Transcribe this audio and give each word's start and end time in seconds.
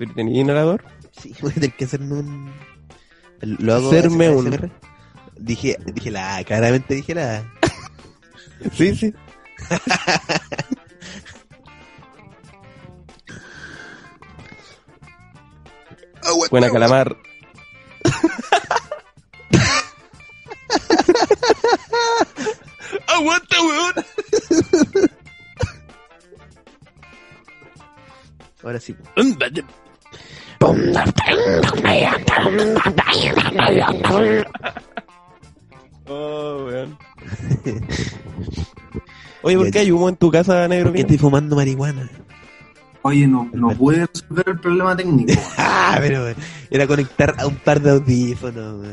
¿Pero 0.00 0.14
tenías 0.14 0.38
inhalador? 0.38 0.82
Sí, 1.12 1.34
voy 1.42 1.50
a 1.50 1.54
tener 1.54 1.72
que 1.74 1.84
hacerme 1.84 2.14
un. 2.14 2.50
Lo 3.42 3.74
hago. 3.74 3.88
Hacerme 3.88 4.30
un- 4.30 4.72
Dije, 5.36 5.76
dije 5.94 6.10
la 6.10 6.42
claramente 6.44 6.94
dije 6.94 7.14
la. 7.14 7.44
Sí, 8.72 8.94
sí. 8.94 9.14
Buena 16.50 16.70
calamar. 16.70 17.16
¡Aguanta, 23.06 23.56
weón! 23.62 23.94
Ahora 28.62 28.80
sí. 28.80 28.94
Oh, 36.06 36.64
weón. 36.66 36.98
Oye, 39.42 39.56
¿por 39.56 39.70
qué 39.70 39.78
hay 39.78 39.90
humo 39.90 40.08
en 40.08 40.16
tu 40.16 40.30
casa, 40.30 40.68
negro? 40.68 40.86
¿Por 40.86 40.94
qué 40.96 41.00
estoy 41.02 41.18
fumando 41.18 41.56
marihuana? 41.56 42.10
Oye, 43.02 43.26
no, 43.26 43.48
no 43.54 43.70
pude 43.70 44.06
resolver 44.06 44.44
el 44.48 44.60
problema 44.60 44.96
técnico. 44.96 45.32
Ah, 45.56 45.96
pero 45.98 46.24
era 46.70 46.86
conectar 46.86 47.34
a 47.38 47.46
un 47.48 47.56
par 47.56 47.80
de 47.80 47.90
audífonos, 47.90 48.86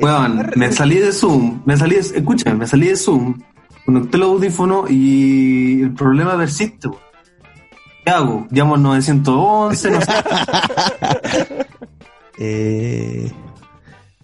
weón. 0.00 0.50
Me 0.56 0.72
salí 0.72 0.96
de 0.98 1.12
Zoom, 1.12 1.62
me 1.66 1.76
salí 1.76 1.96
de, 1.96 2.00
escúchame, 2.00 2.56
me 2.56 2.66
salí 2.66 2.86
de 2.88 2.96
Zoom, 2.96 3.38
conecté 3.84 4.16
el 4.16 4.22
audífono 4.22 4.84
y 4.88 5.82
el 5.82 5.92
problema 5.92 6.38
persiste. 6.38 6.88
weón. 6.88 7.11
¿Qué 8.04 8.10
hago? 8.10 8.46
Llamo 8.50 8.74
al 8.74 8.82
911, 8.82 9.90
no 9.90 10.00
sé. 10.00 10.12
Eh... 12.38 13.30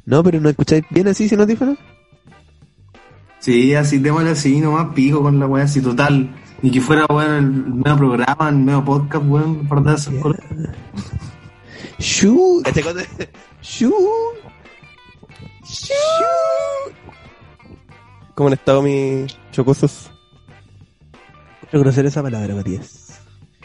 No, 0.07 0.25
pero 0.25 0.41
¿no 0.41 0.49
escucháis 0.49 0.83
bien 0.91 1.07
así 1.09 1.29
sin 1.29 1.39
audífonos? 1.41 1.77
Sí, 3.39 3.75
así 3.75 3.99
démosle 3.99 4.31
así, 4.31 4.59
nomás 4.61 4.93
pico 4.95 5.23
con 5.23 5.39
la 5.39 5.47
weá 5.47 5.65
así 5.65 5.81
total. 5.81 6.35
Ni 6.63 6.71
que 6.71 6.81
fuera 6.81 7.05
weón 7.09 7.35
el 7.35 7.51
medio 7.53 7.97
programa, 7.97 8.49
el 8.49 8.57
medio 8.57 8.85
podcast, 8.85 9.25
weón, 9.29 9.69
por 9.69 9.85
dar 9.85 9.95
esas 9.97 10.15
cosas. 10.15 10.41
¡Shu! 11.99 12.63
¿Cachai 12.65 12.83
cuando- 12.83 13.03
¡Shu! 13.63 13.93
¡Shu! 15.65 15.95
¿Cómo 18.35 18.49
han 18.49 18.55
estado 18.55 18.83
mis 18.83 19.37
chocosos? 19.53 20.11
Quiero 21.71 21.81
conocer 21.85 22.07
esa 22.07 22.23
palabra, 22.23 22.55
Matías. 22.55 23.08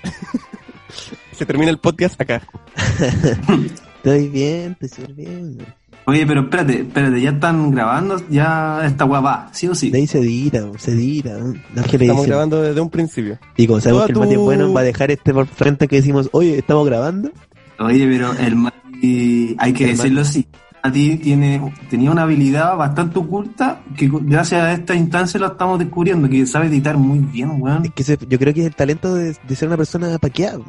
Se 1.32 1.46
termina 1.46 1.72
el 1.72 1.80
podcast 1.80 2.20
acá. 2.22 2.42
Estoy 3.98 4.28
bien, 4.28 4.78
estoy 4.80 4.90
súper 4.90 5.14
bien. 5.14 5.58
Oye, 6.06 6.28
pero 6.28 6.42
espérate, 6.42 6.82
espérate, 6.82 7.22
ya 7.22 7.30
están 7.30 7.72
grabando, 7.72 8.22
ya 8.30 8.86
esta 8.86 9.06
weá 9.06 9.22
va, 9.22 9.50
sí 9.54 9.70
o 9.70 9.76
sí. 9.76 9.90
De 9.90 10.00
ahí 10.00 10.08
se 10.08 10.20
edita, 10.20 10.70
se 10.78 10.92
edita. 10.92 11.38
No 11.38 11.82
Estamos 11.82 12.26
grabando 12.26 12.62
desde 12.62 12.82
un 12.82 12.90
principio. 12.90 13.40
Y 13.56 13.66
como 13.66 13.80
sabemos 13.80 14.08
que 14.08 14.12
el 14.12 14.20
Mati 14.20 14.34
es 14.34 14.40
bueno, 14.40 14.74
va 14.74 14.82
a 14.82 14.84
dejar 14.84 15.12
este 15.12 15.34
por 15.34 15.48
frente 15.48 15.88
que 15.88 15.96
decimos, 15.98 16.30
oye, 16.34 16.58
estamos 16.58 16.86
grabando. 16.86 17.32
Oye, 17.80 18.06
pero 18.06 18.34
el 18.34 18.56
Mati, 18.58 19.56
hay 19.58 19.72
que 19.72 19.86
El 19.86 19.98
decirlo 19.98 20.22
así, 20.22 20.46
Mati 20.84 21.16
tiene, 21.18 21.74
tenía 21.90 22.12
una 22.12 22.24
habilidad 22.24 22.76
bastante 22.76 23.18
oculta 23.20 23.82
que 23.96 24.10
gracias 24.12 24.62
a 24.62 24.74
esta 24.74 24.94
instancia 24.96 25.40
lo 25.40 25.48
estamos 25.48 25.80
descubriendo, 25.80 26.28
que 26.28 26.46
sabe 26.46 26.68
editar 26.68 26.98
muy 26.98 27.20
bien, 27.20 27.62
weón. 27.62 27.86
Es 27.86 27.92
que 28.18 28.18
yo 28.28 28.38
creo 28.38 28.54
que 28.54 28.62
es 28.62 28.68
el 28.68 28.76
talento 28.76 29.16
de, 29.16 29.34
de 29.48 29.56
ser 29.56 29.70
una 29.70 29.78
persona 29.78 30.18
paqueada 30.18 30.60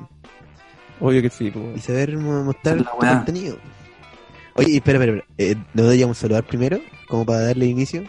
Obvio 1.01 1.21
que 1.21 1.31
sí. 1.31 1.53
y 1.75 1.79
saber 1.81 2.17
mo- 2.17 2.45
mostrar 2.45 2.77
la 2.77 2.85
tu 2.85 2.97
contenido. 2.97 3.57
Oye, 4.55 4.77
espera, 4.77 4.99
espera, 5.01 5.19
espera. 5.19 5.35
Eh, 5.37 5.57
¿No 5.75 5.83
deberíamos 5.83 6.17
saludar 6.17 6.45
primero? 6.45 6.79
Como 7.09 7.27
para 7.27 7.41
darle 7.41 7.67
inicio. 7.67 8.05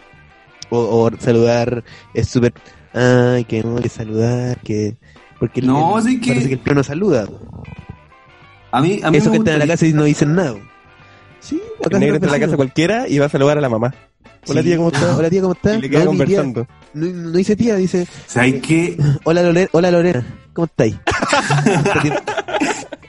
O, 0.70 0.78
o 0.78 1.10
saludar 1.18 1.82
es 2.14 2.28
súper. 2.28 2.54
Ay, 2.94 3.44
que 3.44 3.64
no, 3.64 3.74
que 3.76 3.88
saludar, 3.88 4.58
que. 4.60 4.96
Porque 5.40 5.60
No, 5.60 5.98
el- 5.98 6.04
sí 6.04 6.20
que- 6.20 6.28
Parece 6.28 6.46
que 6.48 6.54
el 6.54 6.60
plano 6.60 6.84
saluda. 6.84 7.26
A 8.70 8.80
mí, 8.80 9.00
a 9.02 9.10
mí 9.10 9.16
Eso 9.16 9.30
me 9.30 9.32
que 9.32 9.38
están 9.38 9.54
en 9.54 9.58
la 9.60 9.66
casa 9.66 9.86
y 9.86 9.92
no 9.92 10.04
dicen 10.04 10.34
nada. 10.36 10.54
Sí, 11.40 11.60
acá 11.84 11.96
El 11.96 12.00
negro 12.00 12.16
entra 12.16 12.30
a 12.30 12.32
la 12.34 12.40
casa 12.40 12.56
cualquiera 12.56 13.08
y 13.08 13.18
va 13.18 13.26
a 13.26 13.28
saludar 13.28 13.58
a 13.58 13.60
la 13.60 13.68
mamá. 13.68 13.94
Hola 14.48 14.60
Sí. 14.62 14.68
tía, 14.68 14.76
¿cómo 14.76 14.88
estás? 14.88 15.18
Hola 15.18 15.30
tía, 15.30 15.40
¿cómo 15.42 15.52
estás? 15.54 15.78
Y 15.78 15.80
le 15.82 15.90
queda 15.90 16.00
No, 16.00 16.06
conversando. 16.06 16.66
No, 16.94 17.06
no 17.06 17.30
dice 17.32 17.56
tía, 17.56 17.74
dice 17.76 18.06
¿Sabes 18.26 18.62
qué? 18.62 18.96
hola 19.24 19.42
Lorena, 19.42 19.68
hola 19.72 19.90
Lorena, 19.90 20.24
¿cómo 20.52 20.66
estáis? 20.66 20.96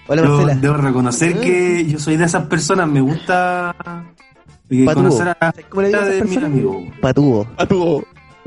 hola 0.08 0.22
Yo 0.24 0.30
Marcela. 0.30 0.56
debo 0.62 0.78
reconocer 0.78 1.40
que 1.40 1.86
yo 1.86 2.00
soy 2.00 2.18
de 2.18 2.26
esas 2.26 2.46
personas, 2.48 2.88
me 2.88 3.02
gusta 3.02 3.76
eh, 4.70 4.86
Patudo. 4.86 5.04
conocer 5.10 5.30
a 5.30 5.38
¿Sabes 5.40 5.66
cómo 5.70 5.82
le 5.84 5.88
digo 5.90 6.00
a 6.02 6.06
de 6.06 6.16
esas 6.18 6.28
mi 6.30 6.36
personas? 6.36 6.52
amigo. 6.54 6.84
Patubo, 7.02 7.48
A 7.58 7.66
tu... 7.66 8.04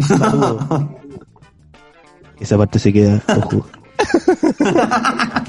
patubo. 0.08 1.00
Esa 2.41 2.56
parte 2.56 2.78
se 2.78 2.91
queda, 2.92 3.22
ojo. 3.36 3.66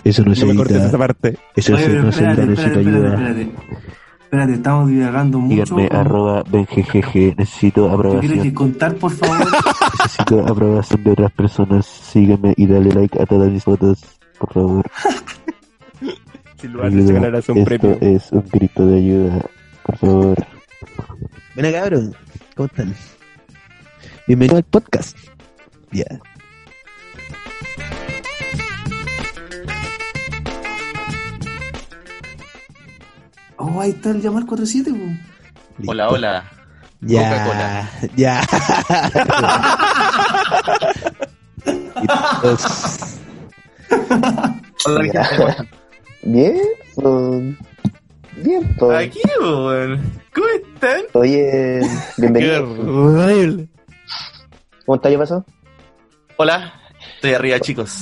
Eso 0.04 0.24
no 0.26 0.36
se 0.36 0.42
No 0.42 0.48
me 0.48 0.56
cortes 0.58 0.76
esa 0.76 0.86
edita, 0.88 0.98
parte. 0.98 1.38
eso 1.56 1.74
Oye, 1.74 1.84
se- 1.86 1.90
no 1.94 2.12
se 2.12 2.20
edita, 2.26 2.42
espérate, 2.44 2.54
espérate, 2.54 2.80
espérate, 2.80 2.80
ayuda. 2.80 3.08
espérate. 3.14 3.42
Espérate, 3.42 4.01
estamos 4.32 4.90
divagando 4.90 5.40
mucho. 5.40 5.76
Díganme, 5.76 5.90
arroba 5.92 6.44
benjejeje, 6.50 7.36
necesito 7.38 7.84
¿Qué 7.84 7.90
quieres 7.90 7.94
aprobación, 7.94 8.44
que 8.44 8.54
contar, 8.54 8.96
por 8.96 9.12
favor? 9.12 9.48
necesito 10.00 10.48
aprobación 10.48 11.04
de 11.04 11.12
otras 11.12 11.32
personas, 11.32 11.86
sígueme 11.86 12.54
y 12.58 12.66
dale 12.66 12.92
like 12.94 13.22
a 13.22 13.26
todas 13.26 13.52
mis 13.52 13.64
fotos, 13.64 14.00
por 14.40 14.54
favor. 14.54 14.86
Si 16.58 16.68
lo 16.68 16.84
haces, 16.84 17.10
ganarás 17.10 17.50
un 17.50 17.66
premio. 17.66 17.98
es 18.02 18.32
un 18.32 18.44
grito 18.52 18.86
de 18.86 18.98
ayuda, 19.00 19.42
por 19.84 19.98
favor. 19.98 20.46
Buena 21.56 21.72
cabrón, 21.72 22.16
¿cómo 22.56 22.68
están? 22.68 22.96
Bienvenido 24.28 24.58
al 24.58 24.64
podcast. 24.66 25.18
Ya. 25.92 26.06
Oh, 33.64 33.80
ahí 33.82 33.92
está 33.92 34.10
el 34.12 34.22
llamar 34.22 34.46
47, 34.46 34.92
po. 34.92 34.98
listo. 34.98 35.92
Hola, 35.92 36.10
hola. 36.10 36.44
Ya, 37.02 37.30
Coca-Cola. 37.30 37.90
ya. 38.16 38.42
Hola, 44.86 45.14
Ya. 45.14 45.56
Bien, 46.24 46.58
pues. 46.96 47.56
Bien, 48.38 48.76
pues. 48.80 49.08
Aquí, 49.08 49.20
weón. 49.40 50.02
¿Cómo 50.34 50.48
están? 50.48 51.02
Oye, 51.14 51.82
bienvenido. 52.18 52.76
¿Cómo 54.86 54.96
está? 54.96 55.10
¿Qué 55.10 55.18
pasó? 55.18 55.46
Hola. 56.38 56.74
Estoy 57.16 57.34
arriba, 57.34 57.60
chicos. 57.60 57.98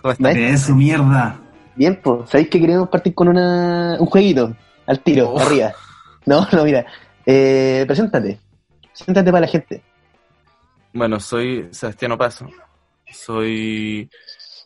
¿Cómo 0.00 0.12
están? 0.12 0.36
Eso, 0.36 0.74
mierda. 0.74 1.40
Bien, 1.76 1.98
pues. 2.02 2.30
¿Sabéis 2.30 2.48
que 2.48 2.60
queremos 2.60 2.88
partir 2.88 3.14
con 3.14 3.28
una, 3.28 3.96
un 3.98 4.06
jueguito? 4.06 4.54
Al 4.86 5.00
tiro, 5.00 5.30
Oh. 5.30 5.38
arriba. 5.40 5.72
No, 6.26 6.46
no, 6.52 6.64
mira. 6.64 6.84
Eh, 7.26 7.84
preséntate. 7.86 8.38
Preséntate 8.96 9.30
para 9.30 9.40
la 9.42 9.46
gente. 9.48 9.82
Bueno, 10.92 11.18
soy 11.20 11.68
Sebastián 11.72 12.16
Paso. 12.16 12.48
Soy 13.12 14.08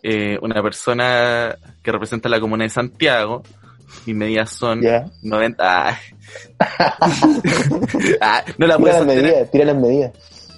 eh, 0.02 0.38
una 0.42 0.62
persona 0.62 1.56
que 1.82 1.92
representa 1.92 2.28
la 2.28 2.40
comuna 2.40 2.64
de 2.64 2.70
Santiago. 2.70 3.42
Mis 4.06 4.14
medidas 4.16 4.50
son 4.50 4.82
Ya. 4.82 5.06
90. 5.22 5.88
Ah. 5.88 5.98
Ah, 8.20 8.44
no 8.58 8.66
la 8.66 8.76
Tira 8.76 8.92
las 8.92 9.06
medidas, 9.06 9.50
tira 9.50 9.64
las 9.64 9.76
medidas. 9.76 10.12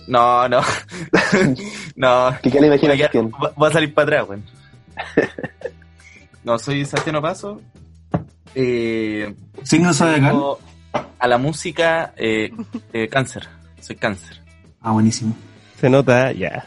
No, 0.08 0.48
no. 0.48 0.60
no. 1.96 2.30
Voy 2.42 2.52
a, 2.58 2.66
imaginación. 2.66 3.30
va- 3.32 3.52
voy 3.56 3.68
a 3.68 3.72
salir 3.72 3.94
para 3.94 4.04
atrás, 4.22 4.28
weón. 4.28 4.44
No, 6.42 6.58
soy 6.58 6.84
Sebastián 6.84 7.20
Paso. 7.22 7.60
Eh, 8.54 9.34
Signo 9.62 9.92
zodiacal. 9.94 10.40
a 11.18 11.28
la 11.28 11.38
música 11.38 12.12
eh, 12.16 12.50
eh, 12.92 13.08
cáncer. 13.08 13.48
Soy 13.80 13.96
cáncer. 13.96 14.40
Ah, 14.80 14.92
buenísimo. 14.92 15.36
Se 15.80 15.88
nota, 15.88 16.32
ya. 16.32 16.66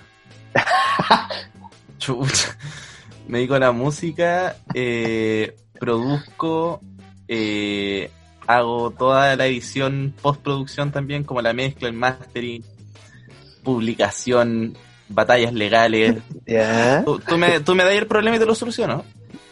Chucha. 1.98 2.58
Me 3.28 3.38
dedico 3.40 3.56
a 3.56 3.60
la 3.60 3.72
música, 3.72 4.58
eh, 4.74 5.56
produzco, 5.80 6.82
eh, 7.28 8.12
hago 8.48 8.92
toda 8.92 9.36
la 9.36 9.46
edición, 9.48 10.14
postproducción 10.22 10.92
también, 10.92 11.24
como 11.24 11.42
la 11.42 11.54
mezcla, 11.54 11.88
el 11.88 11.94
mastering, 11.94 12.64
publicación, 13.64 14.78
batallas 15.10 15.54
legales. 15.54 16.18
Ya. 16.46 17.04
Tú, 17.06 17.20
tú 17.20 17.38
me, 17.38 17.62
tú 17.62 17.74
me 17.74 17.86
das 17.86 17.94
el 17.94 18.06
problema 18.06 18.36
y 18.36 18.40
te 18.40 18.46
lo 18.46 18.54
soluciono. 18.54 19.06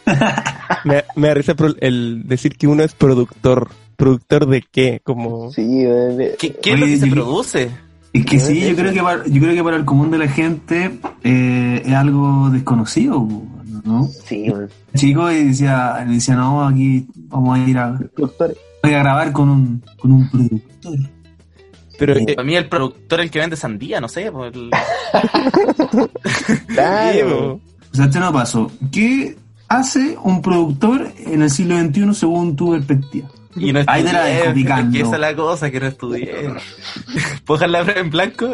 Me, 0.84 1.04
me 1.16 1.28
da 1.28 1.34
risa 1.34 1.54
pro- 1.54 1.76
el 1.80 2.22
decir 2.26 2.56
que 2.56 2.66
uno 2.66 2.82
es 2.82 2.94
productor. 2.94 3.68
¿Productor 3.96 4.46
de 4.46 4.62
qué? 4.68 5.00
Como... 5.04 5.50
Sí, 5.52 5.84
¿Qué, 6.38 6.54
qué 6.60 6.72
es 6.72 6.80
lo 6.80 6.86
que 6.86 6.96
se 6.96 7.08
yo- 7.08 7.14
produce? 7.14 7.70
Es 8.12 8.26
que 8.26 8.40
sí, 8.40 8.60
yo 8.68 8.74
creo 8.76 8.92
que 8.92 9.00
para, 9.02 9.24
yo 9.26 9.40
creo 9.40 9.54
que 9.54 9.62
para 9.64 9.76
el 9.76 9.84
común 9.86 10.10
de 10.10 10.18
la 10.18 10.28
gente 10.28 10.98
eh, 11.24 11.82
es 11.84 11.92
algo 11.94 12.50
desconocido. 12.50 13.26
No. 13.84 14.04
Sí. 14.26 14.52
Chico 14.94 15.30
y 15.30 15.44
decía, 15.44 16.04
decía, 16.06 16.34
no, 16.34 16.66
aquí 16.66 17.06
vamos 17.28 17.58
a 17.58 17.62
ir 17.68 17.78
a, 17.78 17.96
Productores. 18.14 18.56
voy 18.82 18.92
a 18.94 18.98
grabar 18.98 19.32
con 19.32 19.48
un, 19.48 19.82
con 20.00 20.12
un 20.12 20.30
productor. 20.30 20.98
Pero 21.98 22.14
Sí. 22.16 22.24
eh, 22.28 22.34
Para 22.34 22.46
mí 22.46 22.54
el 22.56 22.68
productor 22.68 23.20
es 23.20 23.24
el 23.26 23.30
que 23.30 23.38
vende 23.38 23.56
sandía, 23.56 24.00
no 24.00 24.08
sé. 24.08 24.30
pues, 24.32 24.52
el- 24.54 24.70
Claro. 26.68 27.60
O 27.92 27.94
sea, 27.96 28.06
este 28.06 28.18
no 28.20 28.32
pasó. 28.32 28.70
¿Qué 28.90 29.36
hace 29.78 30.16
un 30.22 30.42
productor 30.42 31.12
en 31.26 31.42
el 31.42 31.50
siglo 31.50 31.78
XXI 31.78 32.14
según 32.14 32.56
tu 32.56 32.72
perspectiva? 32.72 33.28
Y 33.54 33.72
no 33.72 33.80
Ahí 33.86 34.02
te 34.02 34.12
la 34.12 34.24
dejo 34.24 34.38
estudié, 34.44 34.54
picando. 34.62 34.92
que 34.96 35.02
esa 35.02 35.14
es 35.14 35.20
la 35.20 35.36
cosa, 35.36 35.70
que 35.70 35.80
no 35.80 35.86
estudié. 35.86 36.32
¿Puedo 37.44 37.58
dejar 37.58 37.70
la 37.70 37.82
prueba 37.84 38.00
en 38.00 38.10
blanco? 38.10 38.48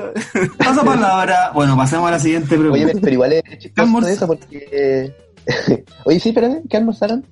Pasa 0.59 0.83
palabra. 0.85 1.51
Bueno, 1.55 1.77
pasemos 1.77 2.09
a 2.09 2.13
la 2.13 2.19
siguiente 2.19 2.59
pregunta. 2.59 2.85
Oye, 2.85 2.95
pero 3.01 3.13
igual 3.13 3.33
es 3.35 3.43
chistoso 3.59 4.09
eso 4.09 4.27
porque... 4.27 5.15
Oye, 6.05 6.21
sí, 6.21 6.31
espérame, 6.31 6.63
¿qué 6.69 6.77
almorzaron? 6.77 7.25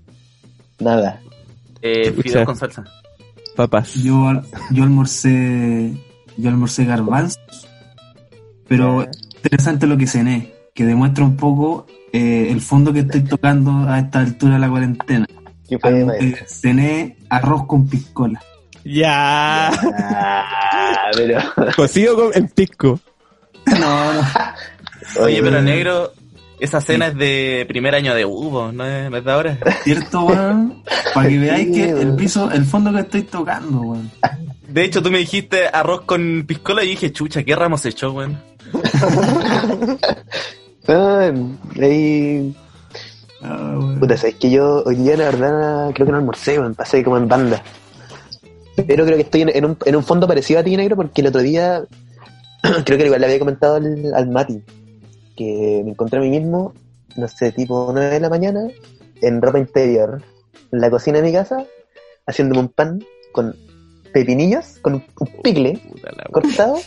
Nada. 0.79 1.21
Eh, 1.83 2.13
fideos 2.13 2.45
con 2.47 2.57
salsa. 2.57 2.85
papas. 3.57 3.95
Yo, 3.95 4.33
yo 4.71 4.83
almorcé. 4.85 5.93
Yo 6.37 6.51
almorcé 6.51 6.85
garbanzos. 6.85 7.69
Pero 8.69 9.07
interesante 9.43 9.87
lo 9.87 9.97
que 9.97 10.07
cené, 10.07 10.53
que 10.75 10.85
demuestra 10.85 11.25
un 11.25 11.37
poco 11.37 11.87
eh, 12.17 12.51
el 12.51 12.61
fondo 12.63 12.93
que 12.93 13.01
estoy 13.01 13.23
tocando 13.23 13.71
a 13.89 13.99
esta 13.99 14.21
altura 14.21 14.55
de 14.55 14.61
la 14.61 14.71
cuarentena. 14.71 15.27
¿Qué 15.69 15.79
fue, 15.79 16.01
Eh, 16.19 16.35
cené 16.47 17.17
arroz 17.29 17.67
con 17.67 17.87
piscola. 17.87 18.41
Ya. 18.85 19.69
Ah, 19.69 21.11
pero... 21.15 21.41
Cocido 21.77 22.17
con, 22.17 22.31
en 22.35 22.49
pisco. 22.49 22.99
No, 23.67 24.15
no. 24.15 24.23
Oye, 25.21 25.43
pero 25.43 25.61
negro, 25.61 26.13
esa 26.59 26.81
cena 26.81 27.09
es 27.09 27.17
de 27.17 27.67
primer 27.69 27.95
año 27.95 28.15
de 28.15 28.25
Hugo, 28.25 28.73
¿no 28.73 28.87
es, 28.87 29.11
no 29.11 29.17
es 29.19 29.25
de 29.25 29.33
ahora? 29.33 29.59
¿Cierto, 29.85 30.23
weón? 30.23 30.83
Para 31.15 31.29
que 31.29 31.39
veáis 31.39 31.67
Sí, 31.67 31.73
que 31.75 31.91
el 31.91 32.17
piso, 32.17 32.51
el 32.51 32.65
fondo 32.65 32.93
que 32.93 33.01
estoy 33.01 33.23
tocando, 33.23 33.81
weón. 33.81 34.11
De 34.69 34.85
hecho, 34.85 35.03
tú 35.03 35.11
me 35.11 35.19
dijiste 35.19 35.69
arroz 35.69 36.03
con 36.03 36.45
piscola 36.47 36.83
y 36.83 36.91
dije, 36.91 37.13
chucha, 37.13 37.43
¿qué 37.43 37.55
ramos 37.55 37.85
echó, 37.85 38.13
weón? 38.13 38.41
Ah, 40.89 41.33
ahí... 41.81 42.55
Ah. 43.43 43.97
Puta, 44.01 44.17
sabes 44.17 44.37
que 44.37 44.51
yo 44.51 44.83
hoy 44.85 44.97
día 44.97 45.17
la 45.17 45.27
verdad 45.27 45.91
creo 45.95 46.07
que 46.07 46.13
no 46.13 46.19
almorcé, 46.19 46.59
me 46.59 46.75
pasé 46.75 47.03
como 47.05 47.17
en 47.17 47.29
banda. 47.29 47.63
Pero 48.77 49.05
creo 49.05 49.17
que 49.17 49.23
estoy 49.23 49.43
en, 49.43 49.51
en 49.51 49.65
un, 49.65 49.79
en 49.85 49.97
un 49.97 50.03
fondo 50.03 50.27
parecido 50.27 50.61
a 50.61 50.63
ti, 50.63 50.77
negro, 50.77 50.97
porque 50.97 51.21
el 51.21 51.29
otro 51.29 51.41
día 51.43 51.85
creo 52.85 52.99
que 52.99 53.07
igual 53.07 53.21
le 53.21 53.27
había 53.27 53.39
comentado 53.39 53.77
al, 53.77 54.15
al 54.15 54.29
Mati 54.29 54.63
que 55.37 55.83
me 55.85 55.91
encontré 55.91 56.19
a 56.19 56.23
mí 56.23 56.31
mismo, 56.31 56.73
no 57.17 57.29
sé, 57.29 57.53
tipo 57.53 57.91
9 57.93 58.11
de 58.11 58.21
la 58.21 58.31
mañana, 58.31 58.67
en 59.21 59.43
ropa 59.43 59.59
interior, 59.59 60.23
en 60.73 60.81
la 60.81 60.91
cocina 60.91 61.19
de 61.19 61.25
mi 61.25 61.33
casa, 61.33 61.65
haciéndome 62.27 62.61
un 62.61 62.69
pan 62.69 63.05
con 63.33 63.55
pepinillos, 64.13 64.79
con 64.81 64.95
un, 64.95 65.05
picle 65.43 65.79
cortado 66.33 66.79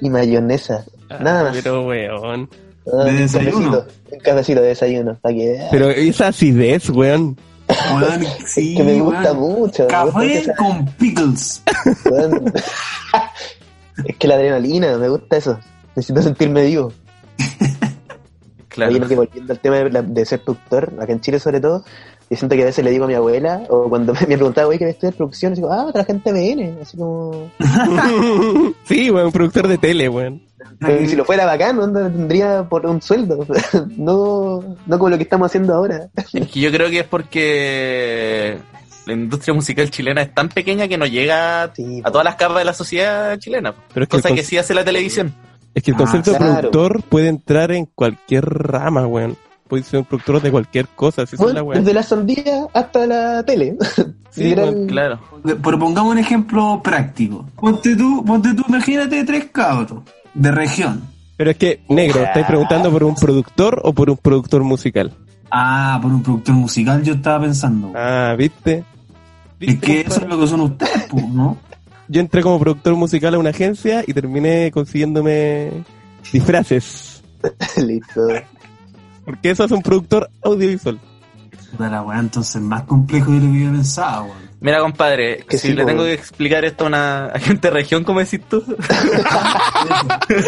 y 0.00 0.08
mayonesa. 0.08 0.84
Nada 1.20 1.44
más. 1.44 1.56
Pero 1.62 1.86
weón. 1.86 2.48
Ah, 2.86 3.04
¿De 3.04 3.10
un 3.10 3.16
desayuno? 3.18 3.70
cafecito, 3.70 3.86
Un 4.12 4.18
cafecito 4.20 4.60
de 4.62 4.66
desayuno, 4.68 5.18
para 5.20 5.34
que, 5.34 5.66
Pero 5.70 5.90
esa 5.90 6.28
acidez, 6.28 6.88
weón. 6.90 7.36
Weón, 7.94 8.24
sí, 8.46 8.74
que 8.74 8.82
me 8.82 9.00
gusta 9.00 9.32
weón. 9.32 9.60
mucho. 9.60 9.86
me 9.86 9.94
gusta 9.94 10.12
Café 10.12 10.38
esa- 10.38 10.54
con 10.56 10.86
pickles. 10.98 11.62
Weón. 12.10 12.52
es 14.06 14.16
que 14.16 14.28
la 14.28 14.34
adrenalina, 14.36 14.96
me 14.96 15.08
gusta 15.08 15.36
eso. 15.36 15.58
Necesito 15.96 16.22
sentirme 16.22 16.64
vivo. 16.64 16.92
Claro. 18.68 18.92
Oye, 18.94 19.04
que 19.08 19.16
volviendo 19.16 19.52
al 19.52 19.58
tema 19.58 19.78
de, 19.78 19.90
la- 19.90 20.02
de 20.02 20.24
ser 20.24 20.42
productor, 20.44 20.92
acá 21.00 21.12
en 21.12 21.20
Chile 21.20 21.40
sobre 21.40 21.60
todo, 21.60 21.84
yo 22.30 22.36
siento 22.36 22.54
que 22.54 22.62
a 22.62 22.66
veces 22.66 22.84
le 22.84 22.92
digo 22.92 23.04
a 23.04 23.08
mi 23.08 23.14
abuela, 23.14 23.64
o 23.68 23.88
cuando 23.88 24.14
me, 24.14 24.20
me 24.20 24.36
preguntaba, 24.36 24.68
oye, 24.68 24.78
que 24.78 24.84
me 24.84 24.92
estudiar 24.92 25.14
producción, 25.14 25.52
y 25.52 25.56
digo, 25.56 25.72
ah, 25.72 25.86
otra 25.86 26.04
gente 26.04 26.32
viene, 26.32 26.76
así 26.80 26.96
como... 26.96 27.50
sí, 28.84 29.10
weón, 29.10 29.32
productor 29.32 29.66
de 29.66 29.76
tele, 29.76 30.08
weón. 30.08 30.40
Si 31.06 31.16
lo 31.16 31.24
fuera 31.24 31.44
bacán, 31.46 31.76
¿no? 31.76 31.92
tendría 31.92 32.64
por 32.68 32.86
un 32.86 33.00
sueldo, 33.02 33.46
no, 33.96 34.76
no 34.86 34.98
como 34.98 35.10
lo 35.10 35.16
que 35.16 35.22
estamos 35.24 35.46
haciendo 35.46 35.74
ahora. 35.74 36.08
Es 36.32 36.48
que 36.48 36.60
yo 36.60 36.70
creo 36.70 36.88
que 36.90 37.00
es 37.00 37.06
porque 37.06 38.58
la 39.06 39.12
industria 39.14 39.54
musical 39.54 39.90
chilena 39.90 40.22
es 40.22 40.34
tan 40.34 40.48
pequeña 40.48 40.86
que 40.88 40.98
no 40.98 41.06
llega 41.06 41.70
Sí, 41.74 42.00
a 42.04 42.10
todas 42.10 42.24
las 42.24 42.36
capas 42.36 42.58
de 42.58 42.64
la 42.64 42.74
sociedad 42.74 43.38
chilena. 43.38 43.74
Pero 43.92 44.04
es 44.04 44.08
que, 44.08 44.16
Cosa 44.22 44.34
que 44.34 44.44
sí 44.44 44.56
hace 44.58 44.74
la 44.74 44.84
televisión. 44.84 45.34
es 45.74 45.82
que 45.82 45.90
el 45.90 45.94
Ah, 45.96 45.98
concepto 45.98 46.32
de 46.32 46.38
productor 46.38 47.02
puede 47.04 47.28
entrar 47.28 47.72
en 47.72 47.86
cualquier 47.86 48.44
rama, 48.44 49.06
weón. 49.06 49.36
Puede 49.70 49.84
ser 49.84 50.00
un 50.00 50.04
productor 50.04 50.42
de 50.42 50.50
cualquier 50.50 50.86
cosa, 50.88 51.24
si 51.26 51.36
es 51.36 51.40
la 51.40 51.44
Bueno, 51.46 51.62
weón. 51.62 51.82
desde 51.84 51.94
la 51.94 52.02
sandía 52.02 52.66
hasta 52.74 53.06
la 53.06 53.42
tele. 53.44 53.76
Sí, 54.30 54.44
Literal- 54.44 54.70
bueno, 54.72 54.86
Claro. 54.86 55.20
Pero 55.60 55.78
pongamos 55.78 56.12
un 56.12 56.18
ejemplo 56.18 56.80
práctico. 56.84 57.46
Ponte 57.56 57.96
tú, 57.96 58.24
ponte 58.24 58.54
tú, 58.54 58.62
imagínate 58.68 59.24
tres 59.24 59.46
cabros 59.50 60.02
de 60.34 60.50
región. 60.52 61.02
Pero 61.36 61.50
es 61.50 61.56
que, 61.56 61.82
negro, 61.88 62.22
¿estáis 62.22 62.46
preguntando 62.46 62.92
por 62.92 63.02
un 63.02 63.16
productor 63.16 63.80
o 63.82 63.92
por 63.92 64.08
un 64.10 64.16
productor 64.18 64.62
musical? 64.62 65.12
Ah, 65.50 65.98
por 66.00 66.12
un 66.12 66.22
productor 66.22 66.54
musical 66.54 67.02
yo 67.02 67.14
estaba 67.14 67.40
pensando. 67.40 67.92
Ah, 67.96 68.36
¿viste? 68.38 68.84
es 69.58 69.58
¿Viste, 69.58 69.78
que 69.86 70.00
eso 70.02 70.20
es 70.20 70.28
lo 70.28 70.38
que 70.38 70.46
son 70.46 70.60
ustedes, 70.60 71.06
pues, 71.10 71.26
¿no? 71.28 71.56
Yo 72.08 72.20
entré 72.20 72.42
como 72.42 72.58
productor 72.60 72.94
musical 72.96 73.34
a 73.34 73.38
una 73.38 73.50
agencia 73.50 74.02
y 74.06 74.12
terminé 74.14 74.70
consiguiéndome 74.72 75.70
disfraces. 76.32 77.22
Listo. 77.84 78.20
Porque 79.30 79.50
eso 79.50 79.64
es 79.64 79.70
un 79.70 79.82
productor 79.82 80.28
audiovisual. 80.42 80.98
Puta 81.70 81.88
la 81.88 82.02
weá, 82.02 82.18
entonces 82.18 82.60
más 82.60 82.82
complejo 82.82 83.30
de 83.30 83.38
lo 83.40 83.52
que 83.52 83.60
yo 83.64 83.70
pensaba, 83.70 84.22
weón. 84.22 84.50
Mira, 84.60 84.80
compadre, 84.80 85.44
Que 85.48 85.56
si 85.56 85.68
sí, 85.68 85.74
le 85.74 85.82
po. 85.82 85.88
tengo 85.88 86.04
que 86.04 86.12
explicar 86.12 86.64
esto 86.64 86.84
a 86.84 86.88
una 86.88 87.32
gente 87.36 87.68
de 87.68 87.74
región, 87.74 88.04
como 88.04 88.20
decís 88.20 88.40
tú, 88.48 88.62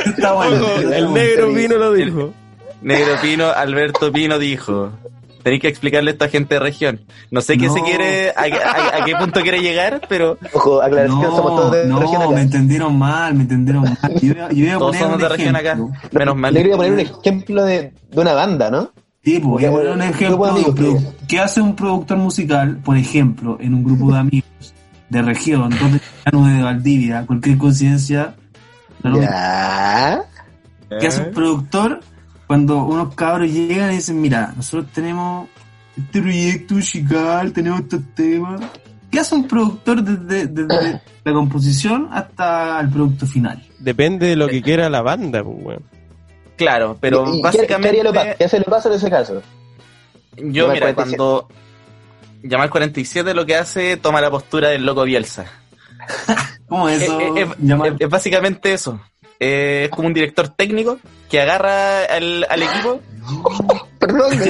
Está 0.06 0.32
bueno. 0.34 0.56
Ojo, 0.66 0.80
el 0.80 1.12
negro 1.14 1.52
vino 1.52 1.76
lo 1.76 1.92
dijo. 1.92 2.34
Negro 2.82 3.14
Pino, 3.22 3.46
Alberto 3.48 4.10
Pino 4.12 4.38
dijo. 4.38 4.90
Tenéis 5.42 5.60
que 5.62 5.68
explicarle 5.68 6.12
esto 6.12 6.24
a 6.24 6.28
gente 6.28 6.54
de 6.54 6.60
región. 6.60 7.00
No 7.30 7.40
sé 7.40 7.58
qué 7.58 7.66
No. 7.66 7.74
se 7.74 7.82
quiere, 7.82 8.30
a, 8.30 8.42
a- 8.42 9.02
a 9.02 9.04
qué 9.04 9.14
punto 9.16 9.40
quiere 9.40 9.60
llegar, 9.60 10.00
pero 10.08 10.38
Ojo, 10.52 10.80
aclaración, 10.82 11.20
somos 11.22 11.36
No, 11.52 11.56
todos 11.56 11.72
de 11.72 11.82
región 11.84 12.12
no, 12.20 12.20
acá. 12.26 12.34
me 12.34 12.40
entendieron 12.42 12.98
mal, 12.98 13.34
me 13.34 13.42
entendieron 13.42 13.82
mal. 13.82 14.14
Yo, 14.20 14.34
yo 14.34 14.64
iba 14.64 14.74
a 14.74 14.78
todos 14.78 14.90
poner 14.90 15.00
somos 15.02 15.14
un 15.16 15.22
de 15.22 15.28
región 15.28 15.56
acá. 15.56 15.78
Menos 16.12 16.36
mal. 16.36 16.54
Le 16.54 16.60
quería 16.60 16.76
poner 16.76 16.92
un 16.92 17.00
ejemplo 17.00 17.64
de, 17.64 17.92
de 18.10 18.20
una 18.20 18.32
banda, 18.34 18.70
¿no? 18.70 18.90
Sí, 19.24 19.38
pues, 19.38 19.44
voy 19.44 19.64
a 19.64 19.70
poner 19.70 19.90
un 19.92 20.02
ejemplo. 20.02 20.44
amigos, 20.46 20.74
pues. 20.76 21.04
¿Qué 21.28 21.38
hace 21.38 21.60
un 21.60 21.76
productor 21.76 22.18
musical, 22.18 22.78
por 22.84 22.96
ejemplo, 22.96 23.56
en 23.60 23.74
un 23.74 23.84
grupo 23.84 24.12
de 24.12 24.18
amigos 24.18 24.74
de 25.08 25.22
región, 25.22 25.70
donde 26.32 26.56
de 26.56 26.62
Valdivia, 26.62 27.24
cualquier 27.26 27.56
coincidencia? 27.58 28.34
Ya. 29.04 30.22
¿Qué 31.00 31.06
hace 31.06 31.22
un 31.22 31.30
productor 31.32 32.00
cuando 32.52 32.84
unos 32.84 33.14
cabros 33.14 33.50
llegan 33.50 33.92
y 33.92 33.96
dicen, 33.96 34.20
mira, 34.20 34.52
nosotros 34.54 34.90
tenemos 34.92 35.48
este 35.96 36.20
proyecto 36.20 36.74
musical, 36.74 37.50
tenemos 37.50 37.80
estos 37.80 38.00
temas? 38.14 38.60
¿Qué 39.10 39.20
hace 39.20 39.34
un 39.36 39.48
productor 39.48 40.02
desde, 40.02 40.48
desde 40.48 41.00
la 41.24 41.32
composición 41.32 42.10
hasta 42.12 42.78
el 42.80 42.90
producto 42.90 43.26
final? 43.26 43.66
Depende 43.78 44.26
de 44.26 44.36
lo 44.36 44.48
que 44.48 44.60
quiera 44.60 44.90
la 44.90 45.00
banda, 45.00 45.42
pues, 45.42 45.56
weón. 45.62 45.82
Claro, 46.56 46.98
pero 47.00 47.24
¿Y- 47.26 47.30
y 47.30 47.36
qué- 47.36 47.42
básicamente 47.42 47.80
¿Qué 47.80 47.88
haría 48.00 48.04
Lopa? 48.04 48.34
¿Qué 48.36 48.44
hace 48.44 48.58
Lopazo 48.58 48.90
en 48.90 48.94
ese 48.96 49.08
caso? 49.08 49.42
yo 50.36 50.64
Llamar 50.66 50.74
mira 50.74 50.86
47. 50.94 51.16
cuando 51.16 51.48
llamar 52.42 52.68
47 52.68 53.32
lo 53.34 53.46
que 53.46 53.56
hace 53.56 53.96
toma 53.96 54.20
la 54.20 54.30
postura 54.30 54.68
del 54.68 54.84
loco 54.84 55.04
Bielsa. 55.04 55.46
¿Cómo 56.68 56.90
Es, 56.90 57.00
eso? 57.00 57.18
es- 57.18 57.48
es- 57.48 57.56
llama- 57.60 57.88
es- 57.88 57.94
es 57.98 58.08
básicamente 58.10 58.74
eso. 58.74 59.00
Eh, 59.44 59.84
es 59.84 59.90
como 59.90 60.06
un 60.08 60.14
director 60.14 60.48
técnico 60.48 60.98
que 61.28 61.40
agarra 61.40 62.04
al, 62.04 62.46
al 62.48 62.62
equipo 62.62 63.00
Perdón, 63.98 64.38
me 64.38 64.44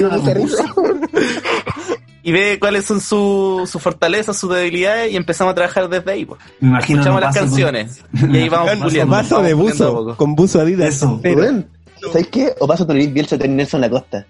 y 2.25 2.30
ve 2.32 2.58
cuáles 2.61 2.84
son 2.84 3.00
sus 3.00 3.68
su 3.68 3.78
fortalezas, 3.78 4.37
sus 4.37 4.54
debilidades 4.54 5.12
y 5.12 5.16
empezamos 5.16 5.52
a 5.52 5.54
trabajar 5.54 5.88
desde 5.88 6.12
ahí. 6.12 6.25
pues. 6.25 6.40
me 6.61 6.68
imagino 6.68 7.00
Escuchamos 7.00 7.20
las 7.20 7.37
con- 7.37 7.46
canciones 7.49 8.02
y 8.30 8.37
ahí 8.37 8.49
vamos 8.49 8.76
puliendo. 8.82 9.11
vaso 9.12 9.42
de 9.42 9.54
buzo, 9.54 10.16
con 10.16 10.34
buzo 10.37 10.61
Adidas. 10.61 10.94
Eso. 10.94 11.18
Pero- 11.22 11.64
¿sabes 12.12 12.28
qué? 12.28 12.52
O 12.61 12.66
paso 12.66 12.87
el 12.90 13.08
Bielsa 13.08 13.37
tener 13.38 13.56
Nelson 13.56 13.80
Lacosta. 13.80 14.26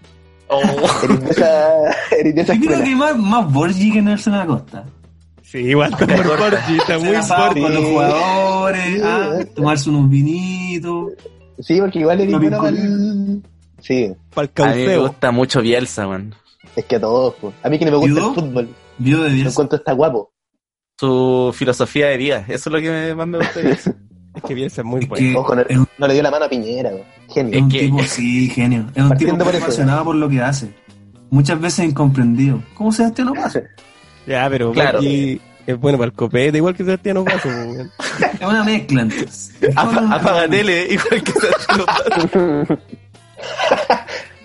Oh, 0.48 0.60
Eres 1.04 1.20
de 1.24 1.30
esa, 1.30 1.72
eres 2.18 2.34
de 2.34 2.40
esa 2.42 2.54
Yo 2.54 2.66
creo 2.66 2.82
que 2.84 2.94
más, 2.94 3.16
más 3.16 3.50
Borgi 3.52 3.92
que 3.92 4.02
Nelson 4.02 4.34
Acosta. 4.34 4.84
Sí, 5.52 5.58
igual 5.58 5.90
con 5.96 6.08
muy 6.08 7.14
asado 7.14 7.46
Borgi. 7.48 7.60
con 7.60 7.74
los 7.74 7.84
jugadores, 7.84 8.84
Sí, 8.94 9.00
ah, 9.04 9.38
tomarse 9.54 9.90
unos 9.90 10.08
vinitos. 10.08 11.12
Sí, 11.58 11.78
porque 11.78 11.98
igual 11.98 12.30
Lo 12.30 12.38
bueno 12.40 12.56
para 12.58 12.70
el... 12.70 13.42
Sí, 13.80 14.12
Para 14.34 14.50
el 14.56 14.62
a 14.64 14.74
mí 14.74 14.86
me 14.86 14.96
gusta 14.96 15.30
mucho 15.30 15.60
Bielsa, 15.60 16.06
man. 16.08 16.34
es 16.74 16.84
que 16.86 16.96
a 16.96 17.00
todos, 17.00 17.34
po. 17.34 17.52
A 17.62 17.68
mí 17.68 17.78
que 17.78 17.84
no 17.84 17.90
me 17.90 17.96
gusta 17.98 18.20
el 18.28 18.34
fútbol. 18.34 18.68
Vio 18.96 19.18
de 19.18 19.28
Lo 19.28 19.34
Bielsa. 19.34 19.50
encuentro 19.50 19.76
está 19.78 19.92
guapo. 19.92 20.32
Su 20.98 21.52
filosofía 21.54 22.06
de 22.06 22.16
vida, 22.16 22.38
eso 22.48 22.70
es 22.70 22.72
lo 22.72 22.80
que 22.80 22.90
me- 22.90 23.14
más 23.14 23.26
me 23.26 23.38
gusta 23.38 23.60
de 23.60 23.66
Bielsa. 23.66 23.94
Es 24.34 24.42
que 24.44 24.54
Bielsa 24.54 24.80
es 24.80 24.86
muy 24.86 25.02
Es 25.02 25.08
bueno. 25.10 25.44
no, 25.54 25.60
es 25.60 25.76
un, 25.76 25.86
no 25.98 26.06
le 26.06 26.14
dio 26.14 26.22
la 26.22 26.30
mano 26.30 26.46
a 26.46 26.48
Piñera, 26.48 26.90
es 26.90 27.34
Genio. 27.34 27.58
un 27.62 27.68
que- 27.68 27.80
tipo, 27.80 28.02
sí, 28.04 28.48
genio. 28.48 28.80
Es 28.80 28.86
un 28.86 28.92
tipo 28.94 29.08
Partiendo 29.10 29.44
muy 29.44 29.52
por 29.52 29.62
apasionado 29.62 30.04
por 30.04 30.14
lo 30.14 30.26
que 30.30 30.40
hace. 30.40 30.72
muchas 31.28 31.60
veces 31.60 31.84
incomprendido. 31.84 32.62
¿Cómo 32.72 32.90
Sebastián 32.92 33.28
Opaso? 33.28 33.60
Ya, 34.26 34.48
pero 34.50 34.72
Claro. 34.72 34.98
Bucky 34.98 35.40
es 35.66 35.78
bueno 35.78 35.98
para 35.98 36.06
el 36.06 36.12
copete, 36.12 36.58
igual 36.58 36.74
que 36.74 36.84
Sebastián 36.84 37.16
Opaso. 37.18 37.48
weón. 37.48 37.90
Es 38.40 38.46
una 38.48 38.64
mezcla 38.64 39.02
entonces. 39.02 39.52
Apaga 39.76 40.48
tele, 40.48 40.86
igual 40.90 41.22
que 41.22 41.32
Sebastián 41.32 41.80
Opaso. 41.80 42.78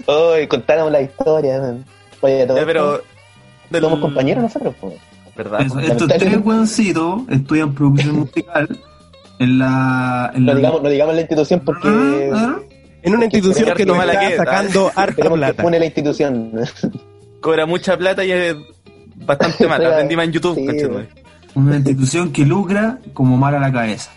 Hoy 0.05 0.47
contáramos 0.47 0.91
la 0.91 1.01
historia, 1.01 1.59
man. 1.59 1.85
Oye, 2.21 2.45
todo 2.45 2.57
Ya, 2.57 2.65
pero. 2.65 3.01
del- 3.69 3.81
somos 3.81 3.99
compañeros 3.99 4.43
nosotros, 4.43 4.73
pues. 4.79 4.93
¿Verdad? 5.35 5.61
Eso, 5.61 5.79
estos 5.79 6.07
tres 6.07 6.37
hueoncitos 6.43 7.21
estudian 7.29 7.73
producción 7.75 8.15
musical 8.19 8.67
en 9.39 9.59
la. 9.59 10.31
En 10.33 10.45
No 10.45 10.53
la 10.53 10.57
digamos, 10.57 10.81
no 10.81 10.89
digamos 10.89 11.13
la 11.15 11.21
institución 11.21 11.59
porque 11.63 12.29
Ah, 12.33 12.55
ah. 12.57 12.59
En 13.03 13.15
una 13.15 13.25
institución 13.25 13.73
que 13.75 13.85
nos 13.85 13.99
está 14.03 14.19
que- 14.19 14.37
sacando 14.37 14.91
harta 14.95 15.15
queremos 15.15 15.37
que 15.39 15.45
plata. 15.45 15.63
pone 15.63 15.79
la 15.79 15.85
institución. 15.85 16.51
Cobra 17.41 17.65
mucha 17.67 17.95
plata 17.97 18.25
y 18.25 18.31
es 18.31 18.55
bastante 19.25 19.67
mala. 19.67 19.89
Aprendí 19.89 20.15
más 20.15 20.25
en 20.25 20.31
YouTube, 20.33 20.55
Sí. 20.55 21.15
Una 21.55 21.75
institución 21.77 22.31
que 22.31 22.45
lucra 22.45 22.99
como 23.13 23.35
mal 23.37 23.55
a 23.55 23.59
la 23.59 23.71
cabeza. 23.71 24.11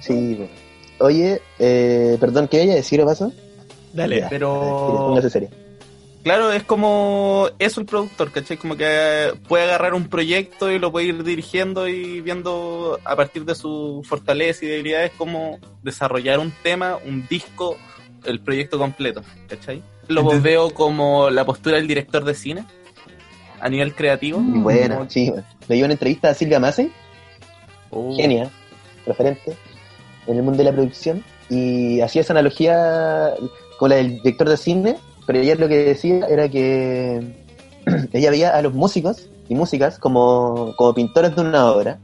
Sí, 0.00 0.34
pues. 0.36 0.50
Oye, 0.98 1.40
eh, 1.58 2.16
perdón, 2.20 2.48
¿qué 2.48 2.58
vaya 2.58 2.72
a 2.72 2.76
decir 2.76 3.00
o 3.00 3.06
paso? 3.06 3.32
Dale. 3.92 4.20
Ya, 4.20 4.28
pero- 4.28 5.04
Póngase 5.08 5.30
serio. 5.30 5.48
Claro, 6.24 6.52
es 6.52 6.62
como 6.62 7.48
eso 7.58 7.80
el 7.80 7.86
productor, 7.86 8.30
¿cachai? 8.30 8.56
Como 8.56 8.76
que 8.76 9.32
puede 9.48 9.64
agarrar 9.64 9.92
un 9.94 10.06
proyecto 10.08 10.70
y 10.70 10.78
lo 10.78 10.92
puede 10.92 11.06
ir 11.06 11.24
dirigiendo 11.24 11.88
y 11.88 12.20
viendo 12.20 13.00
a 13.04 13.16
partir 13.16 13.44
de 13.44 13.56
su 13.56 14.02
fortaleza 14.04 14.64
y 14.64 14.68
debilidades 14.68 15.10
cómo 15.18 15.58
desarrollar 15.82 16.38
un 16.38 16.52
tema, 16.62 16.96
un 17.04 17.26
disco, 17.28 17.76
el 18.24 18.38
proyecto 18.40 18.78
completo, 18.78 19.22
¿cachai? 19.48 19.82
Lo 20.06 20.20
Entonces- 20.20 20.42
veo 20.44 20.70
como 20.70 21.28
la 21.30 21.44
postura 21.44 21.76
del 21.76 21.88
director 21.88 22.24
de 22.24 22.34
cine 22.34 22.64
a 23.62 23.68
nivel 23.68 23.94
creativo. 23.94 24.40
Bueno, 24.42 24.96
Como- 24.98 25.10
sí, 25.10 25.30
bueno. 25.30 25.44
Le 25.68 25.76
dio 25.76 25.84
una 25.84 25.94
entrevista 25.94 26.30
a 26.30 26.34
Silvia 26.34 26.58
Massey, 26.60 26.90
Oh, 27.90 28.14
genia, 28.16 28.50
referente 29.06 29.54
en 30.26 30.36
el 30.36 30.42
mundo 30.42 30.58
de 30.58 30.64
la 30.64 30.72
producción, 30.72 31.22
y 31.50 32.00
hacía 32.00 32.22
esa 32.22 32.32
analogía 32.32 33.34
con 33.78 33.90
la 33.90 33.96
del 33.96 34.16
director 34.22 34.48
de 34.48 34.56
cine, 34.56 34.96
pero 35.26 35.38
ella 35.38 35.54
lo 35.56 35.68
que 35.68 35.78
decía 35.84 36.26
era 36.28 36.48
que 36.48 37.34
ella 38.12 38.30
veía 38.30 38.50
a 38.56 38.62
los 38.62 38.72
músicos 38.74 39.28
y 39.48 39.54
músicas 39.54 39.98
como, 39.98 40.74
como 40.76 40.94
pintores 40.94 41.34
de 41.36 41.42
una 41.42 41.70
obra, 41.70 41.98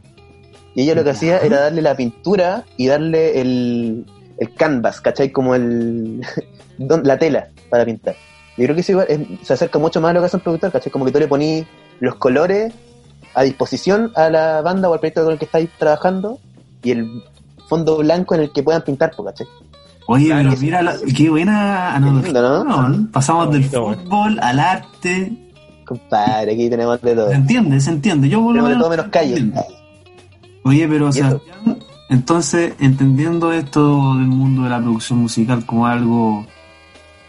y 0.74 0.82
ella 0.82 0.94
lo 0.94 1.02
que 1.04 1.10
hacía 1.10 1.38
era 1.38 1.60
darle 1.60 1.82
la 1.82 1.96
pintura 1.96 2.64
y 2.76 2.86
darle 2.86 3.40
el, 3.40 4.04
el 4.38 4.54
canvas, 4.54 5.00
¿cachai? 5.00 5.30
Como 5.32 5.54
el 5.54 6.20
la 6.78 7.18
tela 7.18 7.48
para 7.70 7.84
pintar. 7.84 8.14
Yo 8.58 8.64
creo 8.64 8.74
que 8.74 8.80
eso 8.82 8.92
igual 8.92 9.06
es- 9.08 9.46
se 9.46 9.52
acerca 9.54 9.78
mucho 9.78 10.00
más 10.00 10.10
a 10.10 10.14
lo 10.14 10.20
que 10.20 10.26
hace 10.26 10.36
un 10.36 10.42
productor, 10.42 10.70
¿cachai? 10.72 10.92
Como 10.92 11.04
que 11.06 11.12
tú 11.12 11.18
le 11.20 11.28
ponís 11.28 11.64
los 12.00 12.16
colores 12.16 12.74
a 13.34 13.42
disposición 13.42 14.12
a 14.16 14.28
la 14.28 14.60
banda 14.62 14.88
o 14.90 14.92
al 14.92 14.98
proyecto 15.00 15.22
con 15.24 15.32
el 15.32 15.38
que 15.38 15.44
estáis 15.46 15.70
trabajando 15.78 16.38
y 16.82 16.90
el 16.90 17.22
fondo 17.68 17.96
blanco 17.98 18.34
en 18.34 18.42
el 18.42 18.52
que 18.52 18.62
puedan 18.62 18.82
pintar, 18.82 19.12
pues, 19.16 19.28
¿cachai? 19.32 19.46
Oye, 20.08 20.32
pero 20.34 20.52
mira, 20.60 20.82
la- 20.82 20.96
qué 21.16 21.28
buena 21.30 21.94
analogía. 21.94 22.32
¿no? 22.32 23.08
Pasamos 23.12 23.50
del 23.52 23.60
Bonito, 23.68 23.94
fútbol 23.94 24.38
al 24.40 24.58
arte. 24.58 25.32
Compadre, 25.86 26.52
aquí 26.54 26.68
tenemos 26.70 27.00
de 27.00 27.14
todo. 27.14 27.28
Se 27.28 27.34
entiende, 27.34 27.80
se 27.80 27.90
entiende. 27.90 28.28
Yo 28.28 28.40
de 28.52 28.60
menos 28.62 28.78
todo 28.78 28.90
menos 28.90 29.06
calle. 29.08 29.52
Oye, 30.64 30.86
pero 30.88 31.06
¿Y 31.06 31.10
eso? 31.10 31.18
Sebastián, 31.28 31.78
entonces, 32.10 32.72
entendiendo 32.80 33.52
esto 33.52 33.80
del 34.14 34.26
mundo 34.26 34.62
de 34.62 34.70
la 34.70 34.78
producción 34.80 35.18
musical 35.20 35.64
como 35.66 35.86
algo, 35.86 36.46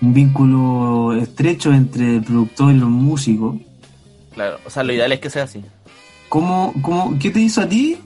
un 0.02 0.14
vínculo 0.14 1.14
estrecho 1.16 1.74
entre 1.74 2.16
el 2.18 2.24
productor 2.24 2.72
y 2.74 2.78
los 2.78 2.90
músicos, 2.90 3.56
Claro, 4.34 4.58
o 4.66 4.70
sea, 4.70 4.84
lo 4.84 4.94
ideal 4.94 5.12
es 5.12 5.20
que 5.20 5.30
sea 5.30 5.44
así. 5.44 5.62
¿cómo, 6.30 6.74
cómo, 6.82 7.18
¿qué 7.20 7.30
te 7.32 7.40
hizo 7.42 7.62
a 7.62 7.68
ti 7.68 7.98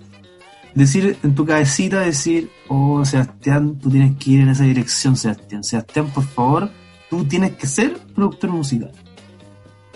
decir 0.73 1.17
en 1.23 1.35
tu 1.35 1.45
cabecita, 1.45 2.00
decir, 2.00 2.50
oh, 2.69 3.05
Sebastián, 3.05 3.77
tú 3.79 3.91
tienes 3.91 4.17
que 4.17 4.31
ir 4.31 4.39
en 4.41 4.50
esa 4.50 4.63
dirección, 4.63 5.15
Sebastián? 5.15 5.63
Sebastián, 5.63 6.07
por 6.12 6.23
favor, 6.25 6.69
tú 7.09 7.25
tienes 7.25 7.51
que 7.51 7.67
ser 7.67 7.97
productor 8.15 8.50
musical. 8.50 8.91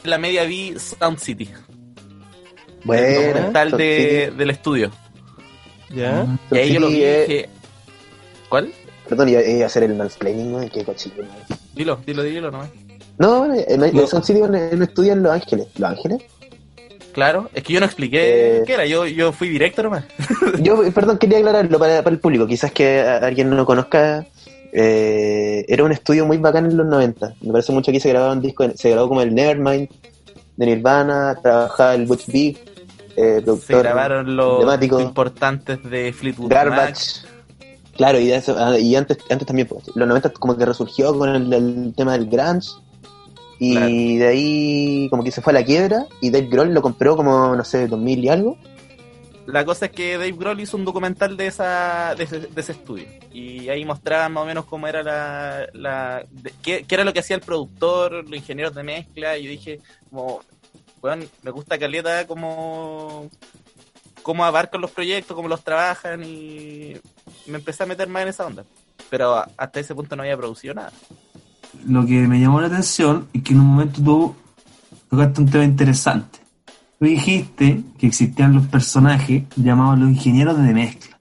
La 0.04 0.18
media 0.20 0.44
vi 0.44 0.76
Sound 0.78 1.18
City, 1.18 1.46
el 1.46 2.80
Bueno, 2.84 3.22
documental 3.22 3.70
Sound 3.72 3.82
de, 3.82 4.24
City. 4.28 4.38
del 4.38 4.50
estudio. 4.52 4.92
¿Ya? 5.96 6.38
Y 6.52 6.58
ahí 6.58 6.74
yo 6.74 6.80
lo 6.82 6.90
vi 6.90 7.02
es- 7.04 7.28
dije, 7.28 7.50
¿cuál? 8.50 8.72
Perdón, 9.10 9.30
iba, 9.30 9.42
iba 9.42 9.64
a 9.64 9.66
hacer 9.68 9.84
el 9.84 9.96
mansplaining, 9.96 10.52
¿no? 10.52 10.60
Qué 10.70 10.84
cochino. 10.84 11.16
¿no? 11.24 11.58
Dilo, 11.78 12.00
dilo, 12.06 12.24
dilo 12.24 12.52
nomás. 12.52 12.70
No, 13.20 13.46
en, 13.54 13.84
en 13.84 13.96
No. 13.96 14.08
Sound 14.08 14.26
City 14.26 14.42
uno, 14.42 14.58
uno 14.72 14.84
estudia 14.84 15.14
en 15.14 15.24
Los 15.24 15.32
Ángeles. 15.32 15.68
¿Los 15.78 15.90
Ángeles? 15.92 16.22
Claro, 17.14 17.50
es 17.54 17.64
que 17.64 17.74
yo 17.74 17.80
no 17.80 17.86
expliqué 17.88 18.58
Eh, 18.60 18.64
qué 18.68 18.74
era, 18.74 18.86
yo, 18.86 19.06
yo 19.08 19.32
fui 19.32 19.50
directo 19.50 19.82
nomás. 19.84 20.06
Yo, 20.62 20.84
perdón, 20.94 21.18
quería 21.18 21.40
aclararlo 21.40 21.80
para, 21.80 22.04
para 22.04 22.14
el 22.14 22.20
público. 22.20 22.46
Quizás 22.46 22.72
que 22.72 23.00
alguien 23.02 23.50
no 23.50 23.56
lo 23.56 23.66
conozca. 23.66 24.26
eh, 24.72 25.66
era 25.68 25.84
un 25.84 25.92
estudio 25.92 26.26
muy 26.28 26.38
bacán 26.38 26.66
en 26.68 26.78
los 26.78 26.86
90. 26.86 27.34
Me 27.42 27.52
parece 27.52 27.72
mucho 27.72 27.92
que 27.92 28.00
se 28.00 28.10
grabaron 28.10 28.40
discos. 28.42 28.72
Se 28.76 28.92
grabó 28.92 29.08
como 29.08 29.22
el 29.22 29.34
Nevermind 29.34 29.90
de 30.58 30.66
Nirvana. 30.68 31.36
Trabajaba 31.42 31.96
el 31.96 32.06
Butch 32.06 32.28
Vig, 32.28 32.60
eh, 33.16 33.42
Se 33.66 33.78
grabaron 33.80 34.36
los 34.36 34.52
emblemático. 34.60 35.00
importantes 35.02 35.82
de 35.90 36.14
Fleetwood 36.14 36.52
Mac. 36.54 36.96
Claro, 37.98 38.20
y, 38.20 38.32
eso- 38.32 38.56
ah, 38.58 38.78
y 38.78 38.96
antes, 38.96 39.18
antes 39.30 39.46
también, 39.48 39.68
pues, 39.68 39.88
los 39.96 40.08
90 40.08 40.30
como 40.32 40.56
que 40.56 40.66
resurgió 40.66 41.18
con 41.18 41.30
el, 41.30 41.52
el 41.52 41.94
tema 41.96 42.14
del 42.14 42.28
grunge. 42.28 42.70
Y 43.60 43.72
Claro. 43.74 43.88
de 43.88 44.28
ahí 44.28 45.08
como 45.10 45.24
que 45.24 45.32
se 45.32 45.42
fue 45.42 45.52
a 45.52 45.56
la 45.56 45.66
quiebra 45.66 46.06
y 46.22 46.30
Dave 46.30 46.46
Grohl 46.48 46.74
lo 46.76 46.82
compró 46.84 47.18
como, 47.18 47.56
no 47.56 47.64
sé, 47.64 47.88
2000 47.88 48.24
y 48.24 48.30
algo. 48.30 48.58
La 49.48 49.66
cosa 49.66 49.86
es 49.88 49.94
que 49.94 50.14
Dave 50.18 50.34
Grohl 50.34 50.60
hizo 50.60 50.78
un 50.78 50.86
documental 50.86 51.36
de 51.38 51.48
esa 51.48 52.14
de 52.16 52.26
ese, 52.26 52.40
de 52.42 52.62
ese 52.62 52.74
estudio 52.74 53.06
y 53.34 53.70
ahí 53.70 53.84
mostraban 53.86 54.34
más 54.34 54.44
o 54.44 54.46
menos 54.46 54.66
cómo 54.66 54.88
era 54.88 55.02
la, 55.02 55.66
la 55.74 56.24
de- 56.30 56.54
qué, 56.62 56.84
qué 56.88 56.96
era 56.96 57.04
lo 57.06 57.14
que 57.14 57.22
hacía 57.22 57.38
el 57.38 57.42
productor, 57.42 58.26
los 58.26 58.36
ingenieros 58.36 58.76
de 58.76 58.84
mezcla 58.84 59.38
y 59.38 59.46
yo 59.46 59.50
dije 59.50 59.80
como 60.10 60.42
bueno, 61.02 61.26
me 61.44 61.52
gusta 61.52 61.80
Caleta 61.80 62.28
cómo 62.28 63.30
cómo 64.22 64.44
abarcan 64.44 64.82
los 64.82 64.92
proyectos, 64.92 65.34
cómo 65.36 65.48
los 65.48 65.64
trabajan 65.64 66.24
y 66.26 66.96
me 67.48 67.58
empecé 67.58 67.84
a 67.84 67.86
meter 67.86 68.08
más 68.08 68.22
en 68.24 68.28
esa 68.30 68.46
onda. 68.46 68.64
Pero 69.10 69.36
a- 69.36 69.50
hasta 69.58 69.80
ese 69.80 69.96
punto 69.96 70.16
no 70.16 70.24
había 70.24 70.38
producido 70.38 70.74
nada. 70.74 70.92
lo 71.86 72.06
que 72.06 72.28
me 72.28 72.40
llamó 72.40 72.60
la 72.60 72.68
atención 72.68 73.28
es 73.34 73.44
que 73.44 73.54
en 73.54 73.60
un 73.60 73.68
momento 73.68 74.02
tú 74.02 74.36
tocaste 75.10 75.42
un 75.42 75.50
tema 75.50 75.64
interesante. 75.64 76.40
Tú 77.00 77.06
dijiste 77.06 77.84
que 78.00 78.08
existían 78.08 78.54
los 78.56 78.66
personajes 78.68 79.44
llamados 79.56 80.00
los 80.00 80.10
ingenieros 80.10 80.58
de 80.58 80.74
mezcla. 80.74 81.18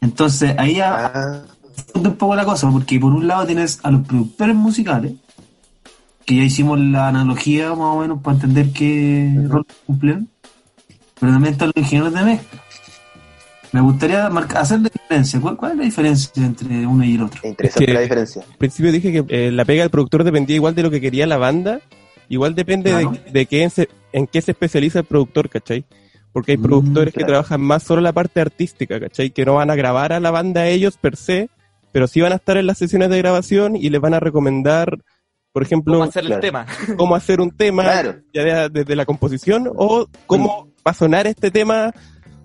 Entonces 0.00 0.54
ahí 0.58 0.74
ya 0.76 1.12
Ah, 1.14 1.42
un 1.94 2.14
poco 2.16 2.34
la 2.34 2.44
cosa, 2.44 2.70
porque 2.70 2.98
por 2.98 3.12
un 3.12 3.26
lado 3.28 3.46
tienes 3.46 3.78
a 3.84 3.90
los 3.90 4.06
productores 4.06 4.54
musicales, 4.56 5.12
que 6.26 6.36
ya 6.36 6.42
hicimos 6.42 6.78
la 6.80 7.08
analogía 7.08 7.70
más 7.70 7.94
o 7.96 8.00
menos 8.00 8.20
para 8.20 8.34
entender 8.34 8.72
qué 8.72 9.32
rol 9.48 9.64
cumplen, 9.86 10.28
pero 11.18 11.32
también 11.32 11.52
están 11.54 11.68
los 11.74 11.84
ingenieros 11.84 12.12
de 12.12 12.24
mezcla. 12.24 12.62
Me 13.72 13.80
gustaría 13.80 14.28
marcar, 14.30 14.62
hacer 14.62 14.80
la 14.80 14.88
diferencia. 14.88 15.40
¿Cuál, 15.40 15.56
cuál 15.56 15.72
es 15.72 15.78
la 15.78 15.84
diferencia 15.84 16.44
entre 16.44 16.86
uno 16.86 17.04
y 17.04 17.14
el 17.16 17.22
otro? 17.22 17.40
es 17.42 17.50
interesante 17.50 17.86
que- 17.86 17.92
la 17.94 18.00
diferencia. 18.00 18.42
Al 18.50 18.56
principio 18.56 18.92
dije 18.92 19.12
que 19.12 19.24
eh, 19.28 19.50
la 19.52 19.64
pega 19.64 19.82
del 19.82 19.90
productor 19.90 20.24
dependía 20.24 20.56
igual 20.56 20.74
de 20.74 20.82
lo 20.82 20.90
que 20.90 21.00
quería 21.00 21.26
la 21.26 21.36
banda, 21.36 21.80
igual 22.28 22.54
depende 22.54 22.90
Claro. 22.90 23.10
de, 23.12 23.30
de 23.30 23.46
qué 23.46 23.62
en, 23.62 23.70
se- 23.70 23.88
en 24.12 24.26
qué 24.26 24.40
se 24.40 24.52
especializa 24.52 25.00
el 25.00 25.04
productor, 25.04 25.48
¿cachai? 25.50 25.84
Porque 26.32 26.52
hay 26.52 26.58
Mm, 26.58 26.62
productores 26.62 27.14
que 27.14 27.24
trabajan 27.24 27.60
más 27.60 27.82
solo 27.82 28.00
la 28.00 28.12
parte 28.12 28.40
artística, 28.40 28.98
¿cachai? 29.00 29.30
Que 29.30 29.44
no 29.44 29.54
van 29.54 29.70
a 29.70 29.74
grabar 29.74 30.12
a 30.12 30.20
la 30.20 30.30
banda 30.30 30.66
ellos 30.66 30.96
per 30.98 31.16
se, 31.16 31.50
pero 31.92 32.06
sí 32.06 32.20
van 32.20 32.32
a 32.32 32.36
estar 32.36 32.56
en 32.56 32.66
las 32.66 32.78
sesiones 32.78 33.10
de 33.10 33.18
grabación 33.18 33.76
y 33.76 33.88
les 33.90 34.00
van 34.00 34.14
a 34.14 34.20
recomendar, 34.20 34.98
por 35.52 35.62
ejemplo, 35.62 35.94
¿Cómo 35.94 36.04
hacer 36.04 36.22
el 36.22 36.28
claro. 36.28 36.40
tema? 36.42 36.66
cómo 36.96 37.14
hacer 37.16 37.40
un 37.40 37.50
tema 37.50 37.82
Claro. 37.82 38.14
ya 38.32 38.44
de- 38.44 38.68
desde 38.70 38.96
la 38.96 39.04
composición 39.06 39.70
o 39.74 40.06
cómo 40.26 40.68
va 40.86 40.90
a 40.92 40.94
sonar 40.94 41.26
este 41.26 41.50
tema 41.50 41.92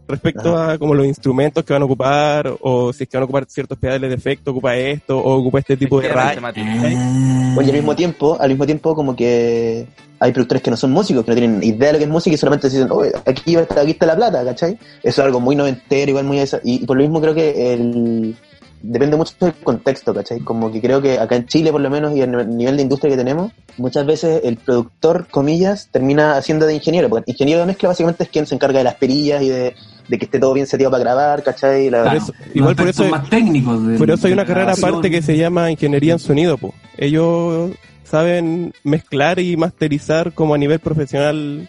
respecto 0.07 0.57
a 0.57 0.77
como 0.77 0.93
los 0.93 1.05
instrumentos 1.05 1.63
que 1.63 1.73
van 1.73 1.81
a 1.81 1.85
ocupar 1.85 2.53
o 2.61 2.91
si 2.93 3.03
es 3.03 3.09
que 3.09 3.17
van 3.17 3.23
a 3.23 3.25
ocupar 3.25 3.45
ciertos 3.47 3.77
pedales 3.77 4.09
de 4.09 4.15
efecto, 4.15 4.51
ocupa 4.51 4.75
esto 4.75 5.17
o 5.17 5.39
ocupa 5.39 5.59
este 5.59 5.77
tipo 5.77 5.99
de 5.99 6.07
Efectivamente, 6.07 6.61
ray. 6.61 6.75
Mati. 6.75 6.95
Ah. 6.95 7.51
Bueno, 7.55 7.67
y 7.67 7.71
al 7.71 7.77
mismo 7.77 7.95
tiempo, 7.95 8.37
al 8.39 8.49
mismo 8.49 8.65
tiempo 8.65 8.95
como 8.95 9.15
que 9.15 9.87
hay 10.19 10.31
productores 10.31 10.63
que 10.63 10.71
no 10.71 10.77
son 10.77 10.91
músicos, 10.91 11.25
que 11.25 11.31
no 11.31 11.37
tienen 11.37 11.63
idea 11.63 11.87
de 11.87 11.93
lo 11.93 11.99
que 11.99 12.05
es 12.05 12.09
música 12.09 12.33
y 12.33 12.37
solamente 12.37 12.69
dicen, 12.69 12.87
oh, 12.89 13.03
aquí, 13.25 13.55
está, 13.55 13.81
aquí 13.81 13.91
está 13.91 14.05
la 14.05 14.15
plata, 14.15 14.45
¿cachai? 14.45 14.73
Eso 15.03 15.21
es 15.21 15.25
algo 15.25 15.39
muy 15.39 15.55
noventero, 15.55 16.11
igual 16.11 16.25
muy 16.25 16.39
eso. 16.39 16.59
Y, 16.63 16.83
y 16.83 16.85
por 16.85 16.97
lo 16.97 17.03
mismo 17.03 17.19
creo 17.19 17.33
que 17.33 17.73
el 17.73 18.35
depende 18.83 19.15
mucho 19.15 19.33
del 19.39 19.53
contexto, 19.55 20.13
¿cachai? 20.13 20.41
Como 20.41 20.71
que 20.71 20.81
creo 20.81 21.01
que 21.01 21.17
acá 21.17 21.37
en 21.37 21.47
Chile, 21.47 21.71
por 21.71 21.81
lo 21.81 21.89
menos, 21.89 22.15
y 22.15 22.21
en 22.21 22.35
el 22.35 22.55
nivel 22.55 22.75
de 22.75 22.83
industria 22.83 23.11
que 23.11 23.17
tenemos, 23.17 23.51
muchas 23.77 24.05
veces 24.05 24.41
el 24.43 24.57
productor, 24.57 25.27
comillas, 25.31 25.87
termina 25.89 26.35
haciendo 26.35 26.65
de 26.65 26.75
ingeniero, 26.75 27.09
porque 27.09 27.23
el 27.25 27.33
ingeniero 27.33 27.61
de 27.61 27.67
mezcla 27.67 27.89
básicamente 27.89 28.23
es 28.25 28.29
quien 28.29 28.45
se 28.45 28.53
encarga 28.53 28.79
de 28.79 28.83
las 28.83 28.95
perillas 28.95 29.41
y 29.41 29.49
de, 29.49 29.75
de 30.07 30.17
que 30.19 30.25
esté 30.25 30.39
todo 30.39 30.53
bien 30.53 30.67
seteado 30.67 30.91
para 30.91 31.03
grabar, 31.03 31.43
¿cachai? 31.43 31.89
La- 31.89 32.03
Claro, 32.03 32.17
eso- 32.17 32.33
igual 32.53 32.75
por 32.75 32.87
eso- 32.87 33.07
más 33.09 33.29
técnicos 33.29 33.87
de, 33.87 33.97
Por 33.97 34.11
eso 34.11 34.27
hay 34.27 34.33
una 34.33 34.45
carrera 34.45 34.73
aparte 34.73 35.09
que 35.09 35.21
se 35.21 35.37
llama 35.37 35.71
ingeniería 35.71 36.13
en 36.13 36.19
sonido, 36.19 36.57
po. 36.57 36.73
Ellos 36.97 37.71
saben 38.03 38.73
mezclar 38.83 39.39
y 39.39 39.55
masterizar 39.57 40.33
como 40.33 40.53
a 40.53 40.57
nivel 40.57 40.79
profesional 40.79 41.67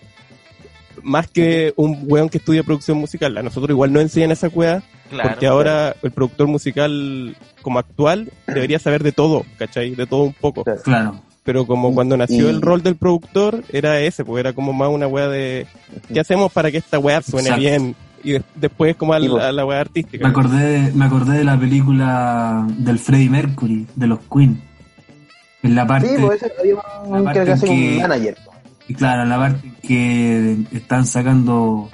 más 1.03 1.29
que 1.29 1.73
un 1.77 2.05
weón 2.07 2.29
que 2.29 2.39
estudia 2.39 2.63
producción 2.63 2.99
musical. 2.99 3.37
A 3.37 3.43
nosotros 3.43 3.71
igual 3.71 3.93
no 3.93 4.01
enseñan 4.01 4.31
esa 4.31 4.49
weá, 4.49 4.83
Claro. 5.11 5.31
porque 5.31 5.47
ahora 5.47 5.95
el 6.03 6.11
productor 6.13 6.47
musical 6.49 7.37
como 7.63 7.79
actual 7.79 8.31
debería 8.47 8.79
saber 8.79 9.03
de 9.03 9.13
todo, 9.13 9.45
¿cachai? 9.59 9.95
De 9.95 10.07
todo 10.07 10.23
un 10.25 10.33
poco. 10.33 10.65
Claro. 10.83 11.21
Pero 11.45 11.67
como 11.67 11.93
cuando 11.93 12.17
nació 12.17 12.47
Y- 12.47 12.51
el 12.51 12.63
rol 12.63 12.83
del 12.83 12.97
productor, 12.97 13.63
era 13.71 14.01
ese, 14.01 14.25
pues 14.25 14.41
era 14.41 14.55
como 14.55 14.73
más 14.73 14.89
una 14.89 15.07
weá 15.07 15.29
de 15.29 15.67
¿qué 16.13 16.21
hacemos 16.21 16.51
para 16.53 16.71
que 16.71 16.79
esta 16.79 16.99
weá 16.99 17.21
suene 17.21 17.49
Exacto. 17.51 17.61
bien? 17.61 17.97
Y 18.25 18.33
de- 18.33 18.43
después 18.55 18.97
como 18.97 19.13
al- 19.13 19.23
Sí, 19.23 19.29
pues. 19.29 19.45
a 19.45 19.53
la 19.53 19.65
weá 19.67 19.77
Me 19.77 19.81
artística. 19.83 20.27
acordé, 20.29 20.91
me 20.95 21.05
acordé 21.05 21.39
de 21.39 21.45
la 21.45 21.59
película 21.59 22.67
del 22.79 22.99
Freddie 22.99 23.29
Mercury, 23.31 23.87
de 23.95 24.07
los 24.07 24.19
Queen. 24.33 24.63
En 25.63 25.75
la 25.75 25.87
parte, 25.87 26.09
Sí, 26.09 26.15
pues 26.21 26.43
ese 26.43 26.53
había 26.59 26.75
un, 27.05 27.17
Aparte 27.19 27.33
creo 27.33 27.45
que 27.45 27.53
hace 27.53 27.67
que- 27.67 27.73
un 27.97 28.03
manager. 28.03 28.37
y 28.89 28.95
claro, 28.95 29.23
en 29.23 29.29
la 29.29 29.37
parte 29.39 29.73
que 29.83 30.57
están 30.73 31.07
sacando 31.07 31.91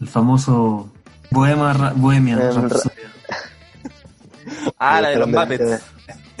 el 0.00 0.08
famoso 0.08 0.90
Bohema, 1.30 1.92
Bohemia. 1.96 2.38
Ah, 4.78 5.00
la 5.00 5.08
de 5.10 5.16
los 5.16 5.28
Muppets. 5.28 5.80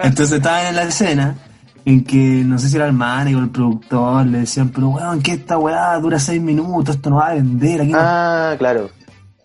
Entonces 0.00 0.32
estaban 0.32 0.66
en 0.66 0.76
la 0.76 0.82
escena 0.82 1.34
en 1.84 2.04
que 2.04 2.16
no 2.44 2.58
sé 2.58 2.68
si 2.68 2.76
era 2.76 2.86
el 2.86 2.92
manager 2.92 3.36
o 3.36 3.40
el 3.40 3.50
productor, 3.50 4.26
le 4.26 4.38
decían, 4.38 4.70
pero 4.70 4.88
weón, 4.88 5.20
que 5.22 5.32
esta 5.32 5.58
weá 5.58 5.98
dura 5.98 6.18
seis 6.18 6.40
minutos, 6.40 6.96
esto 6.96 7.10
no 7.10 7.16
va 7.16 7.28
a 7.28 7.34
vender 7.34 7.82
aquí. 7.82 7.92
no-". 7.92 7.98
Ah, 8.00 8.54
claro. 8.58 8.88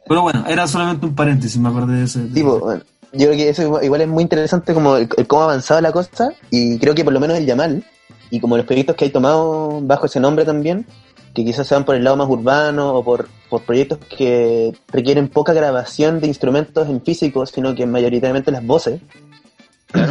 Pero 0.08 0.22
bueno, 0.22 0.44
era 0.48 0.66
solamente 0.68 1.06
un 1.06 1.14
paréntesis, 1.16 1.60
me 1.60 1.70
acordé 1.70 1.98
de 1.98 2.04
ese. 2.06 2.22
Tipo, 2.28 2.60
bueno, 2.60 2.82
yo 3.14 3.26
creo 3.28 3.32
que 3.38 3.50
eso 3.50 3.62
igual- 3.64 3.84
igual 3.84 4.02
es 4.02 4.08
muy 4.08 4.24
interesante 4.24 4.74
como 4.74 4.96
el, 4.96 5.08
el 5.18 5.28
cómo 5.28 5.42
ha 5.42 5.46
avanzado 5.46 5.82
la 5.82 5.92
cosa 5.92 6.30
y 6.50 6.80
creo 6.80 6.96
que 6.96 7.04
por 7.04 7.14
lo 7.14 7.20
menos 7.20 7.38
el 7.38 7.46
Yamal 7.46 7.84
y 8.32 8.40
como 8.40 8.58
los 8.58 8.66
proyectos 8.66 8.96
que 8.96 9.06
hay 9.06 9.12
tomado 9.12 9.80
bajo 9.82 10.06
ese 10.06 10.20
nombre 10.20 10.46
también, 10.46 10.86
que 11.34 11.44
quizás 11.46 11.68
sean 11.68 11.84
por 11.86 11.96
el 11.96 12.04
lado 12.04 12.16
más 12.18 12.28
urbano 12.30 12.94
o 12.94 13.04
por, 13.04 13.28
por 13.50 13.62
proyectos 13.62 14.00
que 14.18 14.72
requieren 14.92 15.28
poca 15.28 15.54
grabación 15.54 16.20
de 16.20 16.28
instrumentos 16.28 16.88
en 16.90 17.02
físico, 17.04 17.46
sino 17.46 17.76
que 17.76 17.86
mayoritariamente 17.86 18.52
las 18.52 18.66
voces. 18.66 19.02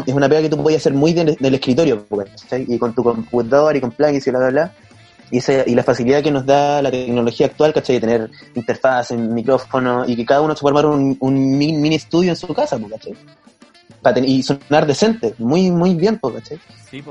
Es 0.06 0.12
una 0.14 0.28
pega 0.28 0.42
que 0.42 0.48
tú 0.48 0.60
puedes 0.62 0.80
hacer 0.80 0.92
muy 0.92 1.12
del, 1.12 1.36
del 1.38 1.54
escritorio, 1.54 2.04
pues, 2.08 2.28
¿cachai? 2.42 2.64
y 2.68 2.78
con 2.78 2.94
tu 2.94 3.02
computador 3.04 3.76
y 3.76 3.80
con 3.80 3.92
plugins 3.92 4.26
y 4.26 4.30
bla, 4.30 4.38
bla, 4.40 4.48
bla. 4.50 4.72
Y, 5.30 5.38
esa- 5.38 5.62
y 5.68 5.74
la 5.74 5.82
facilidad 5.82 6.22
que 6.22 6.30
nos 6.30 6.44
da 6.46 6.80
la 6.82 6.90
tecnología 6.90 7.46
actual, 7.46 7.72
¿cachai? 7.72 7.96
De 7.96 8.00
tener 8.00 8.30
interfaz, 8.54 9.12
micrófono 9.12 10.04
y 10.06 10.16
que 10.16 10.24
cada 10.24 10.40
uno 10.40 10.54
se 10.56 10.62
pueda 10.62 10.78
armar 10.80 10.86
un, 10.94 11.16
un 11.20 11.58
mini, 11.58 11.74
mini 11.76 11.94
estudio 11.96 12.30
en 12.30 12.36
su 12.36 12.52
casa, 12.54 12.78
pues, 12.78 12.92
¿cachai? 12.92 13.14
Y 14.26 14.42
sonar 14.42 14.86
decente, 14.86 15.34
muy, 15.38 15.70
muy 15.70 15.94
bien, 15.94 16.18
pues, 16.18 16.34
¿cachai? 16.36 16.58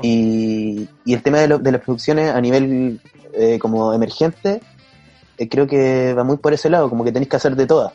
Sí, 0.02 0.88
y 1.04 1.14
el 1.14 1.22
tema 1.22 1.38
de, 1.38 1.48
lo- 1.48 1.58
de 1.58 1.72
las 1.72 1.80
producciones 1.80 2.34
a 2.34 2.40
nivel 2.40 3.00
eh, 3.34 3.58
como 3.60 3.92
emergente, 3.94 4.60
eh, 5.38 5.48
creo 5.48 5.66
que 5.66 6.12
va 6.14 6.24
muy 6.24 6.36
por 6.38 6.52
ese 6.52 6.68
lado, 6.68 6.90
como 6.90 7.04
que 7.04 7.12
tenéis 7.12 7.28
que 7.30 7.36
hacer 7.36 7.54
de 7.54 7.66
todas. 7.66 7.92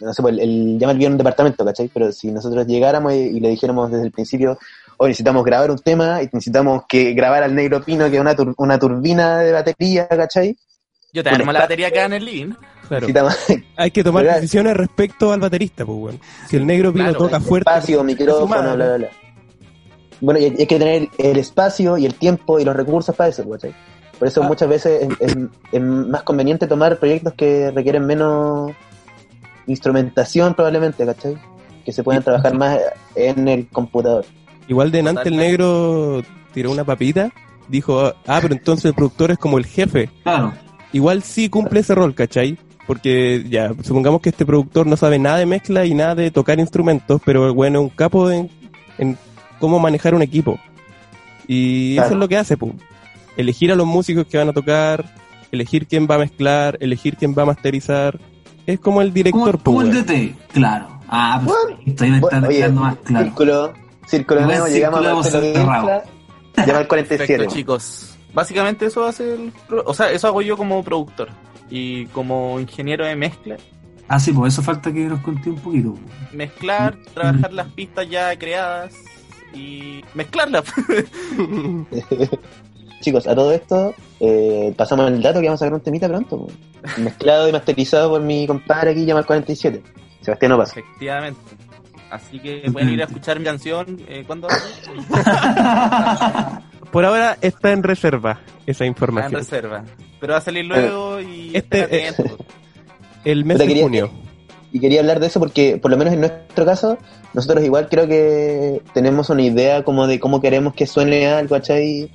No 0.00 0.12
sé, 0.12 0.22
pues 0.22 0.34
el, 0.34 0.40
el 0.40 0.78
llama 0.78 0.92
el 0.92 1.06
un 1.06 1.16
departamento, 1.18 1.64
¿cachai? 1.64 1.88
Pero 1.92 2.10
si 2.12 2.30
nosotros 2.30 2.66
llegáramos 2.66 3.12
y, 3.14 3.16
y 3.16 3.40
le 3.40 3.48
dijéramos 3.50 3.90
desde 3.90 4.04
el 4.06 4.12
principio, 4.12 4.58
hoy 4.96 5.08
necesitamos 5.08 5.44
grabar 5.44 5.70
un 5.70 5.78
tema 5.78 6.22
y 6.22 6.26
necesitamos 6.26 6.84
que 6.88 7.12
grabar 7.14 7.42
al 7.42 7.54
negro 7.54 7.82
pino, 7.82 8.08
que 8.10 8.16
es 8.16 8.20
una, 8.20 8.34
tur- 8.36 8.54
una 8.58 8.78
turbina 8.78 9.38
de 9.40 9.52
batería, 9.52 10.06
¿cachai? 10.08 10.56
Yo 11.12 11.22
te 11.22 11.30
armo 11.30 11.52
la 11.52 11.60
batería 11.60 11.88
acá 11.88 12.04
en 12.06 12.12
el 12.14 12.24
living. 12.24 12.52
Claro. 12.88 13.06
Necesitamos 13.06 13.36
Hay 13.76 13.90
que 13.90 14.04
tomar 14.04 14.24
decisiones 14.24 14.76
respecto 14.76 15.32
al 15.32 15.40
baterista, 15.40 15.86
pues 15.86 15.98
weón. 15.98 16.20
Si 16.48 16.56
el 16.56 16.66
negro 16.66 16.92
pino 16.92 17.04
Claro, 17.04 17.18
toca 17.18 17.40
fuerte. 17.40 17.70
espacio, 17.70 18.02
micrófono, 18.04 18.46
bla, 18.46 18.74
bla, 18.74 18.96
bla. 18.96 19.08
Bueno, 20.20 20.40
y 20.40 20.44
hay 20.44 20.54
hay 20.58 20.66
que 20.66 20.78
tener 20.78 21.08
el 21.18 21.38
espacio 21.38 21.96
y 21.98 22.06
el 22.06 22.14
tiempo 22.14 22.58
y 22.58 22.64
los 22.64 22.74
recursos 22.76 23.14
para 23.14 23.30
eso, 23.30 23.48
¿cachai? 23.48 23.74
Por 24.18 24.28
eso 24.28 24.42
Ah. 24.42 24.46
muchas 24.48 24.68
veces 24.68 25.08
es, 25.20 25.30
es- 25.30 25.36
es 25.72 25.80
más 25.80 26.22
conveniente 26.22 26.66
tomar 26.66 26.98
proyectos 26.98 27.34
que 27.34 27.70
requieren 27.70 28.06
menos 28.06 28.72
instrumentación 29.66 30.54
probablemente, 30.54 31.04
¿cachai? 31.06 31.36
Que 31.84 31.92
se 31.92 32.02
puedan 32.02 32.22
trabajar 32.22 32.54
más 32.54 32.78
en 33.14 33.48
el 33.48 33.66
computador. 33.68 34.24
Igual 34.68 34.90
de 34.90 35.02
Nante 35.02 35.28
el 35.28 35.36
negro 35.36 36.22
tiró 36.52 36.70
una 36.70 36.84
papita, 36.84 37.30
dijo, 37.68 38.12
ah, 38.26 38.38
pero 38.40 38.54
entonces 38.54 38.86
el 38.86 38.94
productor 38.94 39.30
es 39.32 39.38
como 39.38 39.58
el 39.58 39.66
jefe. 39.66 40.08
Claro. 40.22 40.52
Igual 40.92 41.22
sí 41.22 41.48
cumple 41.48 41.80
ese 41.80 41.94
rol, 41.94 42.14
¿cachai? 42.14 42.56
Porque 42.86 43.44
ya, 43.48 43.72
supongamos 43.82 44.20
que 44.20 44.28
este 44.30 44.46
productor 44.46 44.86
no 44.86 44.96
sabe 44.96 45.18
nada 45.18 45.38
de 45.38 45.46
mezcla 45.46 45.84
y 45.84 45.94
nada 45.94 46.14
de 46.14 46.30
tocar 46.30 46.58
instrumentos, 46.60 47.20
pero 47.24 47.52
bueno, 47.54 47.80
es 47.80 47.82
un 47.84 47.88
capo 47.90 48.30
en, 48.30 48.50
en 48.98 49.18
cómo 49.58 49.78
manejar 49.78 50.14
un 50.14 50.22
equipo. 50.22 50.58
Y 51.46 51.94
Claro. 51.94 52.06
eso 52.06 52.14
es 52.14 52.20
lo 52.20 52.28
que 52.28 52.36
hace, 52.36 52.56
pues. 52.56 52.72
Elegir 53.36 53.72
a 53.72 53.74
los 53.74 53.86
músicos 53.86 54.26
que 54.26 54.38
van 54.38 54.48
a 54.48 54.52
tocar, 54.52 55.04
elegir 55.50 55.86
quién 55.86 56.06
va 56.10 56.14
a 56.14 56.18
mezclar, 56.18 56.76
elegir 56.80 57.16
quién 57.16 57.34
va 57.36 57.42
a 57.42 57.46
masterizar. 57.46 58.18
Es 58.66 58.80
como 58.80 59.02
el 59.02 59.12
director, 59.12 59.60
Como, 59.60 59.64
como 59.64 59.92
pues, 59.92 59.96
el. 59.96 60.06
DT, 60.06 60.52
claro. 60.52 61.00
Ah, 61.08 61.42
perfecto, 61.44 62.04
ahí 62.04 62.10
me 62.10 62.16
está 62.16 62.28
Bueno, 62.28 62.48
oye, 62.48 62.56
quedando 62.56 62.80
más 62.80 62.96
claro. 63.04 63.24
Círculo, 63.26 63.72
círculo 64.06 64.40
Igual 64.40 64.58
nuevo, 64.58 64.66
círculo 64.66 64.74
llegamos 64.74 65.06
a 65.06 65.10
hemos 65.10 65.24
Marcelo 65.32 65.54
cerrado. 65.54 65.86
Guinfla, 65.86 66.66
llama 66.66 66.78
al 66.78 66.88
47. 66.88 67.26
Perfecto, 67.26 67.54
chicos. 67.54 68.18
Básicamente 68.32 68.86
eso 68.86 69.04
hace 69.04 69.34
el... 69.34 69.52
O 69.84 69.94
sea, 69.94 70.10
eso 70.10 70.26
hago 70.26 70.42
yo 70.42 70.56
como 70.56 70.82
productor. 70.82 71.28
Y 71.70 72.06
como 72.06 72.58
ingeniero 72.58 73.06
de 73.06 73.16
mezcla. 73.16 73.56
Ah, 74.08 74.18
sí, 74.18 74.32
pues 74.32 74.54
eso 74.54 74.62
falta 74.62 74.92
que 74.92 75.00
nos 75.00 75.20
conté 75.20 75.50
un 75.50 75.56
poquito. 75.56 75.94
Mezclar, 76.32 76.96
trabajar 77.14 77.52
las 77.52 77.68
pistas 77.68 78.08
ya 78.08 78.36
creadas 78.38 78.94
y 79.54 80.04
mezclarlas. 80.14 80.64
Chicos, 83.04 83.26
a 83.26 83.34
todo 83.34 83.52
esto, 83.52 83.94
eh, 84.18 84.72
pasamos 84.78 85.08
el 85.10 85.20
dato 85.20 85.38
que 85.40 85.46
vamos 85.46 85.60
a 85.60 85.64
sacar 85.66 85.74
un 85.74 85.80
temita 85.82 86.08
pronto. 86.08 86.46
Mezclado 86.96 87.46
y 87.48 87.52
masterizado 87.52 88.08
por 88.08 88.22
mi 88.22 88.46
compadre 88.46 88.92
aquí, 88.92 89.04
llama 89.04 89.20
al 89.20 89.26
47. 89.26 89.82
Sebastián 90.22 90.52
Opas. 90.52 90.70
Efectivamente. 90.70 91.40
Así 92.10 92.38
que 92.38 92.62
pueden 92.72 92.90
ir 92.90 93.02
a 93.02 93.04
escuchar 93.04 93.38
mi 93.38 93.44
canción. 93.44 94.00
Eh, 94.08 94.24
¿Cuándo? 94.26 94.48
Por 96.90 97.04
ahora 97.04 97.36
está 97.40 97.72
en 97.72 97.82
reserva 97.82 98.40
esa 98.66 98.84
Ah, 98.84 98.86
en 98.86 98.92
información. 98.92 99.32
reserva. 99.32 99.84
Pero 100.20 100.32
va 100.32 100.38
a 100.38 100.42
salir 100.42 100.64
luego 100.64 101.20
y... 101.20 101.50
Este- 101.54 101.80
estén 101.82 102.06
atentos. 102.14 102.46
El 103.24 103.44
mes 103.44 103.58
de 103.58 103.66
quería- 103.66 103.82
junio. 103.82 104.10
Y 104.72 104.80
quería 104.80 105.00
hablar 105.00 105.20
de 105.20 105.26
eso 105.28 105.38
porque, 105.40 105.76
por 105.76 105.90
lo 105.90 105.96
menos 105.96 106.12
en 106.14 106.20
nuestro 106.20 106.64
caso, 106.64 106.98
nosotros 107.32 107.64
igual 107.64 107.88
creo 107.88 108.08
que 108.08 108.82
tenemos 108.92 109.30
una 109.30 109.42
idea 109.42 109.84
como 109.84 110.06
de 110.08 110.18
cómo 110.18 110.40
queremos 110.40 110.74
que 110.74 110.86
suene 110.86 111.28
algo, 111.28 111.54
¿cachai? 111.54 112.10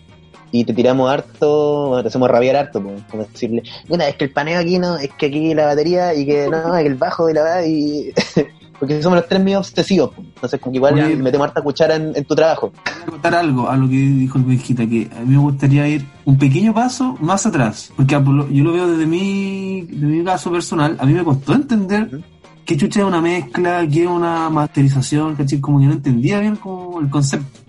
Y 0.52 0.64
te 0.66 0.74
tiramos 0.74 1.10
harto, 1.12 1.88
bueno, 1.90 2.02
te 2.02 2.08
hacemos 2.08 2.30
rabiar 2.30 2.56
harto, 2.56 2.82
pues, 2.82 3.02
como 3.10 3.24
decirle, 3.24 3.64
una 3.88 4.08
es 4.08 4.16
que 4.16 4.26
el 4.26 4.32
paneo 4.32 4.60
aquí 4.60 4.80
no, 4.80 4.98
es 4.98 5.10
que 5.14 5.28
aquí 5.28 5.54
la 5.54 5.68
batería 5.68 6.14
y 6.16 6.26
que 6.26 6.50
no, 6.50 6.76
es 6.76 6.82
que 6.82 6.88
el 6.88 6.96
bajo 6.96 7.30
y 7.30 7.34
la 7.34 7.42
va 7.44 7.66
y... 7.66 8.12
porque 8.80 9.02
somos 9.04 9.18
los 9.20 9.28
tres 9.28 9.44
medio 9.44 9.60
obsesivos, 9.60 10.12
pues. 10.16 10.26
entonces 10.36 10.60
como 10.62 10.72
que 10.72 10.78
igual 10.78 10.94
Oye. 10.94 11.16
metemos 11.18 11.48
harta 11.48 11.62
cuchara 11.62 11.96
en, 11.98 12.14
en 12.16 12.24
tu 12.24 12.34
trabajo. 12.34 12.72
Voy 12.72 13.04
a 13.04 13.12
contar 13.12 13.36
algo 13.36 13.70
a 13.70 13.76
lo 13.76 13.88
que 13.90 13.96
dijo 13.96 14.38
el 14.38 14.46
Benjita, 14.46 14.88
que 14.88 15.10
a 15.16 15.20
mí 15.20 15.36
me 15.36 15.38
gustaría 15.38 15.86
ir 15.88 16.06
un 16.26 16.38
pequeño 16.38 16.74
paso 16.74 17.16
más 17.20 17.46
atrás, 17.46 17.92
porque 17.96 18.16
a- 18.16 18.24
por 18.24 18.34
lo- 18.34 18.50
yo 18.50 18.64
lo 18.64 18.72
veo 18.74 18.88
desde 18.90 19.06
mi, 19.06 19.82
de 19.82 20.06
mi 20.08 20.24
caso 20.24 20.50
personal, 20.50 20.96
a 20.98 21.06
mí 21.06 21.14
me 21.14 21.24
costó 21.26 21.54
entender 21.54 22.22
qué 22.66 22.78
chucha 22.78 23.02
es 23.02 23.06
una 23.06 23.20
mezcla, 23.22 23.86
qué 23.92 24.04
es 24.04 24.08
una 24.10 24.50
masterización, 24.50 25.36
¿cachai? 25.36 25.60
Como 25.60 25.80
que 25.82 25.86
no 25.86 25.92
entendía 25.94 26.40
bien 26.40 26.56
como 26.56 27.02
el 27.02 27.10
concepto. 27.10 27.60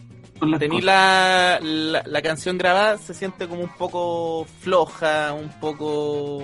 Cosas. 0.40 0.84
la, 0.84 1.58
la, 1.62 2.02
la 2.06 2.22
canción 2.22 2.58
grabada, 2.58 2.98
se 2.98 3.14
siente 3.14 3.46
como 3.48 3.62
un 3.62 3.68
poco 3.76 4.46
floja, 4.60 5.32
un 5.32 5.48
poco 5.60 6.42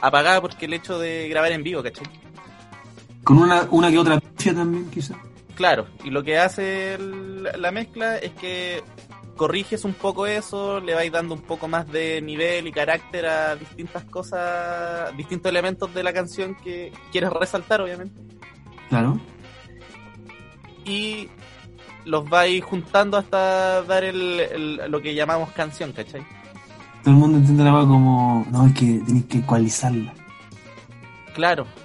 apagada 0.00 0.40
porque 0.40 0.66
el 0.66 0.74
hecho 0.74 0.98
de 0.98 1.28
grabar 1.28 1.52
en 1.52 1.62
vivo, 1.62 1.82
¿cachai? 1.82 2.06
Con 3.24 3.38
una, 3.38 3.66
una 3.70 3.90
que 3.90 3.98
otra 3.98 4.20
pifia 4.20 4.54
también, 4.54 4.90
quizás. 4.90 5.16
Claro, 5.54 5.86
y 6.04 6.10
lo 6.10 6.22
que 6.22 6.38
hace 6.38 6.94
el- 6.94 7.42
la 7.56 7.70
mezcla 7.72 8.16
es 8.18 8.30
que 8.32 8.82
corriges 9.36 9.84
un 9.84 9.94
poco 9.94 10.26
eso, 10.26 10.80
le 10.80 10.94
vais 10.94 11.12
dando 11.12 11.34
un 11.34 11.42
poco 11.42 11.68
más 11.68 11.90
de 11.90 12.20
nivel 12.22 12.66
y 12.66 12.72
carácter 12.72 13.26
a 13.26 13.54
distintas 13.56 14.04
cosas, 14.04 15.16
distintos 15.16 15.50
elementos 15.50 15.92
de 15.94 16.02
la 16.02 16.12
canción 16.12 16.54
que 16.56 16.92
quieres 17.12 17.30
resaltar, 17.30 17.80
obviamente. 17.80 18.20
Claro. 18.88 19.20
Y 20.84 21.28
los 22.08 22.28
vais 22.28 22.62
juntando 22.64 23.16
hasta 23.16 23.82
dar 23.82 24.02
el, 24.04 24.40
el- 24.40 24.80
lo 24.90 25.00
que 25.00 25.14
llamamos 25.14 25.50
canción, 25.52 25.92
¿cachai? 25.92 26.22
Todo 27.02 27.12
el 27.14 27.20
mundo 27.20 27.38
entiende 27.38 27.62
la 27.64 27.70
cosa 27.70 27.86
como, 27.86 28.46
no, 28.50 28.66
es 28.66 28.72
que 28.74 29.00
tenéis 29.06 29.24
que 29.26 29.38
ecualizarla. 29.38 30.12
Claro. 31.34 31.66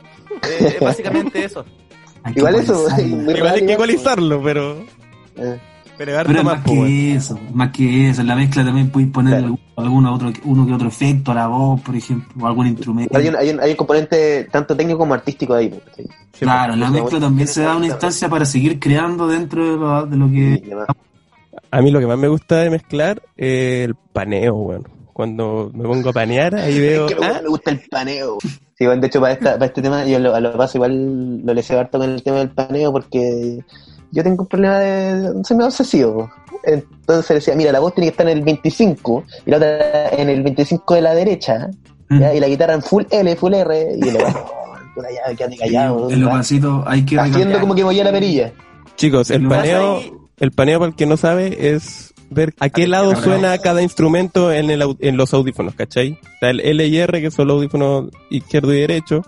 Eh, 0.42 0.74
es 0.76 0.80
básicamente 0.80 1.46
eso. 1.46 1.64
Igual 2.36 2.56
eso, 2.56 2.88
Igual 3.00 3.54
hay 3.54 3.66
que 3.66 3.74
ecualizarlo, 3.74 4.42
pero... 4.42 4.84
Eh, 5.36 5.60
Pero, 6.06 6.20
harto 6.20 6.28
Pero 6.28 6.40
es 6.40 6.46
más, 6.46 6.64
que 6.64 7.14
eso, 7.16 7.40
más 7.54 7.72
que 7.72 8.10
eso. 8.10 8.22
En 8.22 8.28
la 8.28 8.36
mezcla 8.36 8.66
también 8.66 8.90
podéis 8.90 9.12
poner 9.12 9.40
Claro. 9.40 9.58
alguno 9.78 10.14
otro, 10.14 10.34
uno 10.44 10.66
que 10.66 10.74
otro 10.74 10.88
efecto 10.88 11.32
a 11.32 11.36
la 11.36 11.48
voz, 11.48 11.80
por 11.82 11.96
ejemplo, 11.96 12.44
o 12.44 12.48
algún 12.48 12.68
instrumento. 12.68 13.18
Hay 13.18 13.28
un, 13.30 13.36
hay, 13.36 13.50
un, 13.52 13.60
hay 13.62 13.72
un 13.72 13.78
componente 13.78 14.48
tanto 14.52 14.76
técnico 14.76 15.00
como 15.00 15.14
artístico 15.14 15.54
ahí. 15.54 15.70
pues. 15.70 16.08
Sí, 16.34 16.40
Claro, 16.40 16.74
en 16.74 16.80
la 16.82 16.90
mezcla 16.90 17.20
también 17.20 17.48
se 17.48 17.62
da 17.62 17.76
una 17.78 17.86
instancia 17.88 18.28
para 18.28 18.46
seguir 18.46 18.80
creando 18.80 19.28
dentro 19.28 19.64
de 19.64 19.78
lo, 19.78 20.06
de 20.06 20.18
lo 20.18 20.30
que... 20.30 20.76
A 21.72 21.82
mí 21.82 21.90
lo 21.92 22.00
que 22.00 22.08
más 22.08 22.18
me 22.18 22.28
gusta 22.28 22.58
de 22.58 22.70
mezclar 22.70 23.22
es 23.38 23.86
el 23.86 23.96
paneo, 23.96 24.56
weón. 24.56 24.88
Cuando 25.14 25.72
me 25.74 25.84
pongo 25.84 26.10
a 26.10 26.14
panear, 26.14 26.56
ahí 26.56 26.80
veo. 26.80 27.06
Es 27.08 27.14
que 27.14 27.20
me, 27.20 27.28
ah, 27.28 27.40
me 27.42 27.50
gusta 27.50 27.72
el 27.72 27.82
paneo. 27.90 28.38
Sí, 28.76 28.86
bueno, 28.86 29.00
de 29.02 29.08
hecho, 29.08 29.22
para, 29.22 29.34
esta, 29.34 29.54
para 29.54 29.68
este 29.68 29.82
tema, 29.84 30.04
yo 30.06 30.18
lo, 30.20 30.34
a 30.36 30.40
lo 30.40 30.58
paso 30.58 30.80
igual 30.80 31.46
lo 31.46 31.54
leseo 31.54 31.80
harto 31.80 32.00
con 32.00 32.10
el 32.10 32.24
tema 32.24 32.40
del 32.40 32.50
paneo 32.50 32.92
porque 32.92 33.64
yo 34.14 34.24
tengo 34.24 34.44
un 34.44 34.48
problema 34.48 34.78
de. 34.78 35.44
Soy 35.44 35.58
medio 35.58 35.68
obsesivo. 35.68 36.32
Entonces 36.64 37.36
decía, 37.36 37.56
mira, 37.56 37.72
la 37.72 37.80
voz 37.80 37.94
tiene 37.94 38.08
que 38.08 38.12
estar 38.12 38.30
en 38.30 38.38
el 38.38 38.44
25 38.44 39.24
y 39.46 39.52
la 39.52 39.58
otra 39.58 40.10
en 40.10 40.30
el 40.30 40.44
25 40.44 40.94
de 40.94 41.02
la 41.02 41.14
derecha, 41.14 41.70
¿ya? 42.10 42.34
y 42.34 42.40
la 42.40 42.48
guitarra 42.48 42.74
en 42.76 42.82
full 42.82 43.04
L, 43.10 43.36
full 43.36 43.54
R, 43.54 43.96
y 43.98 44.08
el 44.08 44.18
por 44.96 45.06
allá, 45.06 45.36
quédate 45.36 45.58
callado. 45.58 46.10
en 46.10 46.22
los 46.22 46.30
¿va? 46.30 46.34
pasitos 46.36 46.84
hay 46.86 47.04
que 47.04 47.20
Haciendo 47.20 47.60
como 47.60 47.76
que 47.76 47.84
voy 47.84 48.00
a 48.00 48.04
la 48.06 48.12
perilla. 48.12 48.54
chicos, 48.96 49.30
el 49.30 49.46
paneo, 49.48 50.00
el 50.38 50.52
paneo 50.52 50.80
para 50.80 50.90
el 50.92 50.96
que 50.96 51.06
no 51.06 51.18
sabe 51.18 51.74
es 51.76 52.14
ver 52.30 52.54
a 52.60 52.70
qué 52.70 52.88
lado 52.88 53.14
suena 53.16 53.58
cada 53.58 53.82
instrumento 53.82 54.52
en, 54.54 54.70
el, 54.72 54.96
en 55.00 55.18
los 55.18 55.34
audífonos, 55.34 55.76
¿cachai? 55.76 56.18
Está 56.36 56.50
el 56.52 56.62
L 56.62 56.86
y 56.86 56.98
R, 56.98 57.22
que 57.22 57.32
son 57.32 57.48
los 57.48 57.58
audífonos 57.58 58.06
izquierdo 58.30 58.74
y 58.74 58.80
derecho, 58.80 59.24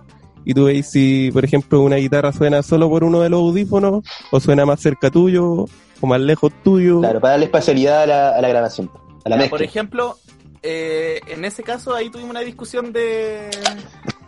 y 0.46 0.54
tú 0.54 0.66
veis 0.66 0.88
si, 0.90 1.30
por 1.34 1.44
ejemplo, 1.44 1.82
una 1.82 1.98
guitarra 1.98 2.32
suena 2.32 2.64
solo 2.64 2.90
por 2.90 3.04
uno 3.04 3.20
de 3.22 3.30
los 3.30 3.40
audífonos, 3.42 4.04
o 4.32 4.40
suena 4.40 4.66
más 4.66 4.80
cerca 4.80 5.10
tuyo, 5.12 5.66
o 6.02 6.08
más 6.08 6.22
lejos 6.22 6.52
tuyo. 6.64 7.00
Claro, 7.02 7.20
para 7.20 7.32
darle 7.32 7.46
espacialidad 7.48 8.04
a 8.04 8.06
la, 8.06 8.30
a 8.30 8.42
la 8.42 8.48
grabación, 8.50 8.90
a 9.26 9.30
la 9.30 9.36
Ya, 9.36 9.40
mezcla. 9.42 9.50
por 9.50 9.62
ejemplo, 9.64 10.18
eh, 10.64 11.20
en 11.28 11.44
ese 11.46 11.64
caso 11.64 11.94
ahí 11.94 12.10
tuvimos 12.10 12.32
una 12.32 12.42
discusión 12.42 12.94
de, 12.94 13.50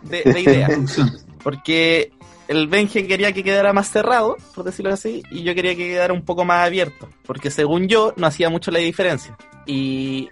de, 0.02 0.22
de 0.24 0.40
ideas. 0.40 0.72
Porque 1.42 2.10
el 2.48 2.66
Benje 2.66 3.06
quería 3.06 3.32
que 3.32 3.44
quedara 3.44 3.72
más 3.72 3.90
cerrado, 3.90 4.36
por 4.54 4.64
decirlo 4.64 4.92
así, 4.92 5.22
y 5.30 5.42
yo 5.44 5.54
quería 5.54 5.76
que 5.76 5.88
quedara 5.88 6.12
un 6.12 6.22
poco 6.22 6.44
más 6.44 6.66
abierto. 6.66 7.08
Porque 7.26 7.50
según 7.50 7.88
yo, 7.88 8.12
no 8.16 8.26
hacía 8.26 8.50
mucho 8.50 8.70
la 8.70 8.78
diferencia. 8.80 9.36
Y 9.66 10.28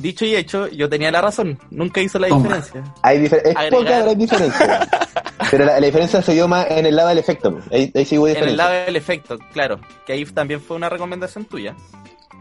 dicho 0.00 0.24
y 0.24 0.34
hecho, 0.34 0.68
yo 0.68 0.88
tenía 0.88 1.10
la 1.10 1.20
razón. 1.20 1.58
Nunca 1.70 2.00
hizo 2.00 2.18
la 2.18 2.28
Toma. 2.28 2.42
diferencia. 2.56 2.94
Hay 3.02 3.18
difer- 3.18 3.42
es 3.44 3.56
Agregar. 3.56 3.70
poca, 3.70 4.04
hay 4.10 4.14
diferencia. 4.16 4.88
pero 5.50 5.64
la, 5.64 5.80
la 5.80 5.86
diferencia 5.86 6.22
se 6.22 6.32
dio 6.32 6.48
más 6.48 6.66
en 6.70 6.86
el 6.86 6.96
lado 6.96 7.08
del 7.10 7.18
efecto. 7.18 7.52
pues. 7.52 7.64
Ahí, 7.72 7.92
ahí 7.94 8.04
sí 8.04 8.18
hubo 8.18 8.26
En 8.28 8.34
diferencia. 8.34 8.50
el 8.52 8.56
lado 8.56 8.86
del 8.86 8.96
efecto, 8.96 9.38
claro. 9.52 9.80
Que 10.06 10.12
ahí 10.14 10.24
también 10.26 10.60
fue 10.60 10.76
una 10.76 10.88
recomendación 10.88 11.44
tuya. 11.44 11.74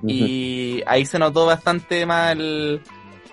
Y 0.03 0.81
ahí 0.87 1.05
se 1.05 1.19
notó 1.19 1.45
bastante 1.45 2.05
más 2.05 2.31
el, 2.31 2.81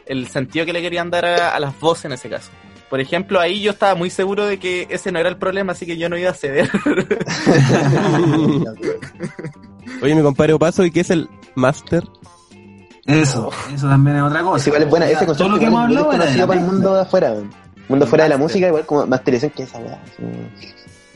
el 0.07 0.27
sentido 0.29 0.67
que 0.67 0.73
le 0.73 0.83
querían 0.83 1.11
dar 1.11 1.25
a, 1.25 1.55
a 1.55 1.61
las 1.61 1.79
voces 1.79 2.07
en 2.07 2.13
ese 2.13 2.29
caso. 2.29 2.51
Por 2.91 3.01
ejemplo, 3.01 3.41
ahí 3.41 3.61
yo 3.63 3.73
estaba 3.73 3.95
muy 3.97 4.11
seguro 4.11 4.47
de 4.47 4.59
que 4.59 4.87
ese 4.91 5.11
no 5.13 5.19
era 5.19 5.29
el 5.29 5.37
problema, 5.37 5.73
así 5.73 5.87
que 5.87 5.97
yo 5.97 6.09
no 6.09 6.17
iba 6.17 6.31
a 6.31 6.35
ceder. 6.35 6.71
Oye, 10.03 10.15
mi 10.15 10.23
compadre 10.23 10.53
Opaso, 10.53 10.85
¿y 10.85 10.91
qué 10.91 11.01
es 11.01 11.11
el 11.11 11.29
master? 11.55 12.05
Eso, 13.07 13.51
eso 13.73 13.89
también 13.89 14.17
es 14.17 14.23
otra 14.23 14.43
cosa. 14.43 14.57
Es 14.59 14.67
igual 14.67 14.83
es 14.83 14.91
buena, 14.91 15.07
ese 15.07 15.15
Todo 15.19 15.27
concepto 15.27 15.53
lo 15.53 15.59
que 15.59 15.65
hemos 15.67 15.81
hablado 15.85 16.11
desconocido 16.11 16.41
la 16.41 16.47
para 16.47 16.61
el 16.61 16.67
mundo 16.67 16.95
de 16.95 17.01
afuera. 17.03 17.35
Mundo 17.89 18.07
fuera 18.07 18.25
de 18.25 18.31
la 18.31 18.37
música, 18.37 18.67
igual 18.67 18.85
como 18.87 19.07
masterización 19.07 19.53
que 19.57 19.63
esa 19.63 19.79
weá. 19.79 20.03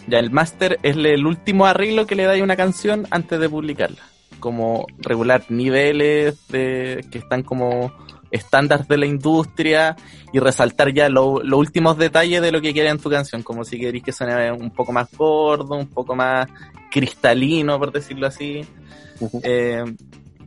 ya, 0.06 0.18
el 0.20 0.30
máster 0.30 0.78
es 0.82 0.96
el 0.96 1.26
último 1.26 1.66
arreglo 1.66 2.06
que 2.06 2.14
le 2.14 2.24
da 2.24 2.34
a 2.38 2.42
una 2.42 2.56
canción 2.56 3.06
antes 3.10 3.40
de 3.40 3.48
publicarla. 3.48 3.98
Como 4.38 4.86
regular 4.98 5.42
niveles 5.48 6.46
de, 6.48 7.04
que 7.10 7.18
están 7.18 7.42
como 7.42 7.92
estándares 8.30 8.86
de 8.86 8.96
la 8.96 9.06
industria 9.06 9.96
y 10.32 10.38
resaltar 10.38 10.94
ya 10.94 11.08
lo- 11.08 11.42
los 11.42 11.58
últimos 11.58 11.98
detalles 11.98 12.40
de 12.40 12.52
lo 12.52 12.60
que 12.60 12.72
quieres 12.72 12.92
en 12.92 12.98
tu 13.00 13.10
canción, 13.10 13.42
como 13.42 13.64
si 13.64 13.78
queréis 13.80 14.04
que 14.04 14.12
suene 14.12 14.52
un 14.52 14.70
poco 14.70 14.92
más 14.92 15.08
gordo, 15.16 15.74
un 15.74 15.88
poco 15.88 16.14
más 16.14 16.48
cristalino, 16.92 17.76
por 17.80 17.90
decirlo 17.90 18.28
así. 18.28 18.64
Eh, 19.42 19.84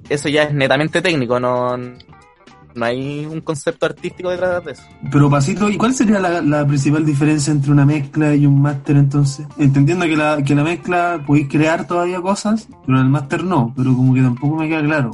eso 0.10 0.30
ya 0.30 0.44
es 0.44 0.54
netamente 0.54 1.02
técnico, 1.02 1.40
no, 1.40 1.78
no 1.78 2.86
hay 2.86 3.26
un 3.26 3.42
concepto 3.42 3.86
artístico 3.86 4.30
detrás 4.30 4.64
de 4.66 4.72
eso. 4.72 4.84
Pero 5.12 5.30
Pasito, 5.30 5.70
¿y 5.70 5.78
cuál 5.78 5.94
sería 5.94 6.20
la, 6.20 6.42
la 6.42 6.66
principal 6.66 7.06
diferencia 7.06 7.52
entre 7.52 7.72
una 7.72 7.86
mezcla 7.86 8.34
y 8.34 8.46
un 8.46 8.62
máster 8.62 8.98
entonces? 8.98 9.46
Entendiendo 9.58 10.06
que 10.06 10.18
la, 10.18 10.42
que 10.44 10.56
la 10.56 10.64
mezcla 10.64 11.24
podéis 11.26 11.50
crear 11.50 11.86
todavía 11.88 12.22
cosas, 12.22 12.68
pero 12.86 13.00
en 13.00 13.06
el 13.06 13.10
máster 13.10 13.44
no, 13.44 13.74
pero 13.76 13.94
como 13.94 14.14
que 14.14 14.22
tampoco 14.22 14.56
me 14.56 14.68
queda 14.68 14.82
claro. 14.82 15.12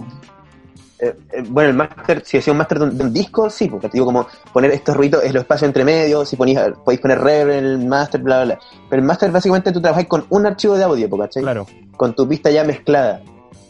Eh, 1.02 1.15
eh, 1.32 1.43
bueno, 1.47 1.69
el 1.69 1.75
máster, 1.78 2.23
si 2.25 2.38
hacía 2.38 2.52
un 2.52 2.58
máster 2.58 2.78
de 2.80 2.86
un, 2.86 2.97
de 2.97 3.04
un 3.06 3.13
disco, 3.13 3.49
sí, 3.49 3.69
porque 3.69 3.88
te 3.88 3.93
digo 3.93 4.06
como 4.06 4.28
poner 4.52 4.71
estos 4.71 4.97
ruidos 4.97 5.23
en 5.23 5.34
los 5.34 5.43
espacios 5.43 5.67
entre 5.67 5.86
medios, 5.86 6.28
si 6.28 6.36
ponís, 6.36 6.60
podéis 6.84 6.99
poner 6.99 7.19
reverb 7.19 7.52
en 7.52 7.65
el 7.65 7.88
máster, 7.88 8.21
bla, 8.21 8.43
bla, 8.43 8.56
bla. 8.56 8.60
Pero 8.89 9.02
el 9.02 9.08
máster 9.08 9.32
básicamente 9.32 9.71
tú 9.71 9.82
trabajas 9.82 10.06
con 10.08 10.25
un 10.30 10.45
archivo 10.45 10.75
de 10.75 10.84
audio, 10.84 11.10
¿cachai? 11.10 11.41
Claro. 11.41 11.65
Con 11.95 12.13
tu 12.15 12.28
pista 12.28 12.52
ya 12.52 12.65
mezclada. 12.65 13.21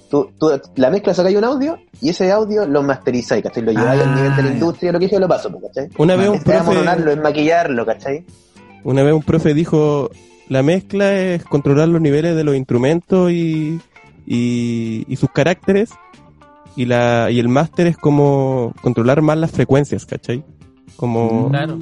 Tú, 0.10 0.32
tú 0.40 0.50
la 0.76 0.90
mezcla 0.90 1.14
sacáis 1.14 1.38
un 1.38 1.44
audio 1.44 1.78
y 2.02 2.10
ese 2.10 2.32
audio 2.32 2.66
lo 2.66 2.82
masterizáis, 2.82 3.44
¿cachai? 3.44 3.62
Lo 3.64 3.72
lleváis 3.72 4.02
Ah, 4.02 4.04
al 4.10 4.16
nivel 4.16 4.36
de 4.36 4.42
la 4.44 4.48
ya. 4.50 4.54
industria, 4.56 4.92
lo 4.92 5.00
que 5.00 5.06
dije 5.06 5.20
lo 5.20 5.28
paso, 5.28 5.52
po, 5.52 5.62
¿cachai? 5.62 5.90
Una 5.98 6.16
vez 6.16 6.30
un 6.30 6.42
profe, 6.42 7.12
es 7.12 7.18
maquillarlo, 7.22 7.86
¿cachai? 7.86 8.26
una 8.84 9.04
vez 9.04 9.14
un 9.14 9.22
profe 9.24 9.54
dijo, 9.54 10.10
la 10.48 10.64
mezcla 10.64 11.14
es 11.14 11.44
controlar 11.44 11.90
los 11.90 12.02
niveles 12.02 12.36
de 12.36 12.44
los 12.44 12.56
instrumentos 12.56 13.32
y, 13.32 13.80
y, 14.26 15.06
y 15.08 15.16
sus 15.18 15.30
caracteres, 15.32 15.92
y 16.76 16.86
la, 16.86 17.30
y 17.30 17.40
el 17.40 17.50
máster 17.50 17.88
es 17.88 17.98
como 17.98 18.74
controlar 18.82 19.22
más 19.22 19.38
las 19.38 19.52
frecuencias, 19.52 20.06
¿cachai? 20.06 20.44
Como 20.96 21.50
Claro. 21.50 21.78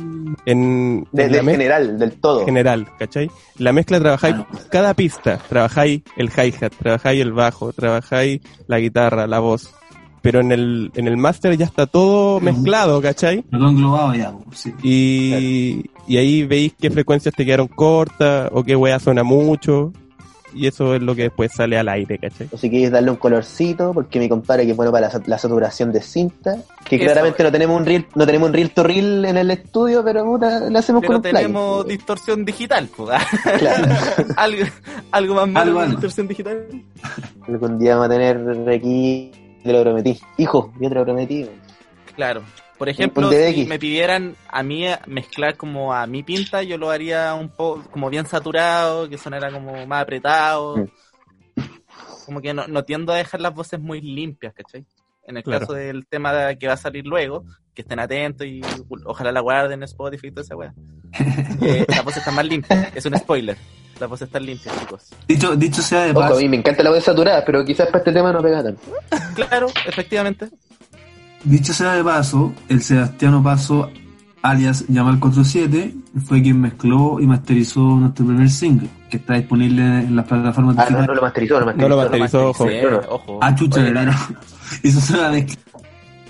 en, 0.45 1.05
De, 1.11 1.27
del 1.29 1.45
general, 1.49 1.97
del 1.99 2.11
todo. 2.13 2.45
general, 2.45 2.87
¿cachai? 2.99 3.29
La 3.57 3.73
mezcla 3.73 3.99
trabajáis 3.99 4.35
Claro. 4.35 4.49
cada 4.69 4.93
pista, 4.93 5.39
trabajáis 5.49 6.01
el 6.15 6.29
hi-hat, 6.29 6.73
trabajáis 6.77 7.21
el 7.21 7.33
bajo, 7.33 7.73
trabajáis 7.73 8.41
la 8.67 8.79
guitarra, 8.79 9.27
la 9.27 9.39
voz. 9.39 9.73
Pero 10.21 10.41
en 10.41 10.51
el, 10.51 10.91
en 10.95 11.07
el 11.07 11.15
máster 11.15 11.55
ya 11.57 11.65
está 11.65 11.85
todo 11.85 12.39
mezclado, 12.41 13.01
¿cachai? 13.01 13.45
Lo 13.51 13.69
englobado 13.69 14.13
ya, 14.13 14.31
pues, 14.31 14.59
sí. 14.59 14.73
Y, 14.83 15.85
y 16.07 16.17
ahí 16.17 16.43
veis 16.43 16.73
qué 16.79 16.89
frecuencias 16.91 17.33
te 17.33 17.45
quedaron 17.45 17.67
cortas 17.67 18.49
o 18.51 18.63
qué 18.63 18.75
wea 18.75 18.99
suena 18.99 19.23
mucho. 19.23 19.93
Y 20.57 20.67
eso 20.67 20.95
es 20.95 21.01
lo 21.01 21.15
que 21.15 21.23
después 21.23 21.51
sale 21.55 21.77
al 21.77 21.87
aire, 21.89 22.17
¿cachai? 22.17 22.47
O 22.51 22.57
si 22.57 22.69
quieres 22.69 22.91
darle 22.91 23.11
un 23.11 23.17
colorcito, 23.17 23.93
porque 23.93 24.19
mi 24.19 24.27
compadre 24.27 24.65
que 24.65 24.71
es 24.71 24.77
bueno 24.77 24.91
para 24.91 25.07
la, 25.07 25.11
sat- 25.13 25.27
la 25.27 25.37
saturación 25.37 25.91
de 25.91 26.01
cinta, 26.01 26.55
que 26.83 26.95
Eso. 26.95 27.05
claramente 27.05 27.43
no 27.43 27.51
tenemos 27.51 27.79
un 27.79 27.85
reel, 27.85 28.05
no 28.15 28.25
tenemos 28.25 28.47
un 28.49 28.53
reel 28.53 28.71
to 28.71 28.83
reel 28.83 29.25
en 29.25 29.37
el 29.37 29.51
estudio, 29.51 30.03
pero 30.03 30.23
puta, 30.25 30.69
lo 30.69 30.79
hacemos 30.79 31.01
Pero 31.01 31.07
con 31.07 31.15
un 31.17 31.21
tenemos 31.21 31.87
distorsión 31.87 32.43
digital, 32.43 32.89
Claro. 33.59 33.93
algo, 34.37 34.63
algo 35.11 35.35
más 35.35 35.47
malo 35.47 35.59
Algo, 35.67 35.77
que 35.79 35.83
algo. 35.85 35.91
distorsión 35.97 36.27
digital. 36.27 36.67
Algún 37.47 37.79
día 37.79 37.95
vamos 37.95 38.07
a 38.15 38.19
tener 38.19 38.69
aquí, 38.69 39.31
te 39.63 39.71
lo 39.73 39.81
prometí. 39.83 40.19
Hijo, 40.37 40.73
yo 40.79 40.89
te 40.89 40.95
lo 40.95 41.03
prometí. 41.05 41.45
Claro. 42.15 42.41
Por 42.77 42.89
ejemplo, 42.89 43.29
si 43.31 43.65
me 43.65 43.79
pidieran 43.79 44.35
a 44.49 44.61
mí 44.61 44.85
mezclar 45.07 45.57
como 45.57 45.93
a 45.93 46.05
mi 46.05 46.21
pinta, 46.23 46.61
yo 46.63 46.77
lo 46.77 46.89
haría 46.91 47.33
un 47.33 47.49
poco 47.49 47.83
como 47.89 48.09
bien 48.09 48.25
saturado, 48.27 49.09
que 49.09 49.17
sonara 49.17 49.51
como 49.51 49.85
más 49.87 50.03
apretado. 50.03 50.77
Mm. 50.77 50.87
Como 52.25 52.41
que 52.41 52.53
no, 52.53 52.67
no 52.67 52.83
tiendo 52.83 53.13
a 53.13 53.15
dejar 53.17 53.41
las 53.41 53.53
voces 53.53 53.79
muy 53.79 54.01
limpias, 54.01 54.53
¿cachai? 54.53 54.85
En 55.25 55.37
el 55.37 55.43
Claro. 55.43 55.61
caso 55.61 55.73
del 55.73 56.05
tema 56.07 56.33
de- 56.33 56.57
que 56.57 56.67
va 56.67 56.73
a 56.73 56.77
salir 56.77 57.05
luego, 57.05 57.43
que 57.73 57.81
estén 57.81 57.99
atentos 57.99 58.45
y 58.45 58.61
ojalá 59.05 59.31
la 59.31 59.39
guarden 59.41 59.79
en 59.79 59.83
Spotify 59.83 60.27
y 60.27 60.31
toda 60.31 60.43
esa 60.43 60.55
weá. 60.55 60.73
Eh, 61.61 61.85
las 61.87 62.03
voces 62.03 62.19
están 62.19 62.35
más 62.35 62.45
limpias. 62.45 62.91
Es 62.95 63.05
un 63.05 63.17
spoiler. 63.17 63.57
Las 63.99 64.07
voces 64.09 64.27
están 64.27 64.45
limpias, 64.45 64.79
chicos. 64.79 65.09
Dicho, 65.27 65.55
dicho 65.55 65.81
sea 65.81 66.03
de 66.03 66.11
Ojo, 66.11 66.21
a 66.21 66.27
paso, 66.29 66.39
mí 66.39 66.47
me 66.49 66.57
encanta 66.57 66.83
la 66.83 66.91
voz 66.91 67.03
saturada, 67.03 67.43
pero 67.43 67.65
quizás 67.65 67.87
para 67.87 67.99
este 67.99 68.11
tema 68.11 68.31
no 68.31 68.41
pega 68.43 68.61
tanto. 68.63 68.81
Claro, 69.35 69.67
efectivamente. 69.87 70.49
Dicho 71.43 71.73
sea 71.73 71.93
de 71.93 72.03
paso, 72.03 72.53
el 72.69 72.81
Sebastiano 72.81 73.41
Paso, 73.43 73.89
alias 74.41 74.85
Yamal 74.87 75.19
47, 75.19 75.93
fue 76.25 76.41
quien 76.41 76.61
mezcló 76.61 77.19
y 77.19 77.27
masterizó 77.27 77.79
nuestro 77.81 78.25
primer 78.25 78.49
single, 78.49 78.89
que 79.09 79.17
está 79.17 79.33
disponible 79.35 79.81
en 79.81 80.15
las 80.15 80.25
plataformas 80.25 80.75
Ah, 80.77 80.81
no, 80.81 80.85
digitales. 80.85 81.07
no 81.07 81.13
lo 81.15 81.21
masterizó, 81.21 81.59
no 81.59 81.65
lo 81.65 81.73
No 81.73 81.89
lo 81.89 81.97
masterizó. 81.97 82.43
masterizó, 82.43 82.49
ojo. 82.49 82.67
Sí, 82.69 82.75
no, 82.83 82.91
no. 82.91 82.97
ojo. 83.09 83.39
Ah, 83.41 83.55
chucha, 83.55 83.89
claro. 83.91 84.11
Hizo 84.83 85.13
una 85.17 85.29
mezcla. 85.31 85.55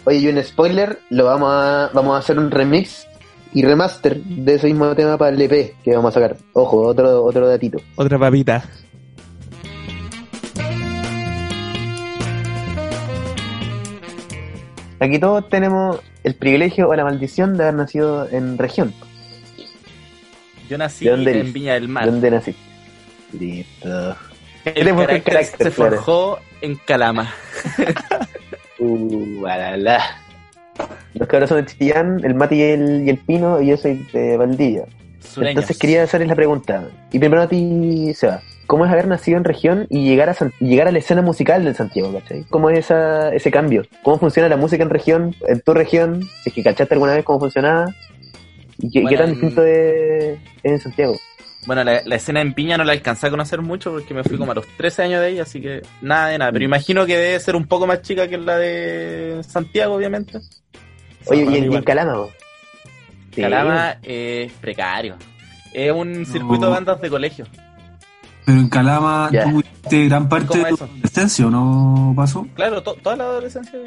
Oye, 0.06 0.18
y 0.20 0.28
un 0.30 0.42
spoiler, 0.44 1.00
lo 1.10 1.26
vamos 1.26 1.50
a, 1.52 1.90
vamos 1.94 2.16
a 2.16 2.20
hacer 2.20 2.40
un 2.40 2.50
remix 2.50 3.06
y 3.54 3.62
remaster 3.64 4.22
de 4.24 4.56
ese 4.56 4.68
mismo 4.68 4.94
tema 4.96 5.18
para 5.18 5.36
el 5.36 5.42
EP 5.42 5.76
que 5.84 5.96
vamos 5.96 6.16
a 6.16 6.20
sacar. 6.22 6.38
Ojo, 6.54 6.82
otro, 6.88 7.24
otro 7.24 7.48
datito. 7.48 7.80
Otra 7.96 8.18
papita. 8.18 8.64
Aquí 15.00 15.20
todos 15.20 15.48
tenemos 15.50 16.02
el 16.24 16.36
privilegio 16.36 16.90
o 16.90 16.96
la 16.96 17.04
maldición 17.04 17.56
de 17.58 17.64
haber 17.64 17.76
nacido 17.76 18.28
en 18.30 18.58
región. 18.58 18.94
Yo 20.70 20.78
nací 20.78 21.06
¿De 21.06 21.12
dónde 21.12 21.32
en 21.32 21.38
eres? 21.38 21.54
Viña 21.54 21.74
del 21.76 21.88
Mar. 21.88 22.06
¿Dónde 22.06 22.32
naciste? 22.32 22.62
Listo. 23.34 24.16
El 24.66 24.86
carácter 24.86 25.24
carácter, 25.24 25.68
se 25.68 25.72
claro. 25.74 25.96
forjó 25.98 26.40
en 26.62 26.76
Calama. 26.76 27.34
Uh, 28.80 29.44
alala. 29.48 30.22
Los 31.16 31.28
cabros 31.28 31.50
son 31.50 31.66
de 31.66 31.72
Chillán, 31.72 32.22
el 32.24 32.36
Mati 32.36 32.58
y 32.58 32.62
el, 32.62 33.08
y 33.08 33.10
el 33.10 33.18
Pino, 33.18 33.60
y 33.60 33.70
yo 33.70 33.78
soy 33.78 34.06
de 34.14 34.38
Valdivia. 34.38 34.86
Sureños. 35.20 35.64
Entonces 35.64 35.80
quería 35.80 36.04
hacerles 36.04 36.30
la 36.30 36.36
pregunta. 36.36 36.88
Y 37.12 37.18
primero 37.18 37.42
a 37.42 37.48
ti, 37.48 38.14
Seba. 38.14 38.40
Cómo 38.68 38.86
es 38.86 38.92
haber 38.92 39.08
nacido 39.08 39.38
en 39.38 39.44
región 39.44 39.88
y 39.90 40.04
llegar 40.08 40.30
a, 40.30 40.34
San- 40.34 40.54
llegar 40.60 40.88
a 40.88 40.92
la 40.92 41.00
escena 41.00 41.22
musical 41.22 41.64
de 41.66 41.74
Santiago, 41.74 42.14
¿cachai? 42.14 42.44
¿Cómo 42.50 42.70
es 42.70 42.80
esa, 42.80 43.34
ese 43.34 43.50
cambio? 43.50 43.84
¿Cómo 44.04 44.20
funciona 44.20 44.48
la 44.50 44.58
música 44.58 44.84
en 44.84 44.90
región, 44.90 45.36
en 45.48 45.62
tu 45.62 45.74
región? 45.74 46.22
Si 46.44 46.50
es 46.50 46.54
que 46.54 46.64
cachaste 46.64 46.94
alguna 46.94 47.14
vez 47.16 47.24
cómo 47.26 47.40
funcionaba. 47.40 47.94
¿Y 48.80 48.92
qué, 48.92 49.02
Bueno, 49.02 49.10
qué 49.10 49.18
tan 49.24 49.32
distinto 49.32 49.64
es, 49.66 50.38
es 50.64 50.72
en 50.72 50.80
Santiago? 50.80 51.16
Bueno, 51.66 51.84
la, 51.84 52.02
la 52.06 52.16
escena 52.16 52.40
en 52.42 52.54
Piña 52.54 52.78
no 52.78 52.84
la 52.84 52.94
alcancé 52.94 53.28
a 53.28 53.30
conocer 53.30 53.62
mucho 53.62 53.92
porque 53.92 54.14
me 54.14 54.24
fui 54.24 54.38
como 54.38 54.52
a 54.52 54.56
los 54.56 54.66
13 54.78 55.04
años 55.04 55.20
de 55.22 55.28
ahí, 55.28 55.40
así 55.40 55.60
que 55.60 55.82
nada 56.02 56.28
de 56.30 56.38
nada. 56.38 56.52
Pero 56.52 56.64
imagino 56.64 57.06
que 57.06 57.18
debe 57.18 57.40
ser 57.40 57.56
un 57.56 57.66
poco 57.68 57.88
más 57.88 58.02
chica 58.04 58.28
que 58.28 58.38
la 58.38 58.58
de 58.58 59.42
Santiago, 59.46 59.96
obviamente. 59.96 60.40
Oye, 61.26 61.42
¿y 61.44 61.48
en, 61.48 61.54
y 61.54 61.58
en 61.58 61.64
igual. 61.66 61.84
Calama? 61.84 62.14
vos? 62.18 62.32
Sí. 63.34 63.42
Calama 63.42 63.98
es 64.04 64.52
precario. 64.54 65.16
Es 65.74 65.92
un 65.92 66.26
circuito 66.26 66.68
de 66.68 66.72
bandas 66.72 67.02
de 67.02 67.10
colegio. 67.10 67.46
Pero 68.48 68.60
en 68.62 68.70
Calama 68.70 69.30
tú 69.30 69.50
tuviste 69.52 70.06
gran 70.06 70.30
parte 70.30 70.48
¿Cómo 70.48 70.64
de 70.64 70.70
tu 70.78 70.84
adolescencia, 70.86 71.48
¿o 71.48 71.50
no 71.50 72.14
pasó? 72.16 72.48
Claro, 72.56 72.82
to- 72.82 72.94
toda 73.04 73.18
la 73.18 73.26
adolescencia. 73.26 73.78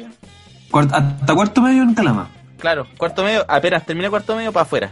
Cuart- 0.69 0.91
hasta 0.93 1.33
cuarto 1.33 1.61
medio 1.63 1.81
en 1.81 1.95
Calama. 1.95 2.29
Claro, 2.59 2.85
cuarto 2.95 3.23
medio, 3.23 3.43
apenas 3.47 3.83
terminé 3.87 4.07
cuarto 4.11 4.35
medio 4.35 4.51
para 4.53 4.61
afuera. 4.61 4.91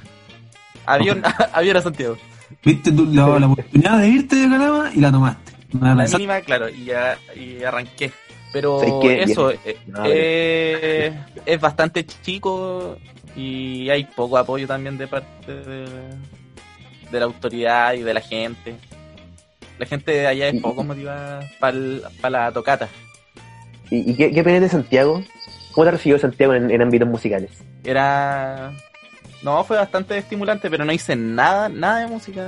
Avión, 0.87 1.21
avión 1.53 1.77
a 1.77 1.81
Santiago. 1.81 2.17
Viste 2.63 2.91
tú 2.91 3.05
la, 3.13 3.37
la 3.39 3.45
oportunidad 3.45 3.99
de 3.99 4.07
irte 4.09 4.37
de 4.37 4.49
Calama 4.49 4.89
y 4.91 4.99
la 5.01 5.11
tomaste. 5.11 5.51
La 5.79 5.93
La 5.93 6.05
mínima, 6.05 6.41
claro, 6.41 6.67
y, 6.67 6.85
ya, 6.85 7.15
y 7.35 7.63
arranqué. 7.63 8.11
Pero 8.51 8.81
eso, 9.03 9.51
eh, 9.51 9.77
eh, 10.05 11.13
es 11.45 11.61
bastante 11.61 12.03
chico 12.07 12.97
y 13.35 13.87
hay 13.91 14.05
poco 14.05 14.39
apoyo 14.39 14.65
también 14.65 14.97
de 14.97 15.05
parte 15.07 15.53
de, 15.53 15.85
de 17.11 17.19
la 17.19 17.25
autoridad 17.25 17.93
y 17.93 18.01
de 18.01 18.13
la 18.15 18.21
gente. 18.21 18.75
La 19.79 19.85
gente 19.85 20.11
de 20.11 20.27
allá 20.27 20.49
es 20.49 20.61
poco 20.61 20.83
motivada 20.83 21.49
para 21.59 22.29
la 22.29 22.51
tocata. 22.51 22.87
¿Y, 23.89 24.11
y 24.11 24.15
qué, 24.15 24.31
qué 24.31 24.41
opinas 24.41 24.61
de 24.61 24.69
Santiago? 24.69 25.23
¿Cómo 25.71 25.85
te 25.85 25.91
recibió 25.91 26.19
Santiago 26.19 26.53
en, 26.53 26.69
en 26.69 26.81
ámbitos 26.81 27.07
musicales? 27.07 27.49
Era... 27.83 28.71
No, 29.41 29.63
fue 29.63 29.77
bastante 29.77 30.17
estimulante, 30.17 30.69
pero 30.69 30.83
no 30.83 30.91
hice 30.91 31.15
nada, 31.15 31.69
nada 31.69 32.01
de 32.01 32.07
música. 32.07 32.45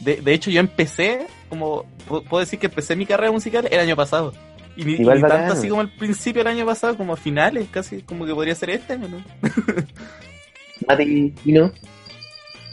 De, 0.00 0.16
de 0.16 0.34
hecho, 0.34 0.50
yo 0.50 0.58
empecé, 0.58 1.26
como, 1.48 1.84
pu- 2.08 2.24
puedo 2.28 2.40
decir 2.40 2.58
que 2.58 2.66
empecé 2.66 2.96
mi 2.96 3.06
carrera 3.06 3.30
musical 3.30 3.68
el 3.70 3.78
año 3.78 3.94
pasado. 3.94 4.34
Y 4.76 4.84
ni, 4.84 4.94
y 4.94 4.98
ni 4.98 5.20
tanto 5.20 5.52
así 5.52 5.68
como 5.68 5.80
al 5.82 5.90
principio 5.90 6.42
del 6.42 6.52
año 6.52 6.66
pasado, 6.66 6.96
como 6.96 7.12
a 7.12 7.16
finales, 7.16 7.68
casi 7.70 8.02
como 8.02 8.26
que 8.26 8.34
podría 8.34 8.54
ser 8.56 8.70
este 8.70 8.94
año, 8.94 9.06
¿no? 9.06 9.22
Mati 10.88 11.02
y 11.04 11.30
Pino, 11.30 11.70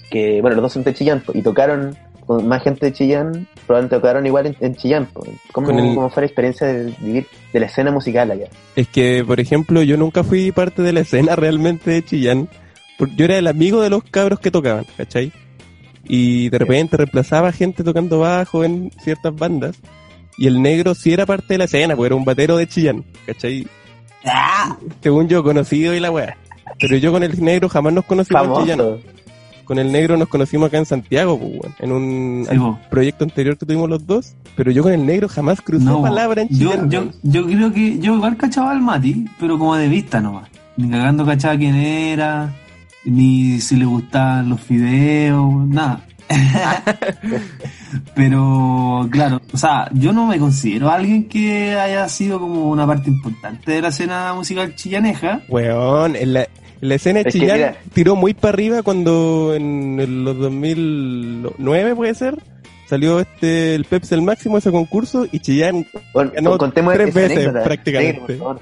que 0.10 0.42
bueno, 0.42 0.56
los 0.56 0.64
dos 0.64 0.74
son 0.74 0.84
de 0.84 0.94
Chillán, 0.96 1.22
y 1.36 1.44
tocaron 1.44 1.96
con 2.30 2.48
más 2.48 2.62
gente 2.62 2.86
de 2.86 2.94
Chillán, 2.94 3.48
probablemente 3.66 3.96
tocaron 3.96 4.24
igual 4.28 4.46
en, 4.46 4.56
en 4.60 4.76
Chillán. 4.76 5.08
¿Cómo, 5.52 5.66
Con 5.66 5.80
el- 5.80 5.96
cómo 5.96 6.12
fue 6.12 6.22
la 6.22 6.28
experiencia 6.28 6.68
de 6.68 6.94
vivir 7.00 7.26
de 7.52 7.60
la 7.60 7.66
escena 7.66 7.90
musical 7.92 8.30
allá? 8.30 8.46
Es 8.76 8.88
que, 8.88 9.24
por 9.26 9.40
ejemplo, 9.40 9.82
yo 9.82 9.98
nunca 9.98 10.24
fui 10.24 10.52
parte 10.52 10.84
de 10.84 10.94
la 10.94 11.00
escena 11.00 11.36
realmente 11.36 11.90
de 11.90 12.06
Chillán. 12.06 12.48
Yo 13.16 13.26
era 13.26 13.36
el 13.40 13.48
amigo 13.48 13.82
de 13.82 13.90
los 13.90 14.04
cabros 14.04 14.40
que 14.40 14.52
tocaban, 14.52 14.86
¿cachai? 14.96 15.32
Y 16.04 16.50
de 16.50 16.60
repente 16.60 16.98
reemplazaba 16.98 17.52
gente 17.52 17.84
tocando 17.84 18.20
bajo 18.20 18.64
en 18.64 18.92
ciertas 19.02 19.36
bandas. 19.36 19.76
Y 20.38 20.46
el 20.46 20.62
negro 20.62 20.94
sí 20.94 21.12
era 21.12 21.26
parte 21.26 21.56
de 21.56 21.58
la 21.58 21.64
escena, 21.64 21.96
porque 21.96 22.08
era 22.08 22.16
un 22.16 22.26
batero 22.26 22.58
de 22.58 22.68
Chillán, 22.68 23.04
¿cachai? 23.26 23.66
Según 25.02 25.28
yo, 25.30 25.44
conocido 25.44 25.96
y 25.96 26.00
la 26.00 26.12
weá. 26.12 26.38
Pero 26.80 26.96
yo 26.98 27.12
con 27.12 27.24
el 27.24 27.44
negro 27.44 27.70
jamás 27.70 27.92
nos 27.92 28.06
conocimos 28.06 28.44
en 28.60 28.64
Chillán. 28.64 28.78
Con 29.70 29.78
el 29.78 29.92
negro 29.92 30.18
nos 30.18 30.28
conocimos 30.30 30.66
acá 30.70 30.80
en 30.80 30.88
Santiago, 30.88 31.38
pues, 31.40 31.72
en 31.78 31.92
un 31.92 32.44
Sí, 32.50 32.58
proyecto 32.90 33.24
anterior 33.24 33.56
que 33.56 33.68
tuvimos 33.68 33.88
los 33.88 34.04
dos. 34.08 34.34
Pero 34.56 34.72
yo 34.72 34.82
con 34.82 34.92
el 34.92 35.06
negro 35.06 35.30
jamás 35.30 35.62
crucé 35.62 35.86
No, 35.86 36.02
palabra 36.02 36.42
en 36.42 36.48
yo, 36.50 36.72
Chillán. 36.72 36.90
yo, 36.90 37.00
weón. 37.02 37.14
yo 37.22 37.46
creo 37.46 37.72
que 37.72 38.00
yo 38.00 38.16
igual 38.16 38.36
cachaba 38.36 38.72
al 38.72 38.82
Mati, 38.82 39.28
pero 39.40 39.60
como 39.60 39.76
de 39.76 39.88
vista 39.88 40.20
nomás. 40.22 40.50
Ni 40.76 40.90
cagando 40.90 41.24
cachaba 41.24 41.56
quién 41.56 41.76
era, 41.76 42.52
ni 43.06 43.62
si 43.62 43.76
le 43.76 43.86
gustaban 43.86 44.50
los 44.50 44.60
fideos, 44.60 45.68
nada. 45.68 46.02
pero 48.16 49.08
claro, 49.12 49.42
o 49.54 49.58
sea, 49.58 49.88
yo 49.94 50.14
no 50.14 50.26
me 50.26 50.40
considero 50.40 50.90
alguien 50.90 51.28
que 51.28 51.76
haya 51.76 52.08
sido 52.10 52.40
como 52.40 52.70
una 52.72 52.88
parte 52.88 53.10
importante 53.10 53.72
de 53.72 53.82
la 53.84 53.90
escena 53.90 54.34
musical 54.34 54.74
chillaneja. 54.76 55.42
Weón, 55.48 56.16
en 56.16 56.34
la, 56.34 56.48
la 56.82 56.96
escena 56.96 57.20
de 57.24 57.30
Es 57.30 57.34
Chillán 57.34 57.58
mira. 57.58 57.78
tiró 57.94 58.16
muy 58.16 58.34
para 58.34 58.54
arriba 58.54 58.84
cuando 58.84 59.54
en 59.56 60.24
los 60.24 60.38
2009 60.38 61.96
puede 61.96 62.14
ser, 62.16 62.36
salió 62.88 63.20
este 63.20 63.76
el 63.76 63.86
Pepsi 63.86 64.16
el 64.16 64.22
máximo 64.22 64.58
ese 64.58 64.72
concurso 64.72 65.28
y 65.32 65.40
Chillán 65.40 65.86
Bueno, 66.14 66.32
Ganó 66.34 66.58
tres 66.58 67.14
veces, 67.14 67.38
anécdota. 67.38 67.64
prácticamente. 67.64 68.34
Negro, 68.34 68.60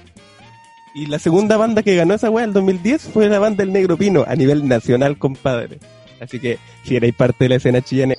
y 0.95 1.06
la 1.06 1.19
segunda 1.19 1.58
banda 1.58 1.84
que 1.84 1.95
ganó 1.95 2.15
esa 2.15 2.30
weá 2.32 2.43
el 2.45 2.53
2010 2.53 3.03
fue 3.13 3.30
la 3.30 3.38
banda 3.38 3.63
El 3.63 3.71
Negro 3.71 3.97
Pino 3.97 4.25
a 4.27 4.36
nivel 4.36 4.67
nacional, 4.67 5.17
compadre. 5.19 5.77
Así 6.19 6.39
que 6.39 6.58
si 6.84 6.95
erais 6.95 7.13
parte 7.13 7.43
de 7.45 7.49
la 7.49 7.56
escena 7.58 7.82
chillana, 7.82 8.15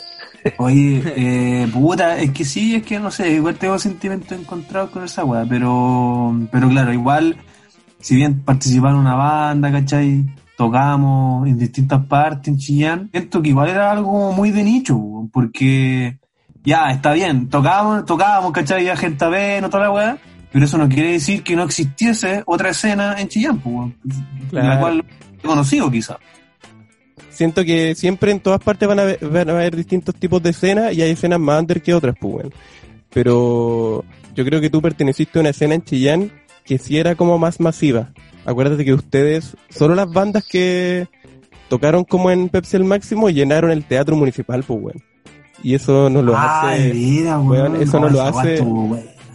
Oye, 0.59 1.03
eh, 1.17 1.67
puta, 1.73 2.17
es 2.21 2.31
que 2.31 2.45
sí, 2.45 2.77
es 2.77 2.85
que 2.85 3.01
no 3.01 3.11
sé, 3.11 3.33
igual 3.33 3.57
tengo 3.57 3.77
sentimientos 3.79 4.39
encontrados 4.39 4.91
con 4.91 5.03
esa 5.05 5.25
weá, 5.25 5.45
pero, 5.49 6.33
pero 6.53 6.69
claro, 6.69 6.93
igual, 6.93 7.37
si 8.01 8.17
bien 8.17 8.41
participar 8.41 8.93
en 8.93 8.99
una 8.99 9.15
banda, 9.15 9.71
¿cachai? 9.73 10.25
Tocamos 10.57 11.47
en 11.47 11.59
distintas 11.59 12.05
partes 12.07 12.49
en 12.49 12.59
Chillán, 12.59 13.09
siento 13.13 13.41
que 13.43 13.51
igual 13.51 13.69
era 13.69 13.93
algo 13.93 14.33
muy 14.33 14.51
de 14.51 14.65
nicho, 14.65 14.99
porque 15.33 16.19
ya, 16.65 16.91
está 16.91 17.13
bien, 17.13 17.49
tocábamos, 17.49 18.05
tocábamos, 18.05 18.53
¿cachai? 18.53 18.85
Ya 18.85 18.97
gente 18.97 19.25
a 19.25 19.29
ver, 19.29 19.63
no 19.63 19.71
toda 19.71 19.85
la 19.85 19.91
weá, 19.93 20.19
pero 20.53 20.65
eso 20.65 20.77
no 20.79 20.89
quiere 20.89 21.13
decir 21.13 21.43
que 21.43 21.55
no 21.55 21.63
existiese 21.63 22.43
otra 22.47 22.71
escena 22.71 23.21
en 23.21 23.29
Chillán, 23.29 23.59
pues, 23.61 23.93
Claro. 24.51 24.69
la 24.69 24.81
cual 24.81 25.05
he 25.43 25.47
conocido 25.47 25.91
quizá. 25.91 26.19
siento 27.31 27.65
que 27.65 27.95
siempre 27.95 28.33
en 28.33 28.41
todas 28.41 28.61
partes 28.61 28.89
van 28.89 28.99
a, 28.99 29.03
haber, 29.03 29.19
van 29.29 29.49
a 29.49 29.53
haber 29.53 29.77
distintos 29.77 30.15
tipos 30.17 30.43
de 30.43 30.51
escenas 30.51 30.93
y 30.93 31.03
hay 31.03 31.11
escenas 31.11 31.39
más 31.39 31.61
under 31.61 31.81
que 31.81 31.95
otras, 31.95 32.17
pues. 32.21 32.47
Pero 33.11 34.05
yo 34.35 34.45
creo 34.45 34.61
que 34.61 34.71
tú 34.71 34.83
perteneciste 34.83 35.39
a 35.39 35.41
una 35.41 35.51
escena 35.51 35.75
en 35.75 35.85
Chillán 35.85 36.33
que 36.69 36.79
sí 36.79 36.99
era 36.99 37.15
como 37.15 37.39
más 37.39 37.61
masiva. 37.61 38.11
Acuérdate 38.45 38.85
que 38.85 38.93
ustedes, 38.93 39.57
solo 39.71 39.95
las 39.95 40.13
bandas 40.13 40.45
que 40.47 41.09
tocaron 41.71 42.05
como 42.05 42.31
en 42.31 42.51
Pepsi 42.51 42.77
el 42.77 42.85
Máximo 42.85 43.31
llenaron 43.31 43.71
el 43.71 43.85
teatro 43.85 44.17
municipal, 44.17 44.63
pues, 44.63 44.81
weón. 44.81 45.03
Y 45.63 45.75
eso 45.75 46.11
no 46.11 46.23
lo 46.23 46.37
ah, 46.37 46.71
hace... 46.71 46.93
veras, 46.93 47.41
weón, 47.43 47.73
weón, 47.73 47.83
eso 47.83 47.99
no 47.99 48.11
lo 48.11 48.23
hace-. 48.23 48.63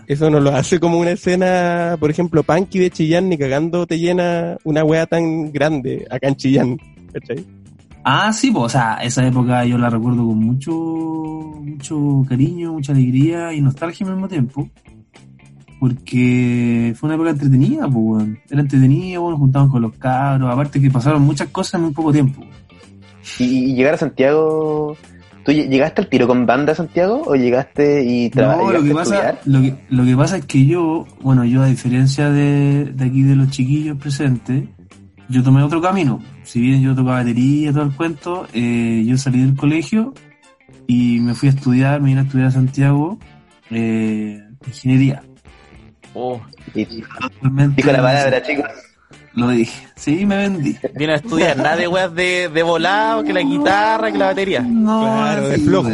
Eso 0.05 0.29
no 0.29 0.39
lo 0.41 0.51
hace 0.51 0.79
como 0.79 0.99
una 0.99 1.11
escena, 1.11 1.95
por 1.99 2.11
ejemplo, 2.11 2.43
punky 2.43 2.77
de 2.77 2.91
Chillán, 2.91 3.29
ni 3.29 3.37
cagando 3.37 3.87
te 3.87 3.97
llena 3.97 4.57
una 4.65 4.83
wea 4.83 5.05
tan 5.05 5.51
grande 5.51 6.05
acá 6.11 6.27
en 6.27 6.35
Chillán. 6.35 6.77
¿cachai? 7.13 7.45
Ah, 8.03 8.31
sí, 8.33 8.51
pues, 8.51 8.65
o 8.65 8.69
sea, 8.69 8.95
esa 9.01 9.25
época 9.25 9.65
yo 9.65 9.77
la 9.77 9.89
recuerdo 9.89 10.27
con 10.27 10.37
mucho, 10.37 10.71
mucho 10.71 12.25
cariño, 12.27 12.73
mucha 12.73 12.91
alegría 12.91 13.53
y 13.53 13.61
nostalgia 13.61 14.05
al 14.05 14.13
mismo 14.13 14.27
tiempo. 14.27 14.69
Porque 15.83 16.93
fue 16.95 17.07
una 17.07 17.15
época 17.15 17.31
entretenida, 17.31 17.81
pues, 17.83 17.95
weón. 17.97 18.39
Era 18.49 18.61
entretenida, 18.61 19.19
bueno, 19.19 19.31
nos 19.31 19.39
juntábamos 19.39 19.71
con 19.73 19.81
los 19.81 19.93
cabros, 19.97 20.49
aparte 20.49 20.79
que 20.79 20.89
pasaron 20.89 21.21
muchas 21.23 21.49
cosas 21.49 21.73
en 21.75 21.81
muy 21.81 21.91
poco 21.91 22.13
tiempo. 22.13 22.41
Y, 23.39 23.43
y 23.43 23.75
llegar 23.75 23.95
a 23.95 23.97
Santiago, 23.97 24.95
¿tú 25.43 25.51
lle- 25.51 25.67
llegaste 25.67 26.01
al 26.01 26.07
tiro 26.07 26.25
con 26.25 26.45
banda 26.45 26.71
a 26.71 26.75
Santiago 26.75 27.21
o 27.25 27.35
llegaste 27.35 28.01
y 28.05 28.25
No, 28.25 28.31
trabajaste 28.31 28.73
lo 28.79 28.83
que, 28.85 28.93
pasa, 28.93 29.39
lo, 29.43 29.61
que, 29.61 29.75
lo 29.89 30.05
que 30.05 30.15
pasa 30.15 30.37
es 30.37 30.45
que 30.45 30.65
yo, 30.65 31.05
bueno, 31.21 31.43
yo 31.43 31.61
a 31.61 31.67
diferencia 31.67 32.29
de, 32.29 32.85
de 32.85 33.03
aquí 33.05 33.23
de 33.23 33.35
los 33.35 33.49
chiquillos 33.49 33.97
presentes, 33.97 34.63
yo 35.27 35.43
tomé 35.43 35.63
otro 35.63 35.81
camino. 35.81 36.21
Si 36.43 36.61
bien 36.61 36.81
yo 36.81 36.95
tocaba 36.95 37.17
batería, 37.17 37.73
todo 37.73 37.83
el 37.83 37.91
cuento, 37.93 38.47
eh, 38.53 39.03
yo 39.05 39.17
salí 39.17 39.41
del 39.41 39.55
colegio 39.57 40.13
y 40.87 41.19
me 41.19 41.33
fui 41.33 41.49
a 41.49 41.51
estudiar, 41.51 41.99
me 42.01 42.07
vine 42.07 42.21
a 42.21 42.23
estudiar 42.23 42.47
a 42.47 42.51
Santiago, 42.51 43.17
eh, 43.69 44.39
ingeniería. 44.65 45.23
Oh, 46.13 46.39
Y 46.73 46.85
dijo 46.85 47.91
la 47.91 48.01
palabra, 48.01 48.41
chicos. 48.43 48.65
Lo 49.35 49.49
dije. 49.49 49.87
Sí, 49.95 50.25
me 50.25 50.37
vendí. 50.37 50.77
viene 50.95 51.13
a 51.13 51.15
estudiar 51.17 51.57
nada 51.57 51.75
de 51.75 51.87
weas 51.87 52.13
de, 52.13 52.49
de 52.49 52.63
volado, 52.63 53.23
que 53.23 53.33
la 53.33 53.41
guitarra, 53.41 54.11
que 54.11 54.17
la 54.17 54.27
batería. 54.27 54.61
No, 54.61 55.01
Claro, 55.01 55.49
de 55.49 55.55
sí, 55.57 55.63
flojo. 55.65 55.89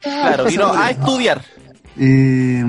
Claro, 0.00 0.44
vino 0.44 0.72
a 0.72 0.90
estudiar. 0.90 1.42
Eh, 1.96 2.64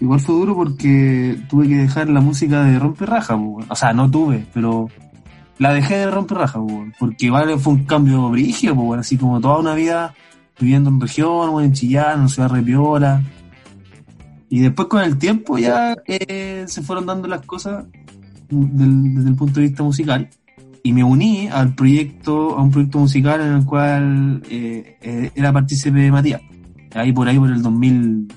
igual 0.00 0.20
fue 0.20 0.34
duro 0.34 0.54
porque 0.54 1.36
tuve 1.50 1.68
que 1.68 1.74
dejar 1.76 2.08
la 2.08 2.20
música 2.20 2.64
de 2.64 2.78
Rompe 2.78 3.04
Raja, 3.04 3.36
o 3.36 3.76
sea, 3.76 3.92
no 3.92 4.10
tuve, 4.10 4.46
pero 4.54 4.88
la 5.58 5.74
dejé 5.74 5.98
de 5.98 6.10
Rompe 6.10 6.34
Raja, 6.34 6.58
porque 6.98 7.26
igual 7.26 7.60
fue 7.60 7.74
un 7.74 7.84
cambio 7.84 8.30
brígido, 8.30 8.94
así 8.94 9.18
como 9.18 9.40
toda 9.40 9.58
una 9.58 9.74
vida 9.74 10.14
viviendo 10.58 10.88
en 10.88 11.00
región, 11.00 11.62
en 11.62 11.72
Chillán, 11.72 12.22
en 12.22 12.28
Ciudad 12.30 12.48
Repiola. 12.48 13.20
Y 14.54 14.60
después 14.60 14.86
con 14.88 15.02
el 15.02 15.16
tiempo 15.16 15.56
ya 15.56 15.96
eh, 16.06 16.64
se 16.68 16.82
fueron 16.82 17.06
dando 17.06 17.26
las 17.26 17.40
cosas 17.46 17.86
del- 18.50 19.14
desde 19.14 19.30
el 19.30 19.34
punto 19.34 19.60
de 19.60 19.66
vista 19.66 19.82
musical. 19.82 20.28
Y 20.82 20.92
me 20.92 21.02
uní 21.02 21.48
al 21.48 21.74
proyecto, 21.74 22.58
a 22.58 22.62
un 22.62 22.70
proyecto 22.70 22.98
musical 22.98 23.40
en 23.40 23.52
el 23.54 23.64
cual 23.64 24.42
eh, 24.50 24.98
eh, 25.00 25.30
era 25.34 25.54
partícipe 25.54 26.10
Matías. 26.10 26.42
ahí 26.94 27.12
por 27.12 27.26
ahí 27.28 27.38
por 27.38 27.48
el 27.50 27.62
2000, 27.62 28.28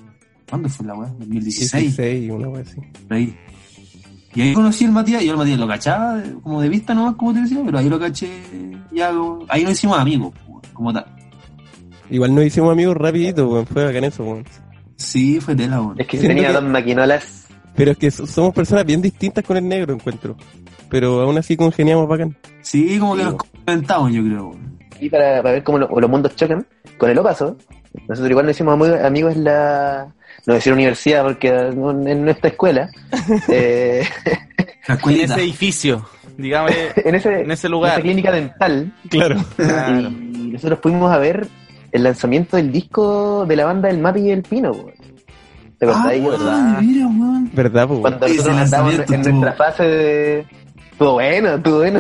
¿cuándo 0.49 0.69
fue 0.69 0.85
la 0.85 0.93
weá? 0.95 1.09
2016, 1.19 1.83
16, 1.97 2.31
una 2.31 2.47
wea 2.47 2.61
así. 2.61 2.77
ahí. 3.09 3.35
Y 4.35 4.41
ahí 4.41 4.53
conocí 4.53 4.85
al 4.85 4.91
Matías, 4.93 5.21
y 5.21 5.25
yo 5.25 5.31
al 5.33 5.37
Matías 5.39 5.59
lo 5.59 5.67
cachaba, 5.67 6.19
eh, 6.23 6.33
como 6.41 6.61
de 6.61 6.69
vista 6.69 6.93
nomás, 6.93 7.15
como 7.15 7.33
te 7.33 7.41
decía, 7.41 7.59
pero 7.65 7.77
ahí 7.77 7.89
lo 7.89 7.99
caché, 7.99 8.29
ya, 8.93 9.09
como- 9.11 9.45
ahí 9.49 9.63
nos 9.63 9.73
hicimos 9.73 9.99
amigos, 9.99 10.33
como 10.71 10.93
tal. 10.93 11.05
Igual 12.09 12.33
nos 12.35 12.45
hicimos 12.45 12.71
amigos 12.71 12.95
rapidito, 12.95 13.49
weón. 13.49 13.65
Fue 13.65 13.83
bacán 13.83 14.05
eso, 14.05 14.23
weón. 14.23 14.45
Sí, 14.97 15.39
fue 15.41 15.55
tela, 15.55 15.81
weón. 15.81 15.99
Es 15.99 16.07
que 16.07 16.17
Siento 16.17 16.35
tenía 16.35 16.47
que- 16.49 16.53
dos 16.53 16.63
maquinolas. 16.63 17.47
Pero 17.75 17.91
es 17.91 17.97
que 17.97 18.09
so- 18.11 18.25
somos 18.25 18.53
personas 18.53 18.85
bien 18.85 19.01
distintas 19.01 19.43
con 19.43 19.57
el 19.57 19.67
negro, 19.67 19.93
encuentro. 19.93 20.35
Pero 20.89 21.21
aún 21.21 21.37
así 21.37 21.57
congeniamos 21.57 22.07
bacán. 22.07 22.35
Sí, 22.61 22.97
como 22.99 23.15
que 23.17 23.23
nos 23.23 23.35
comentamos, 23.35 24.11
yo 24.13 24.21
creo. 24.23 24.55
Y 24.99 25.09
para, 25.09 25.41
para 25.41 25.55
ver 25.55 25.63
cómo 25.63 25.77
lo- 25.79 25.99
los 25.99 26.09
mundos 26.09 26.35
chocan. 26.35 26.65
Con 26.97 27.09
el 27.09 27.17
Opaso, 27.19 27.57
nosotros 28.07 28.29
igual 28.29 28.45
nos 28.45 28.55
hicimos 28.55 28.77
muy 28.77 28.89
amigos 28.89 29.35
en 29.35 29.43
la. 29.43 30.07
No 30.45 30.53
decir 30.53 30.71
universidad, 30.73 31.23
porque 31.23 31.51
no- 31.75 31.91
en 32.07 32.23
nuestra 32.23 32.49
escuela. 32.51 32.89
eh, 33.49 34.03
La 34.87 34.97
En 35.03 35.19
ese 35.21 35.41
edificio, 35.41 36.05
digamos, 36.37 36.71
en, 36.95 37.15
ese, 37.15 37.41
en 37.41 37.51
ese 37.51 37.67
en 37.67 37.71
lugar. 37.71 37.93
esa 37.93 38.01
clínica 38.01 38.31
dental. 38.31 38.93
Claro. 39.09 39.43
Claro. 39.57 40.09
Y 40.09 40.51
nosotros 40.53 40.79
fuimos 40.81 41.11
a 41.11 41.17
ver 41.17 41.47
el 41.95 42.03
lanzamiento 42.03 42.57
del 42.57 42.71
disco 42.71 43.45
de 43.47 43.55
la 43.55 43.65
banda 43.65 43.89
El 43.89 43.99
Mati 43.99 44.19
y 44.21 44.31
el 44.31 44.43
Pino, 44.43 44.71
weón. 44.71 44.93
¿Te 45.79 45.85
Ah, 45.87 45.89
acordás? 45.91 46.11
de 46.11 46.19
veras, 46.19 47.11
weón. 47.19 47.49
¿Verdad, 47.53 47.89
weón? 47.89 48.01
Cuando 48.01 48.27
nosotros 48.27 48.55
andábamos 48.57 48.93
en 48.93 48.97
lanzamiento 48.99 49.29
nuestra 49.31 49.51
estuvo- 49.51 49.65
fase 49.65 49.83
de. 49.83 50.45
Estuvo 50.91 51.11
bueno, 51.13 51.49
estuvo 51.55 51.77
bueno. 51.77 51.99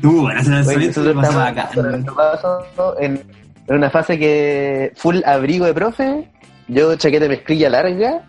Tú, 0.00 0.20
bueno, 0.22 0.40
ese 0.40 0.48
Oye, 0.50 0.56
lanzamiento 0.56 1.00
nosotros 1.00 1.24
pasaba 1.24 1.48
estábamos 1.50 1.94
acá. 2.06 2.14
paso 2.14 3.00
en, 3.00 3.22
en 3.66 3.76
una 3.76 3.90
fase 3.90 4.18
que 4.18 4.92
full 4.96 5.18
abrigo 5.26 5.66
de 5.66 5.74
profe, 5.74 6.28
yo 6.68 6.96
chaqueta 6.96 7.24
de 7.24 7.28
mezclilla 7.30 7.68
larga, 7.68 8.22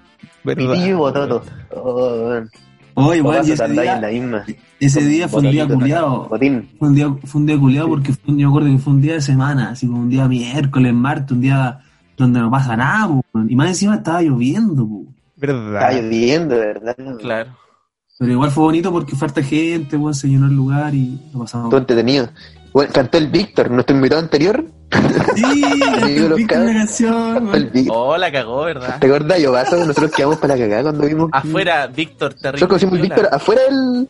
pitillo 0.43 0.76
y 0.76 0.80
¿Verdad? 0.82 0.97
bototo. 0.97 1.43
Oh, 1.76 2.13
weón. 2.30 2.50
Oye, 2.93 3.21
weón, 3.21 3.49
ese 3.49 3.67
día, 3.69 3.99
la 3.99 4.08
misma. 4.10 4.43
ese 4.80 5.01
día 5.06 5.27
fue 5.27 5.41
un 5.41 5.51
día 5.51 5.67
culiado. 5.67 6.27
Fue 6.30 6.88
un 6.89 6.95
día, 6.95 7.13
fue 7.23 7.41
un 7.41 7.47
día 7.47 7.58
culiado 7.58 7.88
porque 7.89 8.13
fue, 8.13 8.34
un- 8.34 8.39
yo 8.39 8.47
me 8.47 8.51
acuerdo 8.51 8.69
que 8.75 8.77
fue 8.84 8.93
un 8.93 9.01
día 9.01 9.13
de 9.13 9.21
semana, 9.21 9.69
así 9.71 9.88
como 9.88 10.01
un 10.01 10.10
día 10.10 10.27
miércoles, 10.27 10.93
martes, 10.93 11.32
un 11.32 11.41
día 11.41 11.80
donde 12.17 12.39
no 12.39 12.51
pasa 12.51 12.75
nada, 12.75 13.08
weón. 13.34 13.49
y 13.49 13.56
más 13.56 13.67
encima 13.69 13.95
estaba 13.95 14.21
lloviendo. 14.21 14.88
Estaba 15.39 15.54
¿Verdad? 15.71 16.01
lloviendo, 16.01 16.56
de 16.56 16.65
verdad. 16.65 16.95
Claro. 17.19 17.58
pero 18.19 18.32
igual 18.34 18.51
fue 18.51 18.63
bonito 18.65 18.91
porque 18.91 19.15
fue 19.15 19.27
harta 19.27 19.41
gente, 19.41 19.97
weón, 19.97 20.13
se 20.13 20.27
llenó 20.27 20.45
el 20.47 20.54
lugar 20.56 20.93
y 20.93 21.19
lo 21.34 21.39
pasamos. 21.39 21.65
Estuvo 21.67 21.80
entretenido. 21.80 22.30
Bueno, 22.73 22.91
cantó 22.93 23.17
el 23.17 23.27
Víctor, 23.27 23.71
nuestro 23.71 23.95
invitado 23.95 24.21
anterior. 24.21 24.63
Sí, 25.36 25.63
Amigo, 26.01 26.27
los 26.30 26.38
¿viste 26.38 26.54
cabros. 26.54 26.73
la 26.73 26.80
canción. 26.80 27.51
Oh, 27.89 28.17
la 28.17 28.32
cagó, 28.32 28.63
¿verdad? 28.63 28.99
¿Te 28.99 29.08
acuerdas, 29.08 29.39
yo 29.41 29.51
vaso? 29.51 29.77
Nosotros 29.86 30.12
quedamos 30.12 30.38
para 30.38 30.56
la 30.56 30.62
cagada 30.62 30.84
cuando 30.84 31.06
vimos. 31.08 31.30
Afuera, 31.34 31.88
Víctor 31.88 32.34
Terrible. 32.34 32.51
Nosotros 32.62 32.67
conocimos 32.69 33.01
Víctor 33.01 33.30
afuera 33.32 33.62
del. 33.63 34.10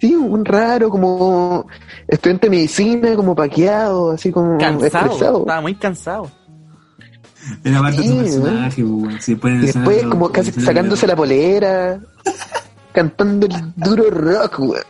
Sí, 0.00 0.14
un 0.14 0.44
raro, 0.44 0.90
como 0.90 1.66
estudiante 2.06 2.46
de 2.48 2.50
medicina, 2.56 3.16
como 3.16 3.34
paqueado, 3.34 4.12
así 4.12 4.30
como 4.30 4.58
Cansado. 4.58 5.06
estresado. 5.06 5.38
Estaba 5.40 5.60
muy 5.60 5.74
cansado. 5.76 6.30
Era 7.62 7.80
parte 7.80 7.96
de 7.98 8.02
Sí, 8.02 8.08
su 8.08 8.14
weón. 8.14 8.24
personaje. 8.24 9.22
Sí, 9.22 9.38
en 9.42 9.48
el 9.48 9.62
Y 9.62 9.66
después, 9.66 10.02
como 10.04 10.28
casi 10.30 10.52
sacándose 10.52 11.06
la 11.06 11.16
polera, 11.16 12.00
cantando 12.92 13.46
el 13.46 13.54
duro 13.76 14.10
rock, 14.10 14.58
weón. 14.60 14.84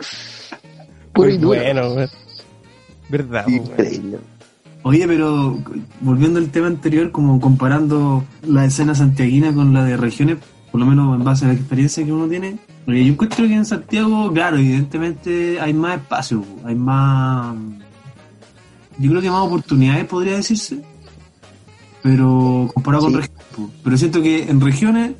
Puro 1.12 1.28
Muy 1.28 1.34
y 1.36 1.38
duro. 1.38 1.60
bueno, 1.60 1.92
weón. 1.94 2.10
¿Verdad, 3.08 3.44
weón? 3.46 3.56
Increíble. 3.66 4.18
Oye, 4.86 5.06
pero 5.08 5.58
volviendo 6.02 6.38
al 6.38 6.50
tema 6.50 6.66
anterior, 6.66 7.10
como 7.10 7.40
comparando 7.40 8.22
la 8.46 8.66
escena 8.66 8.94
santiaguina 8.94 9.52
con 9.54 9.72
la 9.72 9.82
de 9.82 9.96
regiones, 9.96 10.36
por 10.70 10.78
lo 10.78 10.86
menos 10.86 11.16
en 11.16 11.24
base 11.24 11.46
a 11.46 11.48
la 11.48 11.54
experiencia 11.54 12.04
que 12.04 12.12
uno 12.12 12.26
tiene, 12.28 12.58
yo 12.86 12.92
encuentro 12.94 13.46
que 13.48 13.54
en 13.54 13.64
Santiago, 13.64 14.30
claro, 14.32 14.58
evidentemente 14.58 15.58
hay 15.58 15.72
más 15.72 15.96
espacio, 16.00 16.44
hay 16.64 16.74
más... 16.74 17.56
Yo 18.98 19.10
creo 19.10 19.22
que 19.22 19.30
más 19.30 19.40
oportunidades 19.46 20.04
podría 20.04 20.36
decirse, 20.36 20.82
pero 22.02 22.70
comparado 22.74 23.06
Sí. 23.06 23.12
con 23.12 23.22
regiones. 23.22 23.74
Pero 23.82 23.96
siento 23.96 24.20
que 24.22 24.42
en 24.50 24.60
regiones 24.60 25.12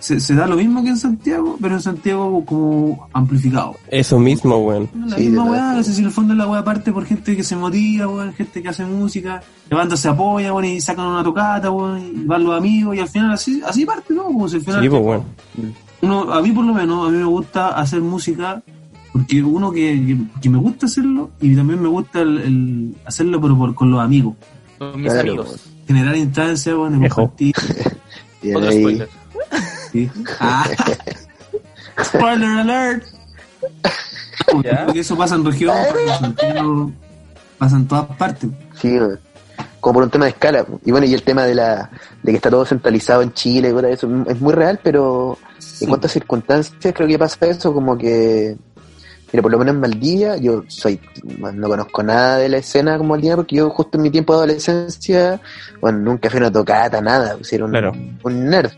se, 0.00 0.20
se 0.20 0.34
da 0.34 0.46
lo 0.46 0.56
mismo 0.56 0.82
que 0.82 0.90
en 0.90 0.96
Santiago, 0.96 1.56
pero 1.60 1.74
en 1.74 1.80
Santiago 1.80 2.44
como 2.44 3.08
amplificado. 3.12 3.74
Eso 3.88 4.18
mismo, 4.18 4.56
weón. 4.58 4.88
La 5.06 5.16
Sí, 5.16 5.24
misma 5.26 5.44
weá, 5.44 5.72
no 5.74 5.82
sé 5.82 5.92
si 5.92 6.00
en 6.00 6.06
el 6.06 6.12
fondo 6.12 6.34
es 6.34 6.38
la 6.38 6.46
weá 6.48 6.62
parte 6.64 6.92
por 6.92 7.04
gente 7.04 7.36
que 7.36 7.42
se 7.42 7.56
motiva, 7.56 8.06
weón, 8.06 8.32
gente 8.34 8.62
que 8.62 8.68
hace 8.68 8.84
música, 8.84 9.42
la 9.70 9.76
banda 9.76 9.96
se 9.96 10.08
apoya, 10.08 10.52
weón, 10.52 10.66
y 10.66 10.80
sacan 10.80 11.06
una 11.06 11.24
tocata, 11.24 11.70
weón, 11.70 11.98
y 11.98 12.24
van 12.24 12.44
los 12.44 12.56
amigos, 12.56 12.96
y 12.96 13.00
al 13.00 13.08
final 13.08 13.32
así, 13.32 13.60
así 13.66 13.84
parte, 13.84 14.14
¿no? 14.14 14.24
Como 14.24 14.48
si 14.48 14.56
al 14.56 14.62
final 14.62 14.82
Sí, 14.82 14.88
pues, 14.88 15.02
weón. 15.02 15.22
uno, 16.02 16.32
a 16.32 16.40
mí 16.42 16.52
por 16.52 16.64
lo 16.64 16.74
menos, 16.74 17.08
a 17.08 17.10
mí 17.10 17.18
me 17.18 17.24
gusta 17.24 17.68
hacer 17.70 18.00
música 18.00 18.62
porque 19.12 19.42
uno 19.42 19.72
que, 19.72 19.80
que, 20.06 20.40
que 20.42 20.50
me 20.50 20.58
gusta 20.58 20.86
hacerlo 20.86 21.30
y 21.40 21.56
también 21.56 21.82
me 21.82 21.88
gusta 21.88 22.20
el, 22.20 22.38
el 22.38 22.94
hacerlo 23.04 23.40
pero 23.40 23.56
por, 23.58 23.74
con 23.74 23.90
los 23.90 24.00
amigos. 24.00 24.34
Con 24.78 25.00
mis 25.00 25.10
Claro, 25.12 25.32
amigos. 25.32 25.68
Generar 25.88 26.16
instancias, 26.16 26.74
weón, 26.76 27.00
de 27.00 27.08
compartir. 27.08 27.54
Otro 28.54 28.70
spoiler. 28.70 29.08
¿Sí? 29.92 30.10
Ah. 30.40 30.66
Spoiler 32.02 32.48
alert. 32.60 33.04
Ya. 34.62 34.86
Eso 34.94 35.16
pasa 35.16 35.34
en 35.34 35.44
región, 35.44 35.74
pasa 35.76 36.00
en 36.00 36.20
Santiago, 36.20 36.92
pasa 37.58 37.76
en 37.76 37.88
todas 37.88 38.06
partes. 38.16 38.50
Sí, 38.80 38.98
como 39.80 39.94
por 39.94 40.02
un 40.04 40.10
tema 40.10 40.24
de 40.26 40.30
escala. 40.30 40.64
Y 40.84 40.90
bueno, 40.90 41.06
y 41.06 41.14
el 41.14 41.22
tema 41.22 41.44
de 41.44 41.54
la 41.54 41.90
de 42.22 42.32
que 42.32 42.36
está 42.36 42.50
todo 42.50 42.64
centralizado 42.64 43.22
en 43.22 43.32
Chile, 43.32 43.74
eso 43.90 44.08
es 44.28 44.40
muy 44.40 44.52
real, 44.52 44.80
pero 44.82 45.38
en 45.80 45.88
cuanto 45.88 46.06
a 46.06 46.10
circunstancias, 46.10 46.94
creo 46.94 47.08
que 47.08 47.18
pasa 47.18 47.46
eso 47.46 47.72
como 47.74 47.96
que, 47.98 48.56
mira, 49.32 49.42
por 49.42 49.50
lo 49.52 49.58
menos 49.58 49.74
en 49.74 49.80
Valdivia, 49.80 50.36
yo 50.36 50.64
soy, 50.68 51.00
no 51.24 51.68
conozco 51.68 52.02
nada 52.02 52.38
de 52.38 52.48
la 52.48 52.58
escena 52.58 52.96
como 52.98 53.10
Valdivia, 53.10 53.36
porque 53.36 53.56
yo 53.56 53.70
justo 53.70 53.98
en 53.98 54.02
mi 54.02 54.10
tiempo 54.10 54.32
de 54.34 54.38
adolescencia, 54.38 55.40
bueno, 55.80 55.98
nunca 55.98 56.30
fui 56.30 56.38
a 56.38 56.42
una 56.42 56.52
tocata, 56.52 57.00
nada, 57.00 57.36
pues, 57.36 57.52
era 57.52 57.64
un, 57.64 57.70
Claro. 57.70 57.92
un 58.22 58.48
nerd. 58.48 58.72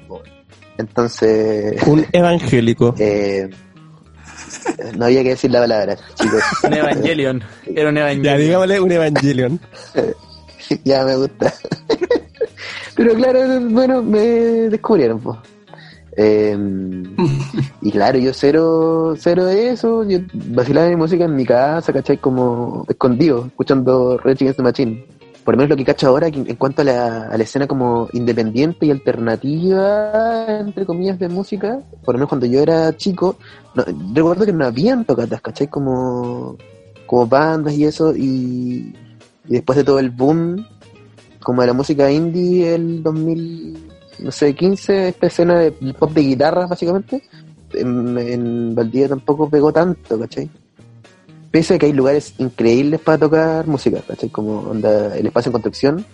Entonces, 0.80 1.82
Un 1.86 2.04
evangélico. 2.12 2.94
eh, 2.98 3.48
no 4.96 5.04
había 5.06 5.22
que 5.22 5.30
decir 5.30 5.50
la 5.50 5.60
palabra, 5.60 5.96
chicos. 6.14 6.42
Un 6.64 6.74
Evangelion. 6.74 7.42
Era 7.66 7.88
un 7.88 7.94
Ya, 7.96 8.00
Evangelion. 8.12 8.38
digámosle 8.38 8.80
un 8.80 8.92
Evangelion. 8.92 9.60
ya 10.84 11.04
me 11.04 11.16
gusta. 11.16 11.52
Pero 12.96 13.14
claro, 13.14 13.40
bueno, 13.70 14.02
me 14.02 14.20
descubrieron, 14.20 15.20
pues. 15.20 15.38
y 17.82 17.90
claro, 17.92 18.18
yo 18.18 18.32
cero, 18.34 19.14
cero 19.16 19.44
de 19.46 19.70
eso, 19.70 20.04
yo 20.08 20.18
vacilaba 20.32 20.88
mi 20.88 20.96
música 20.96 21.24
en 21.24 21.34
mi 21.36 21.46
casa, 21.46 21.92
¿cachai? 21.92 22.18
Como 22.18 22.84
escondido, 22.88 23.46
escuchando 23.46 24.18
Red 24.18 24.36
Against 24.36 24.56
the 24.58 24.62
Machine. 24.62 25.06
Por 25.44 25.55
lo 25.55 25.59
menos 25.59 25.70
lo 25.70 25.76
que 25.76 25.85
cacho 25.85 26.09
ahora, 26.09 26.29
en 26.29 26.55
cuanto 26.57 26.83
a 26.83 26.85
la, 26.85 27.22
a 27.29 27.37
la 27.37 27.42
escena 27.42 27.66
como 27.66 28.09
independiente 28.12 28.87
y 28.87 28.90
alternativa, 28.90 30.61
entre 30.61 30.85
comillas, 30.85 31.18
de 31.18 31.29
música, 31.29 31.81
por 32.05 32.14
lo 32.14 32.18
menos 32.18 32.29
cuando 32.29 32.46
yo 32.46 32.61
era 32.61 32.94
chico, 32.96 33.37
recuerdo 34.14 34.44
que 34.44 34.53
no 34.53 34.66
habían 34.66 35.05
tocatas, 35.05 35.40
¿cachai? 35.40 35.68
Como, 35.68 36.57
como 37.07 37.26
bandas 37.26 37.74
y 37.74 37.85
eso, 37.85 38.14
y, 38.14 38.94
y 39.48 39.53
después 39.53 39.79
de 39.79 39.85
todo 39.85 39.98
el 39.98 40.11
boom, 40.11 40.66
como 41.43 41.62
de 41.62 41.68
la 41.68 41.74
música 41.74 42.11
indie, 42.11 42.74
el 42.74 43.03
2000, 43.03 43.88
no 44.20 44.30
sé, 44.30 44.55
15, 44.55 45.09
esta 45.09 45.26
escena 45.26 45.59
de 45.59 45.72
pop 45.95 46.12
de 46.12 46.20
guitarras, 46.20 46.68
básicamente, 46.68 47.22
en, 47.72 48.18
en 48.18 48.74
Valdivia 48.74 49.09
tampoco 49.09 49.49
pegó 49.49 49.72
tanto, 49.72 50.18
¿cachai? 50.18 50.51
Pese 51.51 51.74
a 51.74 51.78
que 51.78 51.86
hay 51.86 51.92
lugares 51.92 52.34
increíbles 52.38 53.01
para 53.01 53.18
tocar 53.18 53.66
música, 53.66 54.01
¿cachai? 54.07 54.28
Como 54.28 54.61
onda, 54.61 55.16
el 55.16 55.26
espacio 55.26 55.48
en 55.48 55.53
construcción, 55.53 56.07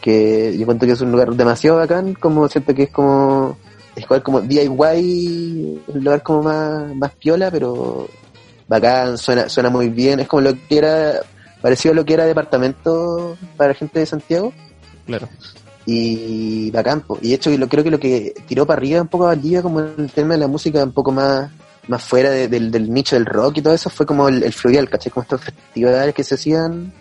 que 0.00 0.54
yo 0.56 0.62
encuentro 0.62 0.86
que 0.86 0.92
es 0.92 1.00
un 1.00 1.12
lugar 1.12 1.34
demasiado 1.34 1.76
bacán, 1.76 2.14
como 2.14 2.48
siento 2.48 2.74
que 2.74 2.84
es 2.84 2.90
como, 2.90 3.58
es 3.94 4.04
igual 4.04 4.22
como 4.22 4.40
DIY, 4.40 5.82
un 5.88 6.04
lugar 6.04 6.22
como 6.22 6.42
más, 6.44 6.94
más 6.94 7.12
piola, 7.16 7.50
pero 7.50 8.08
bacán, 8.66 9.18
suena, 9.18 9.48
suena 9.48 9.68
muy 9.68 9.90
bien, 9.90 10.20
es 10.20 10.28
como 10.28 10.40
lo 10.42 10.54
que 10.54 10.78
era, 10.78 11.20
parecido 11.60 11.92
a 11.92 11.96
lo 11.96 12.04
que 12.04 12.14
era 12.14 12.24
departamento 12.24 13.36
para 13.56 13.74
gente 13.74 13.98
de 14.00 14.06
Santiago, 14.06 14.52
Claro. 15.06 15.28
y 15.84 16.70
bacán, 16.70 17.00
po. 17.02 17.18
y 17.20 17.30
de 17.30 17.34
hecho 17.34 17.50
lo, 17.56 17.68
creo 17.68 17.82
que 17.84 17.90
lo 17.90 17.98
que 18.00 18.34
tiró 18.46 18.66
para 18.66 18.78
arriba 18.78 19.00
un 19.02 19.08
poco 19.08 19.24
a 19.24 19.28
Valdivia 19.28 19.62
como 19.62 19.80
el 19.80 20.10
tema 20.14 20.34
de 20.34 20.40
la 20.40 20.48
música 20.48 20.82
un 20.84 20.92
poco 20.92 21.12
más 21.12 21.50
más 21.88 22.04
fuera 22.04 22.30
de- 22.30 22.48
del, 22.48 22.70
del 22.70 22.92
nicho 22.92 23.16
del 23.16 23.26
rock 23.26 23.58
y 23.58 23.62
todo 23.62 23.74
eso 23.74 23.88
fue 23.90 24.06
como 24.06 24.28
el, 24.28 24.42
el 24.42 24.52
fluvial, 24.52 24.88
¿cachai? 24.88 25.10
Como 25.12 25.22
estos 25.22 25.40
festivales 25.40 26.14
que 26.14 26.22
se 26.24 26.34
hacían 26.36 26.92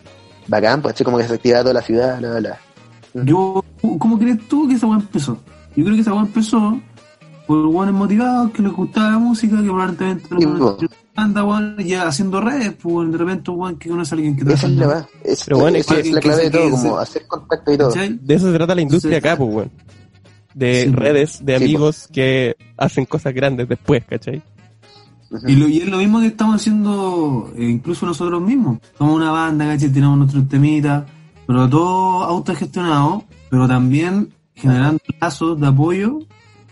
bacán, 0.47 0.81
pues, 0.81 0.93
¿cachai? 0.93 1.05
Como 1.05 1.17
que 1.17 1.27
se 1.27 1.33
activaba 1.33 1.61
toda 1.63 1.73
la 1.75 1.81
ciudad, 1.81 2.17
bla, 2.19 2.29
bla, 2.31 2.39
bla. 2.39 3.23
Yo, 3.25 3.63
¿Cómo 3.99 4.17
crees 4.19 4.47
tú 4.47 4.67
que 4.67 4.75
esa 4.75 4.88
weá 4.88 4.97
empezó? 4.99 5.38
Yo 5.75 5.83
creo 5.83 5.95
que 5.95 6.01
esa 6.01 6.13
weá 6.13 6.21
empezó 6.23 6.79
por 7.45 7.65
buenos 7.67 7.95
motivados 7.95 8.51
que 8.51 8.61
les 8.61 8.71
gustaba 8.73 9.11
la 9.11 9.17
música, 9.19 9.55
que 9.57 9.63
probablemente 9.63 10.27
Sí, 10.39 10.45
po. 10.45 10.77
anda, 11.15 11.43
weón, 11.45 11.77
ya 11.79 12.07
haciendo 12.07 12.41
redes, 12.41 12.73
pues 12.81 13.11
de 13.11 13.17
repente, 13.17 13.51
weón, 13.51 13.77
que 13.77 13.89
conoce 13.89 14.13
a 14.13 14.15
alguien 14.17 14.35
que 14.35 14.43
Esa 14.53 14.53
es 14.53 14.59
trabaja 14.59 14.79
la 14.79 14.88
verdad. 14.88 15.09
Es, 15.23 15.43
Pero 15.45 15.57
bueno, 15.59 15.77
esa 15.77 15.93
es 15.93 15.99
es 15.99 16.07
que- 16.09 16.13
la 16.15 16.21
clave 16.21 16.43
de 16.43 16.49
todo, 16.51 16.71
como 16.71 16.97
hacer 16.97 17.27
contacto 17.27 17.71
y 17.73 17.77
todo. 17.77 17.88
¿cachai? 17.89 18.19
De 18.21 18.33
eso 18.35 18.51
se 18.51 18.57
trata 18.57 18.75
la 18.75 18.81
industria 18.81 19.17
acá, 19.17 19.35
pues, 19.38 19.53
weón. 19.53 19.71
De 20.53 20.83
Sí, 20.85 20.91
redes, 20.91 21.45
de 21.45 21.57
Sí, 21.57 21.63
amigos 21.63 22.09
que 22.11 22.55
hacen 22.77 23.05
cosas 23.05 23.33
grandes 23.33 23.69
después, 23.69 24.03
¿cachai? 24.09 24.41
Y, 25.45 25.55
lo, 25.55 25.67
y 25.67 25.80
es 25.80 25.88
lo 25.88 25.97
mismo 25.97 26.19
que 26.21 26.28
estamos 26.28 26.55
haciendo 26.55 27.51
eh, 27.57 27.65
incluso 27.65 28.05
nosotros 28.05 28.41
mismos. 28.41 28.80
Somos 28.97 29.15
una 29.15 29.32
banda, 29.32 29.65
¿cachai? 29.65 29.89
Tenemos 29.89 30.17
nuestros 30.17 30.47
temitas, 30.47 31.03
pero 31.45 31.67
todo 31.69 32.23
autogestionado, 32.23 33.23
pero 33.49 33.67
también 33.67 34.30
generando 34.55 34.99
lazos 35.19 35.59
de 35.59 35.67
apoyo 35.67 36.19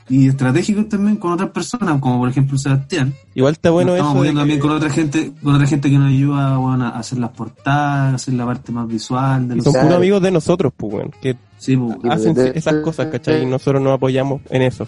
y 0.08 0.28
estratégicos 0.28 0.88
también 0.88 1.18
con 1.18 1.32
otras 1.34 1.50
personas, 1.50 2.00
como 2.00 2.20
por 2.20 2.30
ejemplo 2.30 2.58
Sebastián. 2.58 3.14
Igual 3.34 3.54
está 3.54 3.72
bueno 3.72 3.92
Nos 3.92 3.98
estamos 3.98 4.14
eso. 4.14 4.18
moviendo 4.20 4.40
que- 4.40 4.42
también 4.44 4.60
con 4.60 4.72
otra 4.72 4.90
gente, 4.90 5.32
con 5.44 5.56
otra 5.56 5.68
gente 5.68 5.90
que 5.90 5.98
nos 5.98 6.10
ayuda 6.10 6.58
bueno, 6.58 6.86
a 6.86 6.90
hacer 7.00 7.18
las 7.20 7.32
portadas, 7.32 8.12
a 8.12 8.16
hacer 8.16 8.34
la 8.36 8.46
parte 8.46 8.72
más 8.72 8.88
visual 8.88 9.48
de 9.48 9.54
y 9.56 9.58
los 9.58 9.64
son 9.66 9.74
puros 9.74 9.94
amigos 9.98 10.22
de 10.22 10.32
nosotros, 10.32 10.72
pues, 10.78 10.94
weón. 10.94 11.12
Que 11.22 11.36
Sí, 11.58 11.76
pues, 11.76 11.98
Y 12.04 12.08
hacen 12.10 12.34
de- 12.36 12.52
esas 12.56 12.76
cosas, 12.84 13.08
¿cachai? 13.08 13.42
Y 13.44 13.46
nosotros 13.48 13.82
nos 13.82 13.94
apoyamos 13.96 14.42
en 14.50 14.62
eso. 14.62 14.88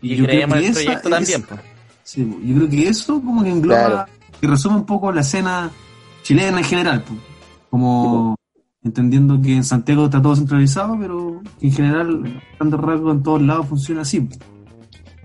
Y 0.00 0.16
yo 0.16 0.24
creemos 0.24 0.56
en 0.58 0.62
creo 0.62 0.64
el 0.64 0.64
esa 0.64 1.00
proyecto 1.02 1.10
también. 1.10 1.42
pues. 1.42 1.60
Sí, 2.06 2.24
yo 2.44 2.54
creo 2.54 2.68
que 2.68 2.88
eso 2.88 3.20
como 3.20 3.42
que 3.42 3.50
engloba 3.50 3.86
Claro. 3.86 4.04
y 4.40 4.46
resume 4.46 4.76
un 4.76 4.86
poco 4.86 5.10
la 5.10 5.22
escena 5.22 5.70
chilena 6.22 6.58
en 6.58 6.64
general, 6.64 7.02
como 7.68 8.36
entendiendo 8.84 9.42
que 9.42 9.56
en 9.56 9.64
Santiago 9.64 10.04
está 10.04 10.22
todo 10.22 10.36
centralizado, 10.36 10.96
pero 11.00 11.40
en 11.60 11.72
general, 11.72 12.40
dando 12.60 12.76
rasgo 12.76 13.10
en 13.10 13.22
todos 13.24 13.42
lados 13.42 13.66
funciona 13.66 14.02
así. 14.02 14.28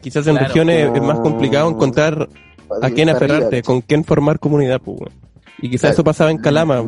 Quizás 0.01 0.25
en 0.25 0.33
Claro. 0.33 0.47
regiones 0.47 0.91
es 0.95 1.01
más 1.03 1.19
complicado 1.19 1.69
encontrar 1.69 2.27
a 2.81 2.89
quién 2.89 3.09
aferrarte, 3.09 3.61
con 3.61 3.81
quién 3.81 4.03
formar 4.03 4.39
comunidad, 4.39 4.81
pues. 4.81 5.01
Y 5.59 5.69
quizás 5.69 5.81
Claro. 5.81 5.93
eso 5.93 6.03
pasaba 6.03 6.31
en 6.31 6.39
Calama. 6.39 6.81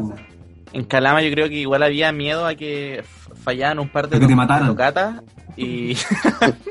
En 0.71 0.85
Calama 0.85 1.21
yo 1.21 1.29
creo 1.29 1.47
que 1.49 1.59
igual 1.59 1.83
había 1.83 2.11
miedo 2.11 2.47
a 2.47 2.55
que 2.55 3.03
fallaran 3.43 3.77
un 3.77 3.89
par 3.89 4.09
de 4.09 4.17
A 4.17 4.19
que 4.19 4.25
te 4.25 4.31
to- 4.33 4.37
mataran. 4.37 4.67
tocatas 4.69 5.21
y 5.55 5.93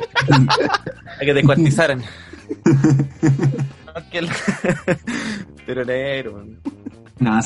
a 0.31 1.21
que 1.21 1.27
te 1.27 1.35
descuartizaran. 1.35 2.03
No, 2.65 3.93
Pero 5.67 5.85
negro, 5.85 6.45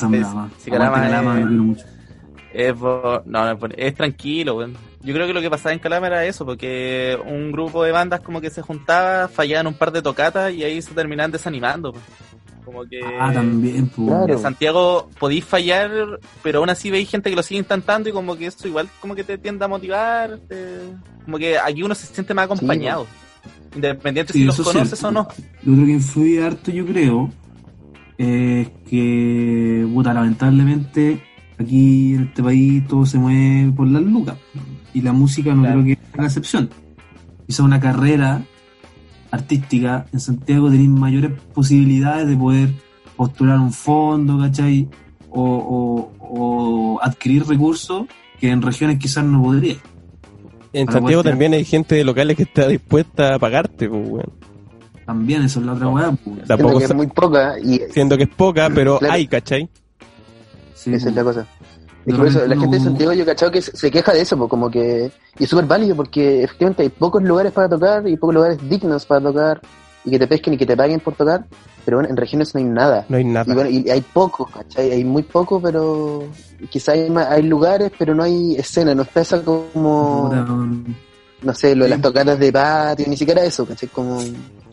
brava. 0.09 0.49
sí, 0.57 0.71
Calama 0.71 1.01
Calama, 1.01 1.39
es- 1.39 1.45
mucho. 1.47 1.85
No, 3.25 3.45
no, 3.45 3.57
tranquilo, 3.95 4.55
weón. 4.55 4.75
Yo 5.03 5.13
creo 5.13 5.27
que 5.27 5.33
lo 5.33 5.41
que 5.41 5.49
pasaba 5.49 5.73
en 5.73 5.79
Calama 5.79 6.07
era 6.07 6.25
eso, 6.25 6.45
porque 6.45 7.17
un 7.25 7.51
grupo 7.51 7.83
de 7.83 7.91
bandas 7.91 8.21
como 8.21 8.41
que 8.41 8.49
se 8.49 8.61
juntaba, 8.61 9.27
fallaban 9.27 9.67
un 9.67 9.73
par 9.75 9.91
de 9.91 10.01
tocatas 10.01 10.51
y 10.53 10.63
ahí 10.63 10.81
se 10.81 10.93
terminaban 10.93 11.31
desanimando. 11.31 11.91
pues. 11.91 12.03
Como 12.65 12.83
que 12.85 12.99
Ah, 13.19 13.31
también, 13.33 13.87
pues. 13.87 14.07
Claro. 14.09 14.33
en 14.33 14.39
Santiago 14.39 15.09
podéis 15.19 15.45
fallar, 15.45 16.19
pero 16.43 16.59
aún 16.59 16.69
así 16.69 16.89
veis 16.91 17.09
gente 17.09 17.29
que 17.29 17.35
lo 17.35 17.43
sigue 17.43 17.59
intentando 17.59 18.09
y 18.09 18.11
como 18.11 18.35
que 18.35 18.47
eso 18.47 18.67
igual 18.67 18.89
como 18.99 19.15
que 19.15 19.23
te 19.23 19.37
tiende 19.37 19.63
a 19.63 19.67
motivar. 19.69 20.39
te- 20.49 20.79
Como 21.23 21.37
que 21.37 21.57
aquí 21.59 21.83
uno 21.83 21.93
se 21.95 22.07
siente 22.07 22.33
más 22.33 22.45
acompañado. 22.45 23.05
Independiente 23.75 24.33
Sí, 24.33 24.39
si 24.39 24.45
los 24.45 24.55
conoces 24.61 24.99
cierto. 24.99 25.07
o 25.07 25.11
no. 25.11 25.27
Lo 25.63 25.73
otro 25.73 25.85
que 25.85 25.91
influye 25.91 26.43
harto, 26.43 26.71
yo 26.71 26.85
creo, 26.85 27.29
es 28.17 28.69
que, 28.89 29.87
puta, 29.93 30.13
lamentablemente, 30.13 31.21
aquí 31.59 32.13
en 32.15 32.23
este 32.23 32.43
país 32.43 32.87
todo 32.87 33.05
se 33.05 33.17
mueve 33.19 33.71
por 33.71 33.87
las 33.87 34.01
lucas. 34.01 34.37
Y 34.93 35.01
la 35.01 35.13
música 35.13 35.53
no 35.53 35.61
Claro. 35.63 35.81
creo 35.83 35.95
que 35.95 36.01
haga 36.17 36.25
excepción. 36.27 36.69
Quizá 37.45 37.63
una 37.63 37.79
carrera 37.79 38.41
artística 39.31 40.05
en 40.13 40.19
Santiago 40.19 40.69
tenéis 40.69 40.89
mayores 40.89 41.31
posibilidades 41.53 42.27
de 42.27 42.35
poder 42.37 42.69
postular 43.15 43.59
un 43.59 43.71
fondo, 43.73 44.37
¿cachai? 44.39 44.87
O, 45.29 45.43
o- 45.43 46.13
o 46.19 46.99
adquirir 47.03 47.45
recursos 47.45 48.05
que 48.39 48.49
en 48.51 48.61
regiones 48.61 48.97
quizás 48.99 49.23
no 49.25 49.41
podría. 49.43 49.75
En 50.81 50.91
Santiago 50.91 51.23
también 51.23 51.53
hay 51.53 51.65
gente 51.65 51.95
de 51.95 52.03
locales 52.03 52.37
que 52.37 52.43
está 52.43 52.67
dispuesta 52.67 53.35
a 53.35 53.39
pagarte, 53.39 53.89
pues, 53.89 54.07
weón. 54.09 54.33
También 55.05 55.43
eso 55.43 55.59
es 55.61 55.65
la 55.65 55.73
otra 55.73 55.87
weá. 55.87 56.11
pues. 56.11 56.47
Tampoco 56.47 56.79
que 56.79 56.85
es 56.85 56.93
muy 56.93 57.07
poca 57.07 57.57
y 57.59 57.79
siendo 57.91 58.17
que 58.17 58.23
es 58.23 58.29
poca, 58.29 58.69
pero 58.73 58.99
Claro. 58.99 59.13
hay, 59.13 59.27
¿cachai? 59.27 59.69
Sí, 60.75 60.93
esa 60.93 60.95
es 60.95 61.03
pues. 61.03 61.15
la 61.15 61.23
cosa. 61.23 61.39
De 61.41 62.11
Es 62.11 62.13
que 62.13 62.17
por 62.17 62.27
eso, 62.27 62.39
la 62.45 62.55
gente 62.55 62.75
de 62.75 62.81
uno- 62.81 62.83
Santiago 62.89 63.13
yo 63.13 63.23
he 63.23 63.25
cachado 63.25 63.51
que 63.51 63.61
se 63.61 63.75
se 63.75 63.91
queja 63.91 64.13
de 64.13 64.21
eso, 64.21 64.37
pues, 64.37 64.49
como 64.49 64.69
que, 64.69 65.11
y 65.39 65.43
es 65.43 65.49
súper 65.49 65.65
válido 65.65 65.95
porque 65.95 66.43
efectivamente 66.43 66.83
hay 66.83 66.89
pocos 66.89 67.21
lugares 67.23 67.51
para 67.51 67.67
tocar 67.69 68.07
y 68.07 68.15
pocos 68.17 68.35
lugares 68.35 68.69
dignos 68.69 69.05
para 69.05 69.21
tocar 69.21 69.61
y 70.07 70.11
que 70.11 70.19
te 70.19 70.27
pesquen 70.27 70.53
y 70.53 70.57
que 70.57 70.65
te 70.65 70.77
paguen 70.77 71.01
por 71.01 71.15
tocar, 71.15 71.45
pero 71.83 71.97
bueno, 71.97 72.09
en 72.09 72.15
regiones 72.15 72.55
no 72.55 72.59
hay 72.59 72.63
nada. 72.65 73.05
No 73.09 73.17
hay 73.17 73.23
Y 73.23 73.25
nada. 73.25 73.53
bueno, 73.53 73.69
y 73.69 73.89
hay 73.89 73.99
poco, 74.01 74.45
¿cachai? 74.45 74.91
Hay 74.91 75.03
muy 75.03 75.23
poco, 75.23 75.61
pero 75.61 76.23
quizá 76.69 76.93
hay, 76.93 77.13
hay 77.29 77.43
lugares, 77.43 77.91
pero 77.99 78.15
no 78.15 78.23
hay 78.23 78.55
escena, 78.55 78.95
no 78.95 79.01
está 79.01 79.19
esa 79.19 79.43
como, 79.43 80.31
no 81.41 81.53
sé, 81.53 81.75
lo 81.75 81.83
de 81.83 81.89
las 81.89 82.01
tocadas 82.01 82.39
de 82.39 82.53
patio, 82.53 83.05
ni 83.09 83.17
siquiera 83.17 83.43
eso, 83.43 83.65
¿cachai? 83.65 83.89
Como, 83.89 84.17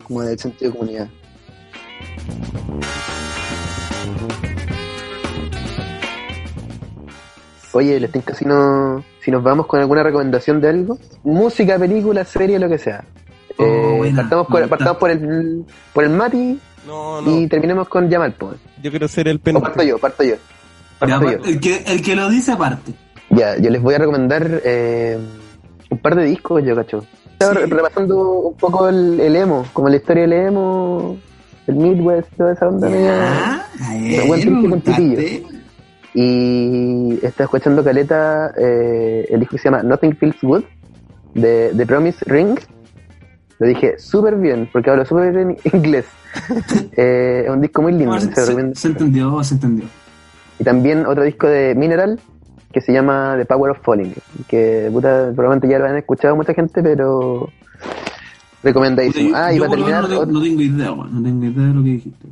como 0.06 0.22
del 0.22 0.38
sentido 0.38 0.70
de 0.70 0.78
comunidad. 0.78 1.08
Oye, 7.72 7.98
les 7.98 8.10
tinca 8.12 8.34
si, 8.34 8.44
no, 8.44 9.04
si 9.20 9.30
nos 9.32 9.42
vamos 9.42 9.66
con 9.66 9.80
alguna 9.80 10.02
recomendación 10.04 10.60
de 10.60 10.68
algo. 10.68 10.98
Música, 11.24 11.76
película, 11.76 12.24
serie, 12.24 12.58
lo 12.58 12.68
que 12.68 12.78
sea. 12.78 13.04
Oh, 13.56 13.62
Eh, 13.64 13.94
buena, 13.98 14.16
partamos, 14.22 14.46
por, 14.48 14.68
partamos 14.68 14.96
por 14.98 15.10
el 15.10 15.64
por 15.92 16.04
el 16.04 16.10
Mati 16.10 16.58
No, 16.86 17.20
y 17.24 17.46
terminemos 17.48 17.88
con 17.88 18.08
Yamal, 18.10 18.32
pues. 18.32 18.56
Yo 18.82 18.90
quiero 18.90 19.06
ser 19.08 19.28
el 19.28 19.36
O 19.36 19.40
parto 19.40 19.60
penúltimo. 19.60 19.82
yo, 19.84 19.98
parto 19.98 20.22
yo. 20.24 20.34
Ya, 20.34 20.38
Parto 20.98 21.30
yo. 21.32 21.38
el, 21.44 21.60
que, 21.60 21.82
el 21.86 22.02
que 22.02 22.16
lo 22.16 22.28
dice 22.28 22.52
aparte. 22.52 22.92
Ya, 23.30 23.56
yo 23.56 23.70
les 23.70 23.80
voy 23.82 23.94
a 23.94 23.98
recomendar 23.98 24.60
eh, 24.64 25.18
un 25.90 25.98
par 25.98 26.14
de 26.16 26.24
discos, 26.24 26.62
yo 26.64 26.74
cacho. 26.76 27.04
Estaba 27.32 27.54
Sí. 27.54 27.70
repasando 27.70 28.18
un 28.40 28.54
poco 28.56 28.88
el, 28.88 29.18
el 29.20 29.34
emo, 29.36 29.64
como 29.72 29.88
la 29.88 29.96
historia 29.96 30.22
del 30.22 30.32
emo, 30.34 31.16
el 31.66 31.74
Midwest, 31.74 32.28
toda 32.36 32.52
esa 32.52 32.68
onda 32.68 32.88
media. 32.88 33.66
Ya, 33.78 33.86
a 33.86 33.90
Me 33.98 34.26
buen 34.26 34.40
él, 34.40 34.46
triste 34.46 34.50
me 34.50 34.68
con 34.70 34.80
titillo. 34.80 35.16
gustaste. 35.16 35.42
Y 36.16 37.14
estaba 37.22 37.44
escuchando 37.46 37.82
Caleta, 37.82 38.52
eh, 38.56 39.26
el 39.30 39.40
disco 39.40 39.56
que 39.56 39.62
se 39.62 39.64
llama 39.68 39.82
Nothing 39.82 40.16
Feels 40.16 40.36
Good, 40.42 40.62
de 41.34 41.72
The 41.76 41.86
Promise 41.86 42.24
Ring. 42.26 42.56
Lo 43.58 43.66
dije 43.66 43.98
súper 43.98 44.36
bien, 44.36 44.68
porque 44.72 44.90
hablo 44.90 45.04
súper 45.04 45.32
bien 45.32 45.56
inglés. 45.72 46.06
Eh, 46.96 47.42
es 47.44 47.50
un 47.50 47.60
disco 47.60 47.82
muy 47.82 47.92
lindo, 47.92 48.14
No, 48.14 48.20
se 48.20 48.74
se, 48.74 48.88
entendió, 48.88 49.42
se 49.44 49.54
entendió. 49.54 49.84
Y 50.58 50.64
también 50.64 51.06
otro 51.06 51.22
disco 51.24 51.46
de 51.46 51.74
Mineral 51.74 52.18
que 52.72 52.80
se 52.80 52.92
llama 52.92 53.36
The 53.38 53.44
Power 53.44 53.70
of 53.70 53.78
Falling, 53.82 54.12
que 54.48 54.88
puta, 54.92 55.30
probablemente 55.34 55.68
ya 55.68 55.78
lo 55.78 55.86
han 55.86 55.96
escuchado 55.96 56.34
mucha 56.34 56.52
gente, 56.54 56.82
pero 56.82 57.48
recomendadísimo. 58.62 59.28
Puta, 59.28 59.46
Ah, 59.46 59.52
y 59.52 59.58
para 59.58 59.70
terminar, 59.70 60.02
no, 60.02 60.08
tengo, 60.08 60.26
no 60.26 60.42
tengo 60.42 60.60
idea, 60.60 60.92
weón, 60.92 61.14
no 61.14 61.22
tengo 61.22 61.44
idea 61.44 61.68
de 61.68 61.74
lo 61.74 61.82
que 61.84 61.88
dijiste. 61.90 62.26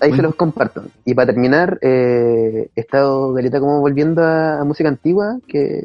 ahí 0.00 0.10
Bueno. 0.10 0.16
se 0.16 0.22
los 0.22 0.34
comparto. 0.34 0.84
Y 1.04 1.14
para 1.14 1.32
terminar, 1.32 1.78
eh, 1.80 2.68
he 2.74 2.80
estado, 2.80 3.32
Galeta, 3.32 3.60
como 3.60 3.80
volviendo 3.80 4.22
a, 4.22 4.60
a 4.60 4.64
música 4.64 4.88
antigua, 4.88 5.38
que 5.48 5.82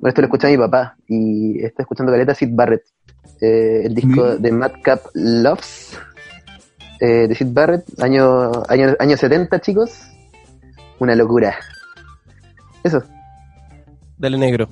bueno, 0.00 0.08
esto 0.10 0.20
lo 0.20 0.26
escucha 0.26 0.48
mi 0.48 0.58
papá, 0.58 0.96
y 1.08 1.60
está 1.64 1.82
escuchando 1.82 2.12
Galeta 2.12 2.34
Sid 2.34 2.50
Barrett, 2.52 2.82
eh, 3.42 3.82
el 3.86 3.94
disco 3.94 4.36
de 4.36 4.52
Madcap 4.52 5.00
Loves, 5.14 5.98
eh, 7.00 7.26
de 7.26 7.34
Sid 7.34 7.48
Barrett, 7.52 7.84
año, 8.00 8.52
año, 8.68 8.94
año 9.00 9.16
70, 9.16 9.60
chicos. 9.60 9.90
Una 11.00 11.16
locura. 11.16 11.56
Eso. 12.84 13.02
Dale 14.16 14.38
negro. 14.38 14.68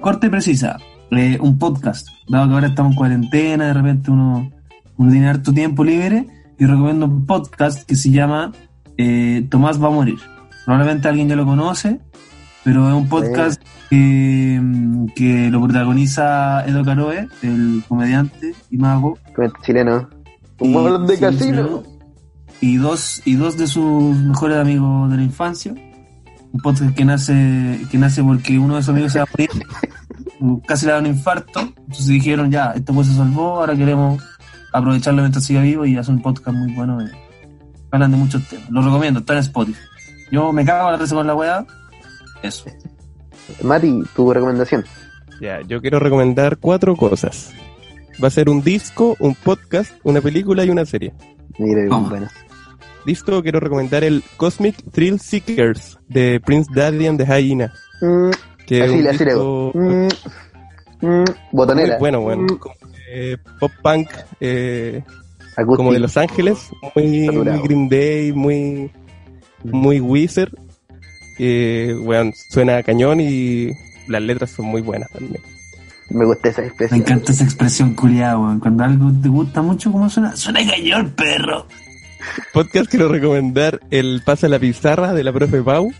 Corte 0.00 0.30
precisa. 0.30 0.78
eh, 1.10 1.38
un 1.40 1.58
podcast. 1.58 2.08
Dado 2.26 2.48
que 2.48 2.54
ahora 2.54 2.68
estamos 2.68 2.92
en 2.92 2.96
cuarentena, 2.96 3.66
de 3.66 3.74
repente 3.74 4.10
uno, 4.10 4.50
uno 4.96 5.10
tiene 5.10 5.28
harto 5.28 5.52
tiempo 5.52 5.84
libre, 5.84 6.26
y 6.58 6.64
recomiendo 6.64 7.04
un 7.06 7.26
podcast 7.26 7.86
que 7.86 7.96
se 7.96 8.10
llama 8.10 8.52
eh, 8.96 9.46
Tomás 9.50 9.82
va 9.82 9.88
a 9.88 9.90
morir. 9.90 10.18
Probablemente 10.64 11.08
alguien 11.08 11.28
ya 11.28 11.36
lo 11.36 11.44
conoce, 11.44 12.00
pero 12.64 12.88
es 12.88 12.94
un 12.94 13.08
podcast 13.08 13.62
que, 13.90 14.58
mm, 14.62 15.06
que 15.14 15.50
lo 15.50 15.62
protagoniza 15.62 16.64
Edo 16.66 16.84
Caroe, 16.84 17.28
el 17.42 17.82
comediante 17.86 18.54
y 18.70 18.76
mago, 18.78 19.18
Comenta 19.34 19.58
chileno. 19.62 20.08
Y- 20.60 20.68
Humor 20.68 21.06
de 21.06 21.14
sí, 21.16 21.20
casino. 21.20 21.82
y 22.60 22.76
dos 22.76 23.22
y 23.24 23.34
dos 23.34 23.56
de 23.58 23.66
sus 23.66 24.16
mejores 24.16 24.58
amigos 24.58 25.10
de 25.10 25.16
la 25.18 25.22
infancia. 25.22 25.74
Un 26.52 26.60
podcast 26.60 26.94
que 26.94 27.04
nace 27.04 27.80
que 27.90 27.98
nace 27.98 28.22
porque 28.22 28.58
uno 28.58 28.76
de 28.76 28.82
sus 28.82 28.90
amigos 28.90 29.12
se 29.12 29.18
va 29.18 29.24
a 29.24 29.28
morir. 29.32 29.50
Casi 30.66 30.86
le 30.86 30.92
da 30.92 30.98
un 31.00 31.06
infarto. 31.06 31.60
Entonces 31.60 32.06
dijeron 32.06 32.50
ya 32.50 32.72
este 32.74 32.92
pues 32.92 33.08
se 33.08 33.14
salvó 33.14 33.56
ahora 33.56 33.76
queremos 33.76 34.22
aprovecharlo 34.72 35.22
mientras 35.22 35.44
siga 35.44 35.60
vivo 35.62 35.84
y 35.86 35.96
hace 35.96 36.10
un 36.10 36.20
podcast 36.22 36.56
muy 36.56 36.72
bueno 36.72 37.00
eh, 37.00 37.10
hablan 37.90 38.12
de 38.12 38.16
muchos 38.16 38.46
temas. 38.48 38.70
Lo 38.70 38.80
recomiendo 38.82 39.20
está 39.20 39.32
en 39.34 39.38
Spotify. 39.40 39.78
Yo 40.30 40.52
me 40.52 40.64
cago 40.64 40.88
a 40.88 40.92
la 40.92 40.96
risa 40.98 41.14
con 41.16 41.26
la 41.26 41.34
weá 41.34 41.66
eso 42.48 42.64
Mati, 43.62 44.02
tu 44.16 44.32
recomendación. 44.32 44.84
Ya, 45.40 45.60
yo 45.66 45.80
quiero 45.82 45.98
recomendar 45.98 46.56
cuatro 46.58 46.96
cosas. 46.96 47.52
Va 48.22 48.28
a 48.28 48.30
ser 48.30 48.48
un 48.48 48.62
disco, 48.62 49.16
un 49.18 49.34
podcast, 49.34 49.92
una 50.04 50.20
película 50.20 50.64
y 50.64 50.70
una 50.70 50.86
serie. 50.86 51.12
Mire, 51.58 51.88
Toma. 51.88 52.08
bueno. 52.08 52.28
Disco, 53.04 53.42
quiero 53.42 53.60
recomendar 53.60 54.02
el 54.04 54.22
Cosmic 54.38 54.76
Thrill 54.92 55.20
Seekers 55.20 55.98
de 56.08 56.40
Prince 56.40 56.70
Daddy 56.74 57.06
and 57.06 57.18
the 57.22 57.26
Hyena. 57.26 57.72
Mm, 58.00 58.30
Que 58.66 58.78
es 58.78 58.84
así, 58.90 59.00
un 59.00 59.06
así 59.08 59.18
le 59.18 59.24
disco 59.24 59.40
hago. 59.40 59.72
Mm, 59.74 60.08
mm, 61.02 61.24
botonera. 61.52 61.88
muy 61.94 61.98
bueno, 62.00 62.20
bueno. 62.20 62.42
Mm, 62.44 62.56
Como, 62.58 62.74
eh, 63.12 63.36
pop 63.60 63.72
punk, 63.82 64.08
eh, 64.40 65.02
como 65.76 65.92
de 65.92 65.98
Los 65.98 66.16
Ángeles, 66.16 66.70
muy, 66.94 67.06
muy 67.06 67.26
Saturado. 67.26 67.62
Green 67.62 67.88
Day, 67.90 68.32
muy, 68.32 68.90
muy 69.64 70.00
Wizard. 70.00 70.50
Eh, 71.38 71.96
weón, 71.98 72.32
suena 72.34 72.76
a 72.78 72.82
cañón 72.82 73.20
y 73.20 73.70
las 74.08 74.22
letras 74.22 74.50
son 74.50 74.66
muy 74.66 74.80
buenas 74.82 75.10
también. 75.10 75.40
Me 76.10 76.24
gusta 76.26 76.50
esa 76.50 76.60
Me 76.60 76.66
expresión. 76.68 77.00
encanta 77.00 77.32
esa 77.32 77.44
expresión 77.44 77.94
culiada, 77.94 78.38
weón. 78.38 78.60
Cuando 78.60 78.84
algo 78.84 79.10
te 79.22 79.28
gusta 79.28 79.62
mucho, 79.62 79.90
¿cómo 79.90 80.08
suena? 80.10 80.36
Suena 80.36 80.60
cañón, 80.68 81.10
perro. 81.16 81.66
Podcast 82.52 82.88
quiero 82.90 83.08
recomendar 83.08 83.80
el 83.90 84.22
Pasa 84.24 84.48
la 84.48 84.58
Pizarra 84.58 85.12
de 85.12 85.24
la 85.24 85.32
profe 85.32 85.62
Pau, 85.62 85.92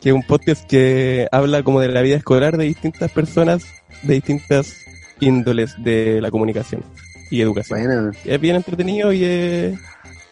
que 0.00 0.10
es 0.10 0.14
un 0.14 0.22
podcast 0.22 0.64
que 0.66 1.28
habla 1.32 1.62
como 1.62 1.80
de 1.80 1.88
la 1.88 2.00
vida 2.02 2.16
escolar 2.16 2.56
de 2.56 2.64
distintas 2.64 3.10
personas 3.10 3.64
de 4.02 4.14
distintas 4.14 4.76
índoles 5.20 5.74
de 5.82 6.20
la 6.22 6.30
comunicación 6.30 6.82
y 7.30 7.40
educación. 7.42 7.78
Bueno, 7.84 8.10
Es 8.24 8.40
bien 8.40 8.56
entretenido 8.56 9.12
y, 9.12 9.20
eh, 9.24 9.78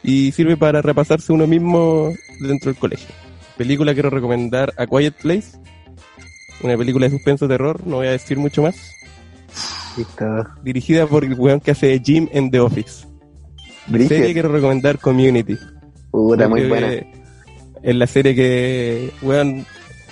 y 0.03 0.32
sirve 0.32 0.57
para 0.57 0.80
repasarse 0.80 1.32
uno 1.32 1.47
mismo 1.47 2.14
dentro 2.41 2.70
del 2.72 2.80
colegio. 2.80 3.09
Película 3.59 3.93
quiero 3.93 4.09
recomendar 4.09 4.73
A 4.79 4.87
Quiet 4.87 5.15
Place, 5.21 5.59
una 6.63 6.77
película 6.77 7.07
de 7.07 7.11
suspenso 7.11 7.47
terror, 7.47 7.87
no 7.87 7.97
voy 7.97 8.07
a 8.07 8.13
decir 8.13 8.39
mucho 8.39 8.63
más, 8.63 8.77
listo. 9.97 10.25
dirigida 10.63 11.07
por 11.07 11.25
el 11.25 11.35
weón 11.35 11.61
que 11.61 11.73
hace 11.73 12.01
Jim 12.03 12.29
en 12.33 12.51
The 12.51 12.61
Office. 12.61 13.07
Serie 13.91 14.07
Brígido. 14.07 14.33
quiero 14.33 14.49
recomendar 14.53 14.99
Community. 14.99 15.59
Puta, 16.11 16.49
muy 16.49 16.69
buena. 16.69 16.89
Es 17.83 17.95
la 17.97 18.07
serie 18.07 18.35
que, 18.35 19.11
weón, 19.23 19.67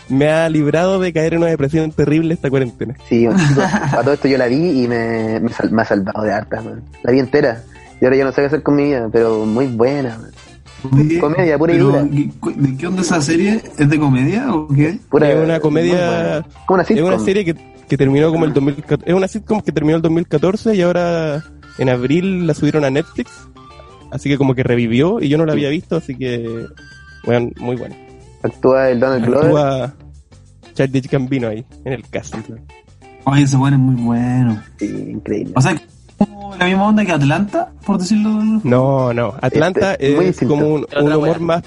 me 0.09 0.29
ha 0.29 0.49
librado 0.49 0.99
de 1.01 1.13
caer 1.13 1.35
en 1.35 1.41
una 1.41 1.49
depresión 1.51 1.91
terrible 1.93 2.35
esta 2.35 2.49
cuarentena. 2.51 2.95
Sí, 3.09 3.27
a 3.27 4.01
todo 4.03 4.13
esto 4.15 4.29
yo 4.29 4.39
la 4.39 4.47
vi 4.47 4.85
y 4.85 4.89
me, 4.89 5.41
me, 5.41 5.53
sal- 5.53 5.71
me 5.73 5.83
ha 5.83 5.85
salvado 5.85 6.23
de 6.23 6.33
hartas, 6.33 6.65
man. 6.65 6.83
La 7.03 7.13
vi 7.13 7.19
entera. 7.21 7.63
Y 8.01 8.05
ahora 8.05 8.17
ya 8.17 8.25
no 8.25 8.33
sé 8.33 8.41
qué 8.43 8.47
hacer 8.47 8.63
con 8.63 8.77
mi 8.77 8.85
vida, 8.85 9.09
pero 9.13 9.45
muy 9.47 9.67
buena, 9.67 10.19
man. 10.19 10.31
Oye, 10.93 11.19
Comedia 11.19 11.59
pura 11.59 11.75
y 11.75 11.79
dura. 11.79 12.07
¿qué- 12.11 12.31
cu- 12.41 12.53
¿De 12.57 12.77
qué 12.77 12.87
onda 12.87 13.03
esa 13.03 13.21
serie? 13.21 13.61
¿Es 13.79 13.89
de 13.89 13.99
comedia 13.99 14.55
o 14.55 14.69
qué? 14.69 14.99
Pura- 15.11 15.31
es 15.31 15.45
una 15.45 15.61
comedia, 15.61 16.45
una 16.69 16.83
es 16.83 16.89
sitcom. 16.89 17.07
una 17.09 17.19
serie 17.19 17.45
que, 17.45 17.55
que 17.89 17.97
terminó 17.97 18.31
como 18.31 18.45
el 18.45 18.53
2014, 18.53 19.11
es 19.11 19.17
una 19.17 19.29
sitcom 19.29 19.61
que 19.61 19.73
terminó 19.73 19.97
el 19.97 20.03
2014 20.03 20.75
y 20.75 20.83
ahora 20.83 21.43
en 21.79 21.89
abril 21.89 22.47
la 22.47 22.55
subieron 22.55 22.85
a 22.85 22.91
Netflix, 22.91 23.31
así 24.11 24.29
que 24.29 24.39
como 24.39 24.55
que 24.55 24.63
revivió 24.63 25.21
y 25.21 25.29
yo 25.29 25.39
no 25.39 25.45
la 25.47 25.53
había 25.53 25.69
visto, 25.71 25.97
así 25.97 26.15
que, 26.17 26.67
weón, 27.27 27.53
muy 27.59 27.77
buena. 27.77 27.97
Actúa 28.43 28.91
el 28.91 29.01
Donald 29.01 29.25
Glover. 29.27 29.45
Actúa 29.47 29.95
Charlie 30.75 31.01
Gambino 31.11 31.49
ahí, 31.49 31.65
en 31.85 31.93
el 31.93 32.09
cast. 32.09 32.35
Oye, 33.25 33.43
ese 33.43 33.57
weón 33.57 33.75
es 33.75 33.81
muy 33.81 33.95
bueno. 33.97 34.63
Sí, 34.79 34.87
increíble. 35.11 35.53
O 35.57 35.61
sea, 35.61 35.77
como 36.19 36.55
la 36.57 36.65
misma 36.67 36.87
onda 36.89 37.05
que 37.05 37.13
Atlanta, 37.13 37.71
por 37.85 37.99
decirlo. 37.99 38.31
No, 38.65 39.13
no. 39.13 39.35
Atlanta 39.41 39.95
Este, 39.95 40.29
es 40.29 40.39
como 40.39 40.67
un, 40.67 40.87
humor 40.95 41.41
más, 41.41 41.63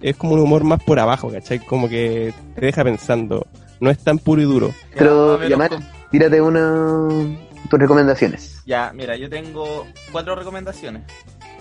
es 0.00 0.16
como 0.16 0.34
un 0.34 0.40
humor 0.40 0.64
más 0.64 0.82
por 0.82 0.98
abajo, 0.98 1.30
¿cachai? 1.30 1.58
Como 1.60 1.88
que 1.88 2.32
te 2.54 2.66
deja 2.66 2.82
pensando. 2.84 3.46
No 3.80 3.90
es 3.90 3.98
tan 3.98 4.18
puro 4.18 4.42
y 4.42 4.44
duro. 4.44 4.74
Pero, 4.94 5.08
Ya, 5.14 5.16
más 5.16 5.36
o 5.36 5.38
menos 5.38 5.50
Yamal, 5.50 5.68
con- 5.70 6.10
tírate 6.10 6.40
una... 6.40 7.08
tus 7.70 7.78
recomendaciones. 7.80 8.62
Ya, 8.66 8.92
mira, 8.94 9.16
yo 9.16 9.28
tengo 9.30 9.86
cuatro 10.12 10.34
recomendaciones. 10.34 11.02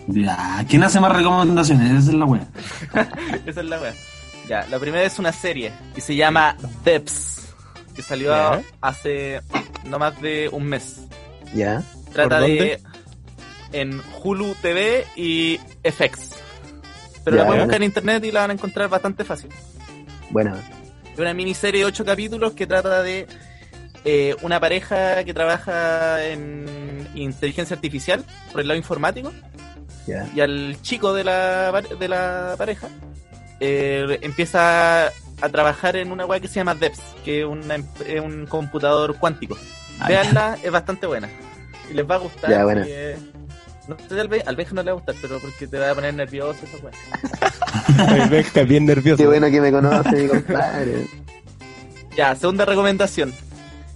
Ya, 0.07 0.65
¿quién 0.67 0.83
hace 0.83 0.99
más 0.99 1.15
recomendaciones? 1.15 1.91
Esa 2.03 2.09
es 2.11 2.15
la 2.17 2.25
wea. 2.25 2.47
Esa 3.45 3.61
es 3.61 3.65
la 3.67 3.79
wea. 3.79 3.93
Ya, 4.47 4.65
la 4.71 4.79
primera 4.79 5.03
es 5.03 5.19
una 5.19 5.31
serie 5.31 5.71
que 5.93 6.01
se 6.01 6.15
llama 6.15 6.55
Debs, 6.83 7.53
que 7.95 8.01
salió 8.01 8.31
Ya. 8.31 8.61
hace 8.81 9.41
no 9.85 9.99
más 9.99 10.19
de 10.21 10.49
un 10.51 10.65
mes. 10.65 11.01
Ya. 11.53 11.83
Trata 12.13 12.39
¿Por 12.39 12.47
de 12.47 12.79
en 13.71 14.01
Hulu 14.23 14.55
TV 14.61 15.05
y 15.15 15.59
FX. 15.83 16.35
Pero 17.23 17.37
Ya. 17.37 17.43
la 17.43 17.47
pueden 17.47 17.63
buscar 17.63 17.81
en 17.81 17.83
internet 17.83 18.23
y 18.25 18.31
la 18.31 18.41
van 18.41 18.49
a 18.51 18.53
encontrar 18.53 18.89
bastante 18.89 19.23
fácil. 19.23 19.49
Bueno, 20.31 20.55
Es 21.13 21.19
una 21.19 21.33
miniserie 21.33 21.81
de 21.81 21.85
ocho 21.85 22.05
capítulos 22.05 22.53
que 22.53 22.65
trata 22.65 23.03
de 23.03 23.27
eh, 24.05 24.35
una 24.41 24.59
pareja 24.59 25.23
que 25.23 25.33
trabaja 25.33 26.23
en 26.25 27.07
inteligencia 27.15 27.75
artificial 27.75 28.23
por 28.51 28.61
el 28.61 28.67
lado 28.67 28.77
informático 28.77 29.33
y 30.33 30.39
al 30.39 30.77
chico 30.81 31.13
de 31.13 31.23
la, 31.23 31.71
de 31.99 32.07
la 32.07 32.55
pareja 32.57 32.87
eh, 33.59 34.17
empieza 34.21 35.07
a 35.07 35.49
trabajar 35.51 35.95
en 35.97 36.11
una 36.11 36.25
web 36.25 36.41
que 36.41 36.47
se 36.47 36.55
llama 36.55 36.73
DEPS, 36.75 36.99
que 37.23 37.41
es, 37.41 37.45
una 37.45 37.75
es 38.07 38.21
un 38.21 38.45
computador 38.47 39.15
cuántico. 39.17 39.57
Ay, 39.99 40.15
Veanla, 40.15 40.57
es 40.63 40.71
bastante 40.71 41.05
buena. 41.07 41.29
Y 41.89 41.93
les 41.93 42.09
va 42.09 42.15
a 42.15 42.17
gustar. 42.19 42.49
Ya, 42.49 42.63
porque- 42.63 43.17
No 43.87 43.97
sé, 44.07 44.19
al, 44.19 44.27
Ben- 44.27 44.43
al 44.45 44.55
Benja 44.55 44.73
no 44.75 44.83
le 44.83 44.91
va 44.91 44.97
a 44.97 45.01
gustar, 45.01 45.15
pero 45.21 45.39
porque 45.39 45.67
te 45.67 45.79
va 45.79 45.89
a 45.91 45.95
poner 45.95 46.13
nervioso 46.13 46.59
esa 46.63 46.77
wea. 46.77 46.93
Ay, 48.07 48.29
Benja, 48.29 48.61
bien 48.63 48.85
nervioso. 48.85 49.17
Qué 49.17 49.27
bueno 49.27 49.47
que 49.49 49.59
me 49.61 49.71
conoce, 49.71 50.11
mi 50.15 50.27
compadre. 50.27 51.07
Ya, 52.17 52.35
segunda 52.35 52.65
recomendación. 52.65 53.33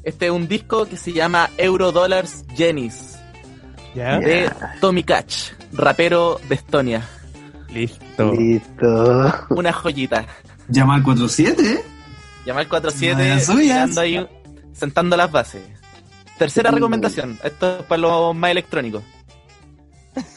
Este 0.04 0.28
es 0.28 0.32
un 0.32 0.48
disco 0.48 0.86
que 0.86 0.96
se 0.96 1.12
llama 1.12 1.50
Eurodollars 1.58 2.46
Jennies 2.56 3.18
¿Ya? 3.96 4.18
de 4.20 4.50
Tommy 4.80 5.04
Catch, 5.04 5.52
rapero 5.74 6.40
de 6.48 6.56
Estonia. 6.56 7.06
Listo. 7.70 8.32
Listo. 8.34 9.34
Una 9.50 9.74
joyita. 9.74 10.26
Llama 10.70 10.96
al 10.96 11.04
47, 11.04 11.64
¿eh? 11.74 11.84
Llamar 12.46 12.68
47 12.70 13.14
Buenas 13.16 13.46
suyas. 13.46 13.90
tirando 13.90 14.02
ahí, 14.02 14.28
sentando 14.74 15.18
las 15.18 15.30
bases. 15.32 15.64
Tercera 16.38 16.70
Sí. 16.70 16.76
recomendación. 16.76 17.40
Esto 17.44 17.80
es 17.80 17.84
para 17.86 18.02
los 18.02 18.36
más 18.36 18.52
electrónicos. 18.52 19.04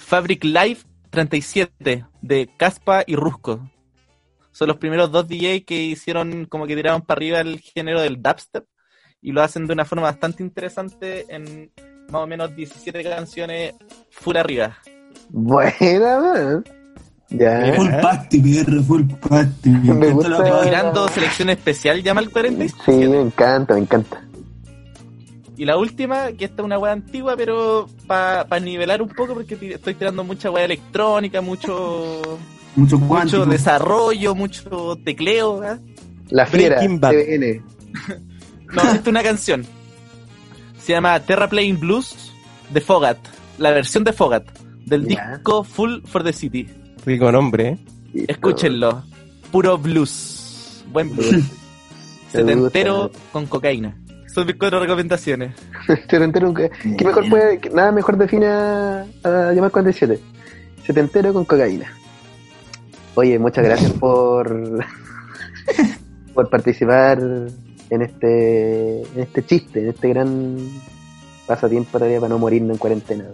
Fabric 0.00 0.44
Live 0.44 0.78
37 1.10 2.04
de 2.22 2.50
Caspa 2.56 3.02
y 3.06 3.16
Rusco. 3.16 3.68
Son 4.52 4.68
los 4.68 4.76
primeros 4.78 5.10
dos 5.10 5.26
DJ 5.28 5.64
que 5.64 5.82
hicieron 5.82 6.46
como 6.46 6.66
que 6.66 6.76
tiraron 6.76 7.02
para 7.02 7.18
arriba 7.18 7.40
el 7.40 7.60
género 7.60 8.00
del 8.00 8.22
dubstep 8.22 8.64
y 9.20 9.32
lo 9.32 9.42
hacen 9.42 9.66
de 9.66 9.72
una 9.72 9.84
forma 9.84 10.04
bastante 10.04 10.42
interesante 10.42 11.26
en 11.28 11.72
más 12.10 12.22
o 12.22 12.26
menos 12.26 12.54
17 12.54 13.02
canciones 13.02 13.74
full 14.10 14.36
arriba. 14.36 14.78
Buena, 15.30 16.20
man. 16.20 16.64
Ya. 17.28 17.58
Mira. 17.58 17.74
Full 17.74 17.90
party, 18.00 18.40
perro, 18.40 18.82
full 18.84 19.02
party. 19.28 19.68
Me 19.70 20.10
gusta. 20.10 20.62
Tirando 20.62 21.08
selección 21.08 21.50
especial 21.50 22.02
llama 22.02 22.22
47. 22.30 22.82
Sí, 22.84 23.08
me 23.08 23.20
encanta, 23.20 23.74
me 23.74 23.80
encanta. 23.80 24.22
Y 25.56 25.64
la 25.64 25.76
última, 25.76 26.32
que 26.32 26.44
esta 26.44 26.62
es 26.62 26.66
una 26.66 26.78
wea 26.78 26.92
antigua, 26.92 27.34
pero 27.36 27.88
para 28.06 28.60
nivelar 28.60 29.00
un 29.00 29.08
poco, 29.08 29.34
porque 29.34 29.54
estoy 29.54 29.94
tirando 29.94 30.22
mucha 30.22 30.50
wea 30.50 30.64
electrónica, 30.64 31.40
mucho, 31.40 32.20
Mucho 32.76 32.98
mucho 32.98 33.46
desarrollo, 33.46 34.34
mucho 34.34 34.98
tecleo. 35.02 35.62
¿ah? 35.62 35.78
La 36.28 36.46
fiera. 36.46 36.80
TVN. 36.80 37.62
No, 38.66 38.82
esta 38.82 38.96
es 38.96 39.06
una 39.06 39.22
canción. 39.22 39.64
Se 40.76 40.92
llama 40.92 41.20
Terra 41.20 41.48
Playing 41.48 41.78
Blues 41.78 42.32
de 42.70 42.80
Fogat, 42.80 43.16
la 43.58 43.70
versión 43.70 44.02
de 44.02 44.12
Fogat, 44.12 44.44
del 44.84 45.06
disco 45.06 45.62
Full 45.62 46.02
for 46.04 46.24
the 46.24 46.32
City. 46.32 46.68
Rico 47.06 47.30
nombre, 47.30 47.68
¿eh? 47.68 48.24
Escúchenlo. 48.26 49.04
Puro 49.52 49.78
blues. 49.78 50.84
Buen 50.92 51.14
blues. 51.14 51.44
Setentero 52.32 53.12
con 53.30 53.46
cocaína. 53.46 53.96
Son 54.36 54.46
mis 54.46 54.56
cuatro 54.56 54.78
recomendaciones. 54.78 55.54
Setentero, 56.10 56.52
¿qué 56.52 56.70
mejor 57.06 57.26
puede, 57.30 57.58
que- 57.58 57.70
nada 57.70 57.90
mejor 57.90 58.18
define 58.18 58.48
a, 58.48 59.06
a 59.24 59.52
llamar 59.54 59.70
47? 59.70 60.20
Setentero 60.84 61.32
con 61.32 61.46
cocaína. 61.46 61.90
Oye, 63.14 63.38
muchas 63.38 63.64
gracias 63.64 63.92
por 63.98 64.84
por 66.34 66.50
participar 66.50 67.18
en 67.88 68.02
este 68.02 69.00
en 69.00 69.20
este 69.20 69.42
chiste, 69.42 69.80
en 69.80 69.88
este 69.88 70.10
gran 70.10 70.58
pasatiempo 71.46 71.92
todavía 71.98 72.20
para 72.20 72.28
no 72.28 72.38
morirnos 72.38 72.72
en 72.72 72.78
cuarentena. 72.78 73.24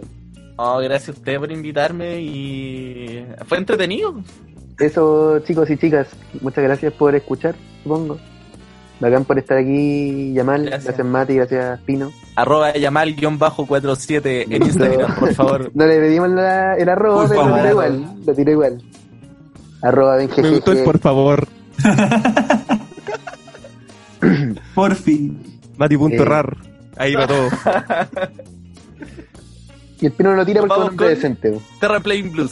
Oh, 0.55 0.77
gracias 0.79 1.09
a 1.09 1.19
ustedes 1.19 1.37
por 1.37 1.51
invitarme 1.51 2.21
y 2.21 3.25
fue 3.45 3.57
entretenido. 3.57 4.23
Eso, 4.79 5.39
chicos 5.39 5.69
y 5.69 5.75
chicas, 5.75 6.07
muchas 6.39 6.63
gracias 6.63 6.93
por 6.93 7.13
escuchar, 7.13 7.55
supongo. 7.83 8.17
Bacán 8.99 9.25
por 9.25 9.37
estar 9.39 9.57
aquí, 9.57 10.33
Yamal. 10.33 10.65
Gracias. 10.65 10.85
Gracias, 10.85 11.07
Mati. 11.07 11.35
Gracias, 11.35 11.79
Pino. 11.81 12.11
Arroba 12.35 12.73
Yamal-47 12.73 14.45
en 14.49 14.63
Instagram, 14.63 15.15
por 15.15 15.33
favor. 15.33 15.71
No 15.73 15.85
le 15.85 15.99
pedimos 15.99 16.29
la- 16.29 16.75
el 16.77 16.87
arroba, 16.89 17.27
Por 17.27 17.29
pero 17.29 17.47
lo 17.57 17.69
igual. 17.69 18.15
Lo 18.25 18.33
tiré 18.33 18.51
igual. 18.53 18.81
Arroba 19.81 20.17
Me 20.17 20.49
gustó 20.51 20.71
el 20.71 20.83
por 20.83 20.99
favor. 20.99 21.47
Por 24.73 24.95
fin. 24.95 25.59
Mati.rar. 25.77 26.55
Eh. 26.63 26.69
Ahí 26.97 27.15
va 27.15 27.27
todo. 27.27 27.49
Y 29.99 30.07
el 30.07 30.11
pino 30.11 30.31
no 30.31 30.35
lo 30.37 30.45
tira 30.45 30.59
porque 30.59 30.73
es 30.73 30.79
un 30.81 30.87
hombre 30.89 31.07
decente. 31.09 31.59
Terra 31.79 31.99
Playing 32.01 32.31
Blues. 32.33 32.51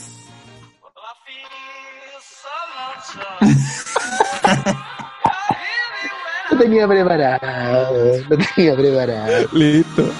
Tenía 6.61 6.87
preparado, 6.87 7.95
tenía 8.29 8.75
preparado. 8.75 9.47
Listo. 9.51 10.11